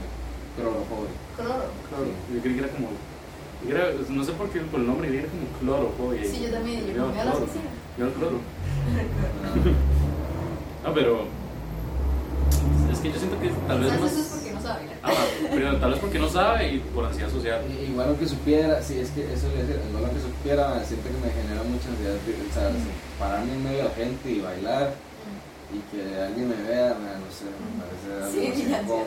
Cloro. 0.55 0.85
Claro, 1.35 1.65
yo 2.33 2.41
creí 2.41 2.53
que 2.55 2.59
era 2.63 2.69
como. 2.69 2.87
yo 3.67 3.75
era- 3.75 3.91
no 4.09 4.23
sé 4.23 4.31
por 4.33 4.49
qué 4.49 4.59
por 4.61 4.79
el 4.79 4.87
nombre, 4.87 5.07
era 5.17 5.27
como 5.27 5.45
cloro. 5.59 5.91
Sí, 6.23 6.41
yo 6.43 6.49
también. 6.51 6.85
Yo 6.95 7.07
me 7.07 7.19
a 7.21 7.25
la 7.25 7.31
cloro. 7.31 7.47
Miedo 7.97 8.09
al 8.09 8.13
cloro. 8.15 8.37
Ah, 9.43 10.85
No, 10.87 10.93
pero. 10.93 11.25
Es 12.91 12.99
que 12.99 13.11
yo 13.11 13.17
siento 13.19 13.39
que 13.41 13.49
tal 13.67 13.79
vez 13.81 13.99
más. 13.99 14.11
eso 14.11 14.21
es 14.21 14.27
porque 14.27 14.51
no 14.53 14.61
sabe. 14.61 14.81
Ah, 15.03 15.11
pero 15.51 15.77
tal 15.77 15.91
vez 15.91 15.99
porque 15.99 16.19
no 16.19 16.29
sabe 16.29 16.73
y 16.73 16.79
por 16.79 17.05
ansiedad 17.05 17.29
social. 17.29 17.61
Igual 17.89 18.07
aunque 18.09 18.27
supiera, 18.27 18.81
sí, 18.81 18.99
es 18.99 19.09
que 19.11 19.33
eso 19.33 19.47
le 19.49 19.63
decía, 19.63 19.81
igual 19.89 20.05
aunque 20.05 20.21
supiera, 20.21 20.83
siento 20.85 21.09
que 21.09 21.17
me 21.25 21.33
genera 21.33 21.63
mucha 21.63 21.89
ansiedad, 21.89 22.15
o 22.15 22.53
sea, 22.53 22.69
pararme 23.19 23.53
en 23.53 23.63
medio 23.63 23.77
de 23.79 23.83
la 23.83 23.89
gente 23.95 24.29
y 24.31 24.39
bailar 24.41 24.93
y 25.73 25.79
que 25.91 26.01
alguien 26.21 26.49
me 26.49 26.55
vea, 26.69 26.93
man, 26.93 27.19
no 27.19 27.29
sé, 27.33 27.45
me 27.49 27.73
parece 27.81 28.07
algo 28.21 28.31
Sí, 28.31 28.47
así 28.51 28.61
incómodo. 28.69 29.05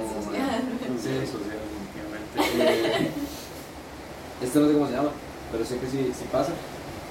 Sí, 0.98 1.14
social, 1.26 1.58
definitivamente. 1.62 2.36
Eh, 4.40 4.44
este 4.44 4.58
no 4.60 4.66
sé 4.68 4.72
cómo 4.74 4.86
se 4.86 4.92
llama, 4.94 5.10
pero 5.50 5.64
sé 5.64 5.78
que 5.78 5.86
sí, 5.88 6.12
sí 6.16 6.24
pasa 6.30 6.52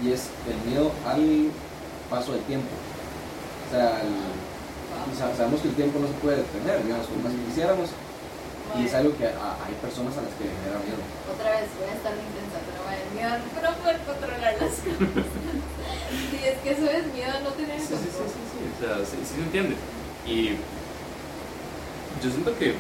y 0.01 0.12
es 0.12 0.29
el 0.47 0.55
miedo 0.69 0.91
al 1.05 1.51
paso 2.10 2.31
del 2.31 2.41
tiempo. 2.43 2.67
O 3.67 3.71
sea, 3.71 3.99
el- 4.01 4.38
sabemos 5.38 5.60
que 5.62 5.67
el 5.69 5.75
tiempo 5.75 5.99
no 5.99 6.07
se 6.07 6.13
puede 6.23 6.38
detener, 6.38 6.83
digamos, 6.83 7.07
por 7.07 7.17
más 7.23 7.33
que 7.33 7.43
quisiéramos, 7.51 7.89
y 8.79 8.86
es 8.86 8.93
algo 8.93 9.12
que 9.17 9.25
a- 9.27 9.57
hay 9.65 9.73
personas 9.81 10.15
a 10.17 10.21
las 10.23 10.31
que 10.39 10.45
les 10.47 10.55
genera 10.63 10.79
miedo. 10.88 11.01
Otra 11.27 11.49
vez 11.60 11.67
voy 11.79 11.89
a 11.91 11.95
estar 11.99 12.13
muy 12.15 12.23
intensa, 12.27 12.57
pero 12.63 12.79
me 12.88 12.93
da 12.95 13.36
miedo 13.36 13.63
no 13.67 13.71
poder 13.83 13.97
controlar 14.07 14.53
las 14.55 14.60
cosas. 14.63 14.86
Sí, 16.10 16.39
es 16.46 16.58
que 16.60 16.72
eso 16.72 16.89
es 16.89 17.13
miedo 17.13 17.32
a 17.32 17.39
no 17.41 17.50
tener 17.52 17.80
Sí, 17.80 17.88
sí, 17.88 17.96
sí, 17.96 18.10
sí, 18.10 18.41
sí, 18.52 18.60
o 18.76 18.86
sea, 18.86 19.06
sí, 19.06 19.17
sí 19.24 19.36
se 19.36 19.41
entiende. 19.41 19.76
Y 20.26 20.50
yo 22.24 22.32
siento 22.32 22.58
que 22.58 22.76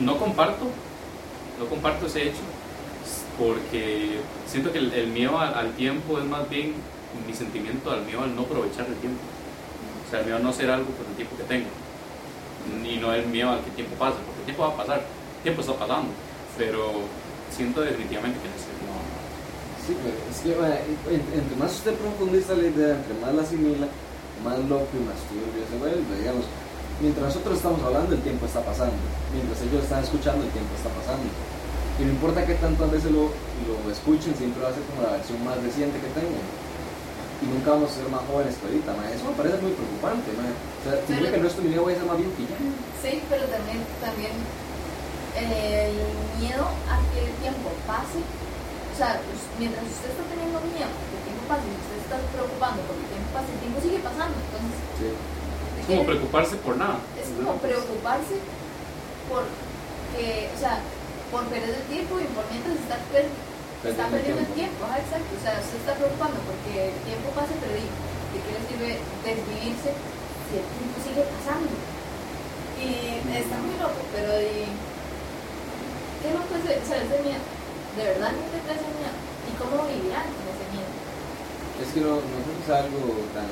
no 0.00 0.18
comparto, 0.18 0.66
no 1.58 1.66
comparto 1.66 2.06
ese 2.06 2.28
hecho, 2.28 2.42
porque 3.38 4.20
siento 4.46 4.72
que 4.72 4.78
el, 4.78 4.92
el 4.92 5.08
miedo 5.08 5.38
al, 5.38 5.54
al 5.54 5.72
tiempo 5.74 6.18
es 6.18 6.24
más 6.24 6.48
bien 6.48 6.74
mi 7.26 7.34
sentimiento 7.34 7.90
al 7.90 8.04
miedo 8.04 8.22
al 8.22 8.34
no 8.34 8.42
aprovechar 8.42 8.86
el 8.86 8.94
tiempo. 8.96 9.20
O 10.06 10.10
sea, 10.10 10.20
el 10.20 10.26
miedo 10.26 10.38
a 10.38 10.40
no 10.40 10.50
hacer 10.50 10.70
algo 10.70 10.86
con 10.92 11.06
el 11.06 11.14
tiempo 11.16 11.36
que 11.36 11.44
tengo. 11.44 11.68
Y 12.84 12.96
no 12.98 13.12
el 13.12 13.26
miedo 13.26 13.50
al 13.50 13.60
que 13.60 13.70
el 13.70 13.76
tiempo 13.76 13.96
pase, 13.96 14.16
porque 14.24 14.40
el 14.40 14.44
tiempo 14.46 14.62
va 14.62 14.74
a 14.74 14.76
pasar, 14.76 14.98
el 14.98 15.42
tiempo 15.42 15.60
está 15.60 15.74
pasando, 15.74 16.10
pero 16.56 16.92
siento 17.50 17.80
definitivamente 17.80 18.38
que 18.38 18.48
no, 18.48 18.54
Sí, 19.90 19.96
pero 19.98 20.14
es 20.30 20.38
que 20.38 21.14
entre 21.34 21.56
más 21.58 21.72
usted 21.74 21.94
profundiza 21.98 22.54
la 22.54 22.62
idea, 22.70 22.94
entre 22.94 23.14
más 23.18 23.34
la 23.34 23.42
asimila, 23.42 23.88
más 24.46 24.58
loco 24.70 24.86
y 24.94 25.02
más 25.02 25.18
turbio 25.26 25.66
se 25.66 25.76
vuelve, 25.82 26.06
digamos. 26.14 26.46
Mientras 27.02 27.34
nosotros 27.34 27.56
estamos 27.58 27.82
hablando, 27.82 28.14
el 28.14 28.22
tiempo 28.22 28.46
está 28.46 28.60
pasando. 28.62 28.94
Mientras 29.34 29.58
ellos 29.66 29.82
están 29.82 30.04
escuchando, 30.04 30.44
el 30.46 30.52
tiempo 30.54 30.70
está 30.76 30.90
pasando. 30.94 31.26
Y 31.98 32.04
no 32.06 32.10
importa 32.14 32.46
qué 32.46 32.54
tantas 32.60 32.88
veces 32.90 33.10
lo, 33.10 33.28
lo 33.66 33.90
escuchen, 33.90 34.32
siempre 34.36 34.62
va 34.62 34.70
a 34.70 34.76
ser 34.76 34.84
como 34.88 35.02
la 35.02 35.18
versión 35.18 35.42
más 35.44 35.56
reciente 35.58 35.98
que 35.98 36.10
tengan. 36.14 36.44
Y 37.40 37.44
nunca 37.48 37.72
vamos 37.72 37.90
a 37.90 37.94
ser 37.98 38.08
más 38.12 38.20
jóvenes 38.28 38.54
que 38.60 38.64
ahorita, 38.68 38.92
ma. 38.94 39.04
Eso 39.10 39.24
me 39.26 39.36
parece 39.36 39.58
muy 39.64 39.72
preocupante, 39.72 40.28
ma. 40.36 40.44
O 40.46 40.82
sea, 40.84 40.92
Pero- 41.08 41.24
que 41.32 41.36
el 41.40 41.42
resto 41.42 41.58
de 41.60 41.64
mi 41.66 41.72
vida 41.74 41.82
voy 41.82 41.92
a 41.92 41.98
ser 41.98 42.06
más 42.06 42.16
que 42.20 42.44
ya. 42.46 42.58
Sí, 43.00 43.12
pero 43.32 43.44
también, 43.48 43.80
también 43.98 44.32
el 45.40 45.92
miedo 46.36 46.64
a 46.86 46.94
que 47.10 47.18
el 47.26 47.32
tiempo 47.40 47.68
pase. 47.88 48.20
O 49.00 49.02
sea, 49.02 49.16
pues, 49.16 49.40
mientras 49.56 49.80
usted 49.88 50.12
está 50.12 50.28
teniendo 50.28 50.60
miedo 50.76 50.92
que 50.92 51.16
el 51.16 51.24
tiempo 51.24 51.42
pase 51.48 51.64
y 51.64 51.72
usted 51.72 51.96
está 52.04 52.20
preocupando 52.36 52.84
porque 52.84 53.00
el 53.08 53.12
tiempo 53.16 53.30
pase, 53.32 53.48
el 53.56 53.60
tiempo 53.64 53.78
sigue 53.80 54.00
pasando. 54.04 54.36
Entonces, 54.36 54.76
Sí. 55.00 55.08
¿de 55.08 55.80
Es 55.80 55.86
como 55.88 56.04
preocuparse 56.04 56.54
por 56.60 56.74
nada. 56.76 57.00
es 57.16 57.28
como 57.32 57.56
preocuparse 57.64 58.36
por 59.32 59.48
que, 60.12 60.52
o 60.52 60.58
sea, 60.60 60.84
por 61.32 61.48
perder 61.48 61.80
el 61.80 61.86
tiempo 61.88 62.20
y 62.20 62.28
por 62.36 62.44
mientras 62.52 62.76
está, 62.76 63.00
per- 63.08 63.32
está 63.88 64.04
perdiendo 64.12 64.44
el 64.44 64.52
tiempo. 64.52 64.84
Ajá, 64.84 65.00
exacto. 65.00 65.32
O 65.32 65.40
sea, 65.40 65.56
usted 65.64 65.80
está 65.80 65.96
preocupando 65.96 66.36
porque 66.44 66.92
el 66.92 67.00
tiempo 67.08 67.32
pase, 67.32 67.56
pero 67.56 67.72
¿y 67.80 67.88
¿de 67.88 68.38
qué 68.44 68.50
le 68.52 68.60
sirve 68.68 68.90
desvivirse 69.24 69.90
si 69.96 70.52
el 70.60 70.66
tiempo 70.76 70.96
sigue 71.00 71.24
pasando? 71.24 71.72
Y 72.84 73.16
está 73.32 73.56
muy 73.64 73.80
loco, 73.80 73.96
pero 74.12 74.28
¿y 74.44 74.68
qué 76.20 76.28
loco 76.36 76.52
es 76.52 76.68
o 76.68 76.84
sea, 76.84 77.00
ese 77.00 77.16
miedo? 77.24 77.40
¿De 77.96 78.02
verdad 78.06 78.30
no 78.30 78.44
te 78.46 78.58
ese 78.70 78.86
miedo? 78.94 79.14
¿Y 79.50 79.52
cómo 79.58 79.82
vivirán 79.90 80.30
con 80.30 80.46
ese 80.46 80.66
miedo? 80.70 80.90
Es 81.82 81.88
que 81.90 82.00
no, 82.06 82.22
no 82.22 82.38
creo 82.46 82.54
que 82.54 82.66
sea 82.66 82.86
algo 82.86 83.02
tan 83.34 83.50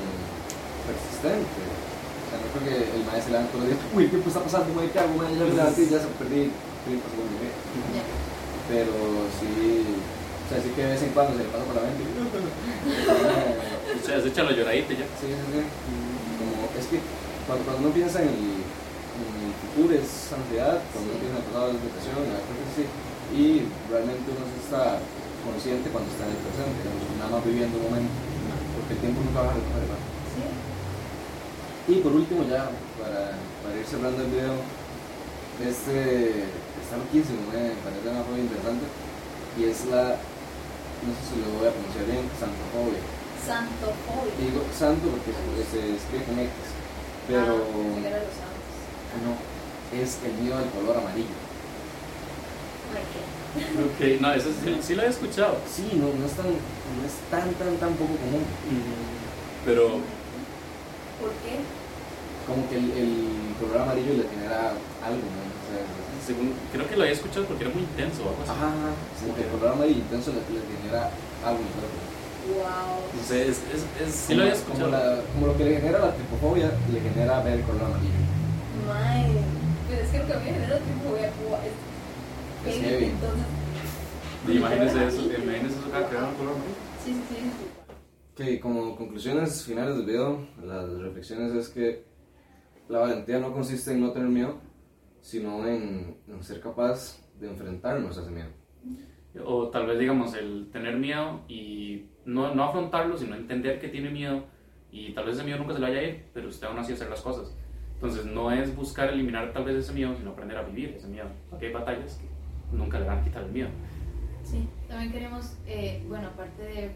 persistente. 0.87 1.59
O 1.59 2.27
sea, 2.29 2.39
no 2.39 2.47
creo 2.55 2.63
que 2.63 2.75
el 2.95 3.03
maestro 3.03 3.27
se 3.27 3.31
levante 3.35 3.51
todos 3.51 3.63
los 3.65 3.71
días, 3.75 3.83
uy, 3.91 4.03
el 4.07 4.11
tiempo 4.15 4.29
está 4.31 4.41
pasando, 4.45 4.69
güey, 4.71 4.87
¿qué 4.93 4.99
hago? 4.99 5.17
Ya 5.19 5.43
me 5.43 5.59
levanté 5.59 5.81
y 5.83 5.91
ya 5.91 5.99
se 5.99 6.07
perdí. 6.15 6.51
Pero 8.69 8.93
sí, 9.37 9.51
o 9.83 10.47
sea, 10.47 10.57
sí 10.61 10.69
que 10.71 10.81
de 10.81 10.93
vez 10.93 11.03
en 11.03 11.11
cuando 11.11 11.35
se 11.35 11.43
le 11.43 11.49
pasa 11.49 11.65
por 11.65 11.75
la 11.75 11.83
mente. 11.83 12.03
O 13.89 14.05
sea, 14.05 14.21
se 14.21 14.29
echa 14.29 14.43
la 14.43 14.51
lloradita 14.51 14.93
ya. 14.93 15.05
Sí, 15.19 15.27
sí, 15.27 15.35
sí. 15.51 15.61
Como, 16.39 16.69
es 16.79 16.85
que 16.87 16.99
cuando, 17.45 17.65
cuando 17.65 17.81
uno 17.83 17.93
piensa 17.93 18.21
en 18.21 18.29
el, 18.29 18.63
en 19.17 19.49
el 19.49 19.53
futuro 19.57 19.89
es 19.95 20.09
ansiedad, 20.31 20.77
cuando 20.93 21.09
Sí. 21.17 21.25
el 21.25 21.43
pasado 21.49 21.67
es 21.73 21.79
depresión, 21.81 22.19
la 22.29 22.39
que 22.45 22.67
sí. 22.77 22.83
Y 23.29 23.45
realmente 23.89 24.25
uno 24.33 24.43
sí 24.49 24.57
está 24.65 24.97
consciente 25.45 25.89
cuando 25.93 26.09
está 26.11 26.25
en 26.27 26.33
el 26.35 26.41
presente, 26.43 26.81
nada 27.17 27.29
más 27.33 27.41
viviendo 27.45 27.77
un 27.77 27.85
momento, 27.89 28.13
porque 28.75 28.93
el 28.97 29.01
tiempo 29.05 29.19
nunca 29.23 29.41
va 29.45 29.49
a 29.51 29.57
recoger, 29.57 29.81
¿verdad? 29.85 30.01
Sí. 30.33 30.43
Y 31.89 31.95
por 32.05 32.11
último, 32.13 32.41
ya 32.45 32.69
para, 33.01 33.37
para 33.65 33.73
ir 33.77 33.85
cerrando 33.85 34.19
el 34.25 34.29
video, 34.33 34.55
este 35.61 36.45
está 36.81 36.97
loquísimo, 36.97 37.49
me 37.51 37.73
parece 37.81 38.07
una 38.09 38.23
cosa 38.25 38.39
interesante. 38.39 38.85
Y 39.57 39.61
es 39.65 39.85
la, 39.91 40.15
no 41.03 41.09
sé 41.17 41.21
si 41.27 41.35
lo 41.41 41.49
voy 41.57 41.67
a 41.67 41.73
pronunciar 41.73 42.05
bien, 42.05 42.25
santofobia. 42.37 43.01
Santofobia. 43.41 44.33
Digo 44.39 44.61
santo 44.73 45.05
porque 45.09 45.31
se, 45.33 45.41
se 45.69 45.79
escribe 45.97 46.23
con 46.29 46.37
X, 46.39 46.53
pero 47.27 47.53
Ah, 47.57 48.58
no, 49.23 49.33
es 49.97 50.17
el 50.25 50.33
miedo 50.41 50.57
al 50.57 50.69
color 50.69 50.97
amarillo. 50.97 51.37
¿Por 52.89 53.01
qué? 53.97 54.15
Ok, 54.15 54.21
no, 54.21 54.33
eso 54.33 54.49
sí, 54.63 54.77
sí 54.81 54.95
lo 54.95 55.03
he 55.03 55.07
escuchado. 55.07 55.57
Sí, 55.65 55.89
no, 55.95 56.07
no, 56.13 56.25
es 56.25 56.33
tan, 56.33 56.45
no 56.47 57.01
es 57.05 57.15
tan, 57.31 57.49
tan, 57.57 57.75
tan 57.77 57.93
poco 57.93 58.13
común. 58.17 58.43
Pero, 59.65 59.99
¿Por 61.19 61.31
qué? 61.43 61.59
Como 62.47 62.69
que 62.69 62.77
el, 62.77 62.85
el 62.97 63.55
color 63.59 63.81
amarillo 63.83 64.13
le 64.13 64.29
genera 64.29 64.73
algo, 65.03 65.21
¿no? 65.25 65.41
O 65.49 65.63
sea, 65.69 65.81
según, 66.25 66.53
creo 66.71 66.87
que 66.87 66.95
lo 66.95 67.01
había 67.03 67.13
escuchado 67.13 67.45
porque 67.45 67.65
era 67.65 67.73
muy 67.73 67.83
intenso 67.83 68.23
o 68.25 68.29
algo 68.29 68.41
así. 68.43 68.51
Ajá, 68.53 68.71
como 69.19 69.35
que 69.35 69.41
el 69.43 69.49
color 69.49 69.73
amarillo 69.73 69.99
intenso 69.99 70.31
le, 70.33 70.41
le 70.53 70.61
genera 70.81 71.09
algo 71.45 71.59
en. 71.59 71.69
Wow. 72.49 73.05
No 73.13 73.21
sé, 73.27 73.43
es, 73.43 73.57
es, 73.69 73.85
es- 74.01 74.15
sí 74.15 74.33
lo 74.33 74.43
había 74.43 74.55
como, 74.65 74.87
la- 74.87 75.21
como 75.33 75.47
lo 75.47 75.57
que 75.57 75.65
le 75.65 75.75
genera 75.81 75.99
la 75.99 76.13
tripofobia, 76.15 76.71
le 76.91 76.99
genera 77.01 77.41
ver 77.41 77.59
el 77.59 77.63
color 77.65 77.83
amarillo. 77.85 78.17
Mae. 78.89 79.43
Pero 79.87 80.01
es 80.01 80.09
que 80.09 80.19
lo 80.19 80.25
que 80.25 80.33
a 80.33 80.37
mí 80.39 80.45
me 80.45 80.51
genera 80.53 80.77
tipo 80.77 81.09
voy 81.09 81.19
a 81.19 81.31
jugar. 81.31 81.61
Es 82.65 82.75
heavy. 82.75 83.05
Entonces. 83.05 83.45
Imagínese 84.47 85.07
eso, 85.07 85.21
imagínese 85.21 85.79
eso 85.79 85.87
acá 85.87 86.09
que 86.09 86.15
color 86.15 86.55
amarillo. 86.55 86.75
Sí, 87.03 87.13
sí, 87.13 87.35
sí. 87.35 87.49
Que 88.35 88.59
como 88.59 88.95
conclusiones 88.95 89.63
finales 89.63 89.97
del 89.97 90.05
video, 90.05 90.47
las 90.63 90.89
reflexiones 90.89 91.53
es 91.53 91.69
que 91.69 92.05
la 92.87 92.99
valentía 92.99 93.39
no 93.39 93.53
consiste 93.53 93.91
en 93.91 94.01
no 94.01 94.11
tener 94.11 94.29
miedo, 94.29 94.59
sino 95.21 95.67
en, 95.67 96.17
en 96.27 96.43
ser 96.43 96.61
capaz 96.61 97.19
de 97.39 97.49
enfrentarnos 97.49 98.17
a 98.17 98.21
ese 98.21 98.31
miedo. 98.31 98.49
O 99.45 99.69
tal 99.69 99.85
vez, 99.85 99.99
digamos, 99.99 100.33
el 100.33 100.69
tener 100.71 100.97
miedo 100.97 101.41
y 101.47 102.05
no, 102.25 102.53
no 102.55 102.63
afrontarlo, 102.63 103.17
sino 103.17 103.35
entender 103.35 103.79
que 103.79 103.89
tiene 103.89 104.09
miedo 104.09 104.43
y 104.91 105.13
tal 105.13 105.25
vez 105.25 105.35
ese 105.35 105.43
miedo 105.43 105.59
nunca 105.59 105.73
se 105.73 105.79
le 105.79 105.87
vaya 105.87 105.99
a 105.99 106.03
ir, 106.03 106.25
pero 106.33 106.49
usted 106.49 106.67
aún 106.67 106.79
así 106.79 106.93
hacer 106.93 107.09
las 107.09 107.21
cosas. 107.21 107.53
Entonces, 108.01 108.25
no 108.25 108.49
es 108.49 108.73
buscar 108.73 109.09
eliminar 109.09 109.51
tal 109.51 109.65
vez 109.65 109.75
ese 109.75 109.91
miedo, 109.91 110.15
sino 110.15 110.31
aprender 110.31 110.57
a 110.57 110.63
vivir 110.63 110.95
ese 110.95 111.07
miedo. 111.07 111.27
Porque 111.49 111.67
hay 111.67 111.73
batallas 111.73 112.13
que 112.13 112.77
nunca 112.77 112.97
le 112.97 113.05
van 113.05 113.19
a 113.19 113.23
quitar 113.25 113.43
el 113.43 113.51
miedo. 113.51 113.69
Sí, 114.43 114.69
también 114.87 115.11
queremos, 115.11 115.57
eh, 115.67 116.01
bueno, 116.07 116.29
aparte 116.29 116.63
de 116.63 116.91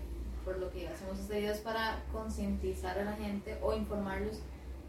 por 0.46 0.58
lo 0.60 0.72
que 0.72 0.88
hacemos 0.88 1.20
este 1.20 1.40
video 1.40 1.54
es 1.54 1.60
para 1.60 2.04
concientizar 2.12 2.98
a 3.00 3.04
la 3.04 3.14
gente 3.14 3.58
o 3.62 3.76
informarlos, 3.76 4.42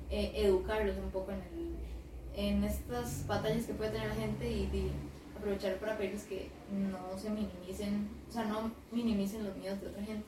eh, 0.09 0.31
educarlos 0.37 0.97
un 0.99 1.11
poco 1.11 1.33
en, 1.33 1.43
el, 1.43 1.75
en 2.37 2.65
estas 2.65 3.27
batallas 3.27 3.67
que 3.67 3.75
puede 3.75 3.91
tener 3.91 4.09
la 4.09 4.15
gente 4.15 4.49
y, 4.49 4.63
y 4.73 4.93
aprovechar 5.37 5.77
para 5.79 5.99
pedirles 5.99 6.25
que 6.25 6.49
no 6.71 7.19
se 7.19 7.31
minimicen, 7.31 8.09
o 8.29 8.33
sea, 8.33 8.45
no 8.45 8.71
minimicen 8.93 9.45
los 9.45 9.57
miedos 9.57 9.81
de 9.81 9.89
otra 9.89 10.03
gente, 10.05 10.25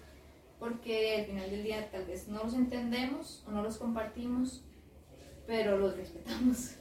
porque 0.59 1.21
al 1.21 1.27
final 1.27 1.51
del 1.51 1.63
día 1.63 1.91
tal 1.91 2.05
vez 2.07 2.29
no 2.29 2.43
los 2.43 2.55
entendemos 2.55 3.45
o 3.47 3.53
no 3.53 3.63
los 3.63 3.79
compartimos, 3.79 4.63
pero 5.47 5.79
los 5.79 5.97
respetamos. 5.97 6.77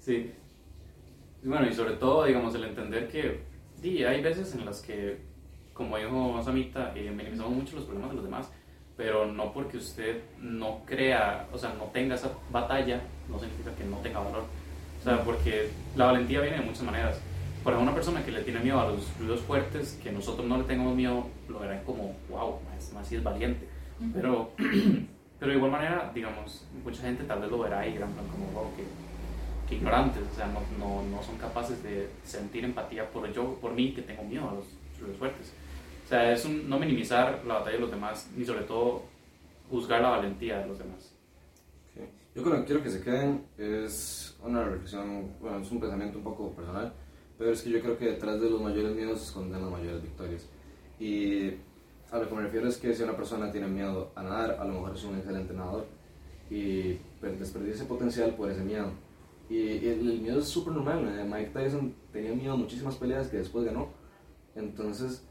Sí. 0.00 0.32
Bueno, 1.42 1.68
y 1.68 1.74
sobre 1.74 1.94
todo, 1.94 2.24
digamos, 2.24 2.54
el 2.54 2.64
entender 2.64 3.08
que 3.08 3.40
sí, 3.80 4.04
hay 4.04 4.22
veces 4.22 4.54
en 4.54 4.64
las 4.64 4.80
que, 4.80 5.18
como 5.72 5.96
dijo 5.96 6.42
Samita, 6.42 6.92
eh, 6.94 7.10
minimizamos 7.10 7.52
mucho 7.52 7.76
los 7.76 7.84
problemas 7.84 8.10
de 8.10 8.16
los 8.16 8.24
demás, 8.24 8.50
pero 8.96 9.26
no 9.26 9.52
porque 9.52 9.78
usted 9.78 10.22
no 10.38 10.82
crea, 10.84 11.48
o 11.52 11.58
sea, 11.58 11.72
no 11.74 11.84
tenga 11.84 12.16
esa 12.16 12.30
batalla, 12.50 13.00
no 13.28 13.38
significa 13.38 13.74
que 13.74 13.84
no 13.84 13.96
tenga 13.98 14.20
valor. 14.20 14.44
O 15.00 15.02
sea, 15.02 15.24
porque 15.24 15.70
la 15.96 16.06
valentía 16.06 16.40
viene 16.40 16.58
de 16.58 16.64
muchas 16.64 16.82
maneras. 16.82 17.18
Para 17.64 17.78
una 17.78 17.94
persona 17.94 18.24
que 18.24 18.30
le 18.30 18.42
tiene 18.42 18.60
miedo 18.60 18.80
a 18.80 18.88
los 18.88 19.18
ruidos 19.18 19.40
fuertes, 19.40 19.98
que 20.02 20.12
nosotros 20.12 20.46
no 20.46 20.58
le 20.58 20.64
tengamos 20.64 20.94
miedo, 20.94 21.26
lo 21.48 21.58
verán 21.58 21.82
como, 21.84 22.14
wow, 22.28 22.58
es 22.78 22.92
más 22.92 23.06
si 23.06 23.16
es 23.16 23.22
valiente. 23.22 23.66
Pero, 24.14 24.52
pero 25.40 25.52
de 25.52 25.56
igual 25.56 25.72
manera, 25.72 26.12
digamos, 26.14 26.66
mucha 26.84 27.00
gente 27.00 27.24
tal 27.24 27.40
vez 27.40 27.50
lo 27.50 27.58
verá 27.60 27.86
y 27.86 27.92
dirán 27.92 28.12
como, 28.12 28.46
wow, 28.52 28.76
que, 28.76 28.84
que 29.66 29.76
ignorantes, 29.76 30.22
o 30.30 30.36
sea, 30.36 30.46
no, 30.48 30.60
no, 30.78 31.02
no 31.08 31.22
son 31.22 31.38
capaces 31.38 31.82
de 31.82 32.10
sentir 32.24 32.62
empatía 32.62 33.10
por 33.10 33.32
yo, 33.32 33.54
por 33.54 33.72
mí 33.72 33.94
que 33.94 34.02
tengo 34.02 34.22
miedo 34.22 34.50
a 34.50 34.52
los 34.52 34.66
ruidos 35.00 35.16
fuertes. 35.16 35.52
O 36.04 36.08
sea, 36.10 36.30
es 36.30 36.44
un, 36.44 36.68
no 36.68 36.78
minimizar 36.78 37.42
la 37.46 37.54
batalla 37.54 37.76
de 37.76 37.80
los 37.80 37.90
demás, 37.90 38.28
ni 38.36 38.44
sobre 38.44 38.64
todo 38.64 39.04
juzgar 39.70 40.02
la 40.02 40.10
valentía 40.10 40.58
de 40.58 40.66
los 40.66 40.78
demás. 40.78 41.14
Ok. 41.96 42.04
Yo 42.34 42.42
lo 42.44 42.56
que 42.56 42.64
quiero 42.64 42.82
que 42.82 42.90
se 42.90 43.00
queden 43.00 43.46
es 43.56 44.36
una 44.44 44.62
reflexión, 44.62 45.36
bueno, 45.40 45.60
es 45.60 45.70
un 45.70 45.80
pensamiento 45.80 46.18
un 46.18 46.24
poco 46.24 46.50
personal, 46.52 46.92
pero 47.38 47.52
es 47.52 47.62
que 47.62 47.70
yo 47.70 47.80
creo 47.80 47.96
que 47.96 48.04
detrás 48.04 48.38
de 48.42 48.50
los 48.50 48.60
mayores 48.60 48.94
miedos 48.94 49.20
se 49.20 49.24
esconden 49.26 49.62
las 49.62 49.70
mayores 49.70 50.02
victorias. 50.02 50.46
Y 50.98 51.52
a 52.12 52.18
lo 52.18 52.28
que 52.28 52.34
me 52.34 52.42
refiero 52.42 52.68
es 52.68 52.76
que 52.76 52.94
si 52.94 53.02
una 53.02 53.16
persona 53.16 53.50
tiene 53.52 53.68
miedo 53.68 54.10
a 54.14 54.22
nadar, 54.22 54.56
a 54.60 54.64
lo 54.64 54.74
mejor 54.74 54.94
es 54.96 55.04
un 55.04 55.16
excelente 55.16 55.54
nadador 55.54 55.86
y 56.50 56.94
per- 57.20 57.38
desperdicia 57.38 57.76
ese 57.76 57.84
potencial 57.84 58.34
por 58.34 58.50
ese 58.50 58.62
miedo. 58.62 58.86
Y 59.48 59.86
el, 59.86 60.08
el 60.10 60.20
miedo 60.20 60.38
es 60.40 60.48
súper 60.48 60.72
normal. 60.74 61.04
Mike 61.28 61.50
Tyson 61.52 61.94
tenía 62.12 62.32
miedo 62.32 62.52
a 62.52 62.56
muchísimas 62.56 62.96
peleas 62.96 63.28
que 63.28 63.38
después 63.38 63.64
ganó. 63.64 63.88
Entonces, 64.54 65.24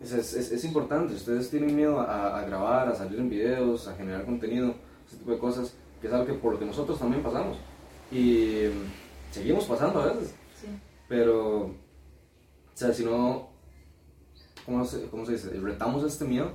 es, 0.00 0.12
es, 0.12 0.34
es, 0.34 0.52
es 0.52 0.64
importante. 0.64 1.14
Ustedes 1.14 1.50
tienen 1.50 1.74
miedo 1.74 2.00
a, 2.00 2.38
a 2.38 2.44
grabar, 2.46 2.88
a 2.88 2.94
salir 2.94 3.18
en 3.18 3.28
videos, 3.28 3.88
a 3.88 3.94
generar 3.94 4.24
contenido, 4.24 4.74
ese 5.06 5.16
tipo 5.16 5.30
de 5.32 5.38
cosas, 5.38 5.74
que 6.00 6.06
es 6.08 6.12
algo 6.12 6.26
que 6.26 6.34
por 6.34 6.52
lo 6.54 6.58
que 6.58 6.64
nosotros 6.66 6.98
también 6.98 7.22
pasamos. 7.22 7.56
Y 8.12 8.66
mm, 8.68 9.32
seguimos 9.32 9.64
pasando 9.64 10.00
a 10.02 10.06
veces. 10.06 10.34
Sí. 10.60 10.66
Pero, 11.08 11.62
o 11.66 11.72
sea, 12.74 12.92
si 12.92 13.04
no, 13.04 13.48
¿cómo 14.64 14.84
se, 14.84 15.06
cómo 15.08 15.24
se 15.24 15.32
dice? 15.32 15.50
Retamos 15.60 16.04
este 16.04 16.24
miedo, 16.24 16.52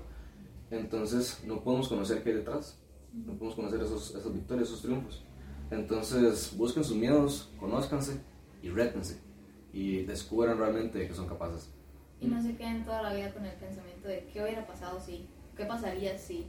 entonces 0.71 1.43
no 1.45 1.61
podemos 1.63 1.87
conocer 1.87 2.23
qué 2.23 2.29
hay 2.29 2.35
detrás. 2.37 2.77
No 3.13 3.33
podemos 3.33 3.55
conocer 3.55 3.81
esos, 3.81 4.15
esas 4.15 4.31
victorias, 4.33 4.67
esos 4.67 4.81
triunfos. 4.81 5.23
Entonces, 5.71 6.55
busquen 6.55 6.83
sus 6.83 6.95
miedos, 6.95 7.51
conózcanse 7.59 8.21
y 8.61 8.69
rétense. 8.69 9.19
Y 9.73 10.03
descubran 10.03 10.57
realmente 10.57 11.07
que 11.07 11.13
son 11.13 11.27
capaces. 11.27 11.71
Y 12.19 12.27
no 12.27 12.41
se 12.41 12.55
queden 12.55 12.83
toda 12.83 13.01
la 13.01 13.13
vida 13.13 13.31
con 13.33 13.45
el 13.45 13.55
pensamiento 13.55 14.07
de 14.07 14.27
qué 14.31 14.43
hubiera 14.43 14.65
pasado 14.67 14.99
si, 14.99 15.27
qué 15.55 15.65
pasaría 15.65 16.17
si, 16.17 16.45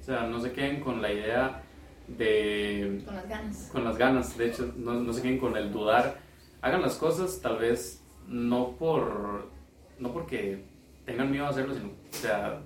O 0.00 0.04
sea, 0.04 0.26
no 0.26 0.40
se 0.40 0.52
queden 0.52 0.80
con 0.80 1.02
la 1.02 1.12
idea 1.12 1.62
de... 2.08 3.02
con 3.04 3.14
las 3.14 3.28
ganas. 3.28 3.68
con 3.72 3.84
las 3.84 3.96
ganas, 3.98 4.36
de 4.36 4.48
hecho, 4.48 4.72
no, 4.76 4.94
no 4.94 5.12
se 5.12 5.22
queden 5.22 5.38
con 5.38 5.56
el 5.56 5.72
dudar. 5.72 6.18
Hagan 6.62 6.82
las 6.82 6.96
cosas 6.96 7.40
tal 7.40 7.58
vez 7.58 8.02
no 8.26 8.76
por 8.76 9.50
no 9.98 10.12
porque 10.12 10.64
tengan 11.04 11.30
miedo 11.30 11.46
a 11.46 11.50
hacerlo, 11.50 11.74
sino, 11.74 11.88
o 11.88 12.14
sea, 12.14 12.60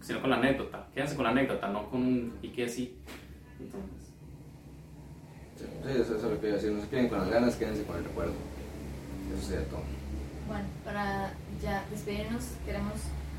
sino 0.00 0.20
con 0.20 0.30
la 0.30 0.36
anécdota. 0.36 0.88
Quédense 0.94 1.16
con 1.16 1.24
la 1.24 1.30
anécdota, 1.30 1.68
no 1.68 1.90
con 1.90 2.02
un 2.02 2.38
y 2.42 2.48
que 2.48 2.68
sí. 2.68 2.98
Entonces, 3.58 4.00
Sí, 5.84 6.00
eso, 6.00 6.16
es 6.16 6.22
lo 6.22 6.40
que 6.40 6.48
a 6.48 6.52
decir. 6.54 6.72
No 6.72 6.80
se 6.80 6.88
queden 6.88 7.08
con 7.08 7.18
las 7.18 7.28
ganas, 7.28 7.56
quédense 7.56 7.84
con 7.84 7.96
el 7.96 8.04
recuerdo. 8.04 8.32
Eso 9.32 9.46
sería 9.46 9.64
todo. 9.66 9.82
Bueno, 10.46 10.64
para 10.84 11.32
ya 11.62 11.84
despedirnos, 11.90 12.44
queremos 12.64 12.94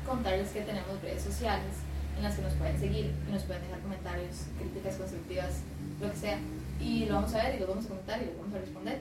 contarles 0.06 0.50
que 0.50 0.62
tenemos 0.62 1.00
redes 1.02 1.22
sociales 1.22 1.74
en 2.16 2.22
las 2.22 2.36
que 2.36 2.42
nos 2.42 2.54
pueden 2.54 2.78
seguir 2.78 3.12
y 3.28 3.32
nos 3.32 3.42
pueden 3.42 3.62
dejar 3.62 3.80
comentarios, 3.80 4.46
críticas 4.58 4.96
constructivas, 4.96 5.62
lo 6.00 6.10
que 6.10 6.16
sea. 6.16 6.38
Y 6.80 7.06
lo 7.06 7.14
vamos 7.14 7.34
a 7.34 7.44
ver 7.44 7.56
y 7.56 7.60
lo 7.60 7.66
vamos 7.68 7.84
a 7.84 7.88
comentar 7.88 8.22
y 8.22 8.26
lo 8.26 8.38
vamos 8.38 8.54
a 8.54 8.58
responder. 8.58 9.00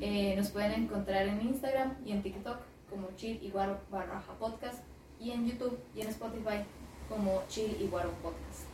Eh, 0.00 0.34
nos 0.36 0.48
pueden 0.48 0.72
encontrar 0.72 1.26
en 1.26 1.40
Instagram 1.40 1.94
y 2.04 2.12
en 2.12 2.22
TikTok 2.22 2.58
como 2.90 3.08
chill 3.16 3.38
y 3.42 3.50
guaro 3.50 3.78
barra 3.90 4.22
podcast 4.38 4.84
y 5.20 5.30
en 5.30 5.46
YouTube 5.46 5.78
y 5.94 6.00
en 6.02 6.08
Spotify 6.08 6.64
como 7.08 7.42
chill 7.48 7.76
y 7.80 7.86
guaro 7.88 8.10
podcast. 8.22 8.68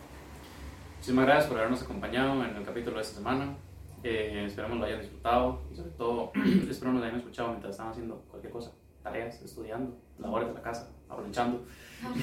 muchísimas 0.97 1.27
gracias 1.27 1.47
por 1.47 1.59
habernos 1.59 1.83
acompañado 1.83 2.45
en 2.45 2.57
el 2.57 2.65
capítulo 2.65 2.97
de 2.97 3.03
esta 3.03 3.17
semana. 3.17 3.57
Eh, 4.03 4.45
esperamos 4.47 4.79
lo 4.79 4.85
hayan 4.85 5.01
disfrutado 5.01 5.62
y 5.73 5.77
sobre 5.77 5.91
todo 5.93 6.33
espero 6.71 6.93
nos 6.93 7.03
hayan 7.03 7.17
escuchado 7.17 7.49
mientras 7.49 7.73
están 7.73 7.89
haciendo 7.89 8.23
cualquier 8.29 8.53
cosa, 8.53 8.73
tareas, 9.03 9.41
estudiando, 9.41 9.97
labores 10.19 10.49
de 10.49 10.55
la 10.55 10.62
casa, 10.62 10.91
aprovechando, 11.09 11.65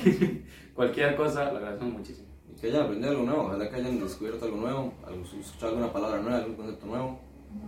cualquier 0.76 1.16
cosa, 1.16 1.52
lo 1.52 1.58
agradecemos 1.58 1.94
muchísimo. 1.94 2.28
Y 2.52 2.60
que 2.60 2.68
hayan 2.68 2.84
aprendido 2.84 3.12
algo 3.12 3.24
nuevo, 3.24 3.42
ojalá 3.44 3.70
que 3.70 3.76
hayan 3.78 4.00
descubierto 4.00 4.46
algo 4.46 4.58
nuevo, 4.58 4.94
escuchado 5.39 5.72
alguna 5.72 5.92
palabra 5.92 6.22
nueva, 6.22 6.38
algún 6.38 6.56
concepto 6.56 6.86
nuevo, 6.86 7.20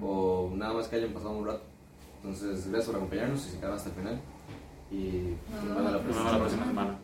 o 0.02 0.52
nada 0.54 0.74
más 0.74 0.88
que 0.88 0.98
hayan 0.98 1.14
pasado 1.14 1.32
un 1.32 1.48
rato. 1.48 1.73
Entonces, 2.24 2.68
gracias 2.70 2.86
por 2.86 2.96
acompañarnos 2.96 3.46
y 3.46 3.50
se 3.50 3.58
quedaron 3.58 3.78
hasta 3.78 3.90
el 3.90 3.96
final. 3.96 4.22
Y 4.92 5.36
Nos 5.52 5.64
nos 5.66 5.76
vemos 5.76 5.92
la 6.32 6.38
próxima 6.40 6.66
semana. 6.66 6.98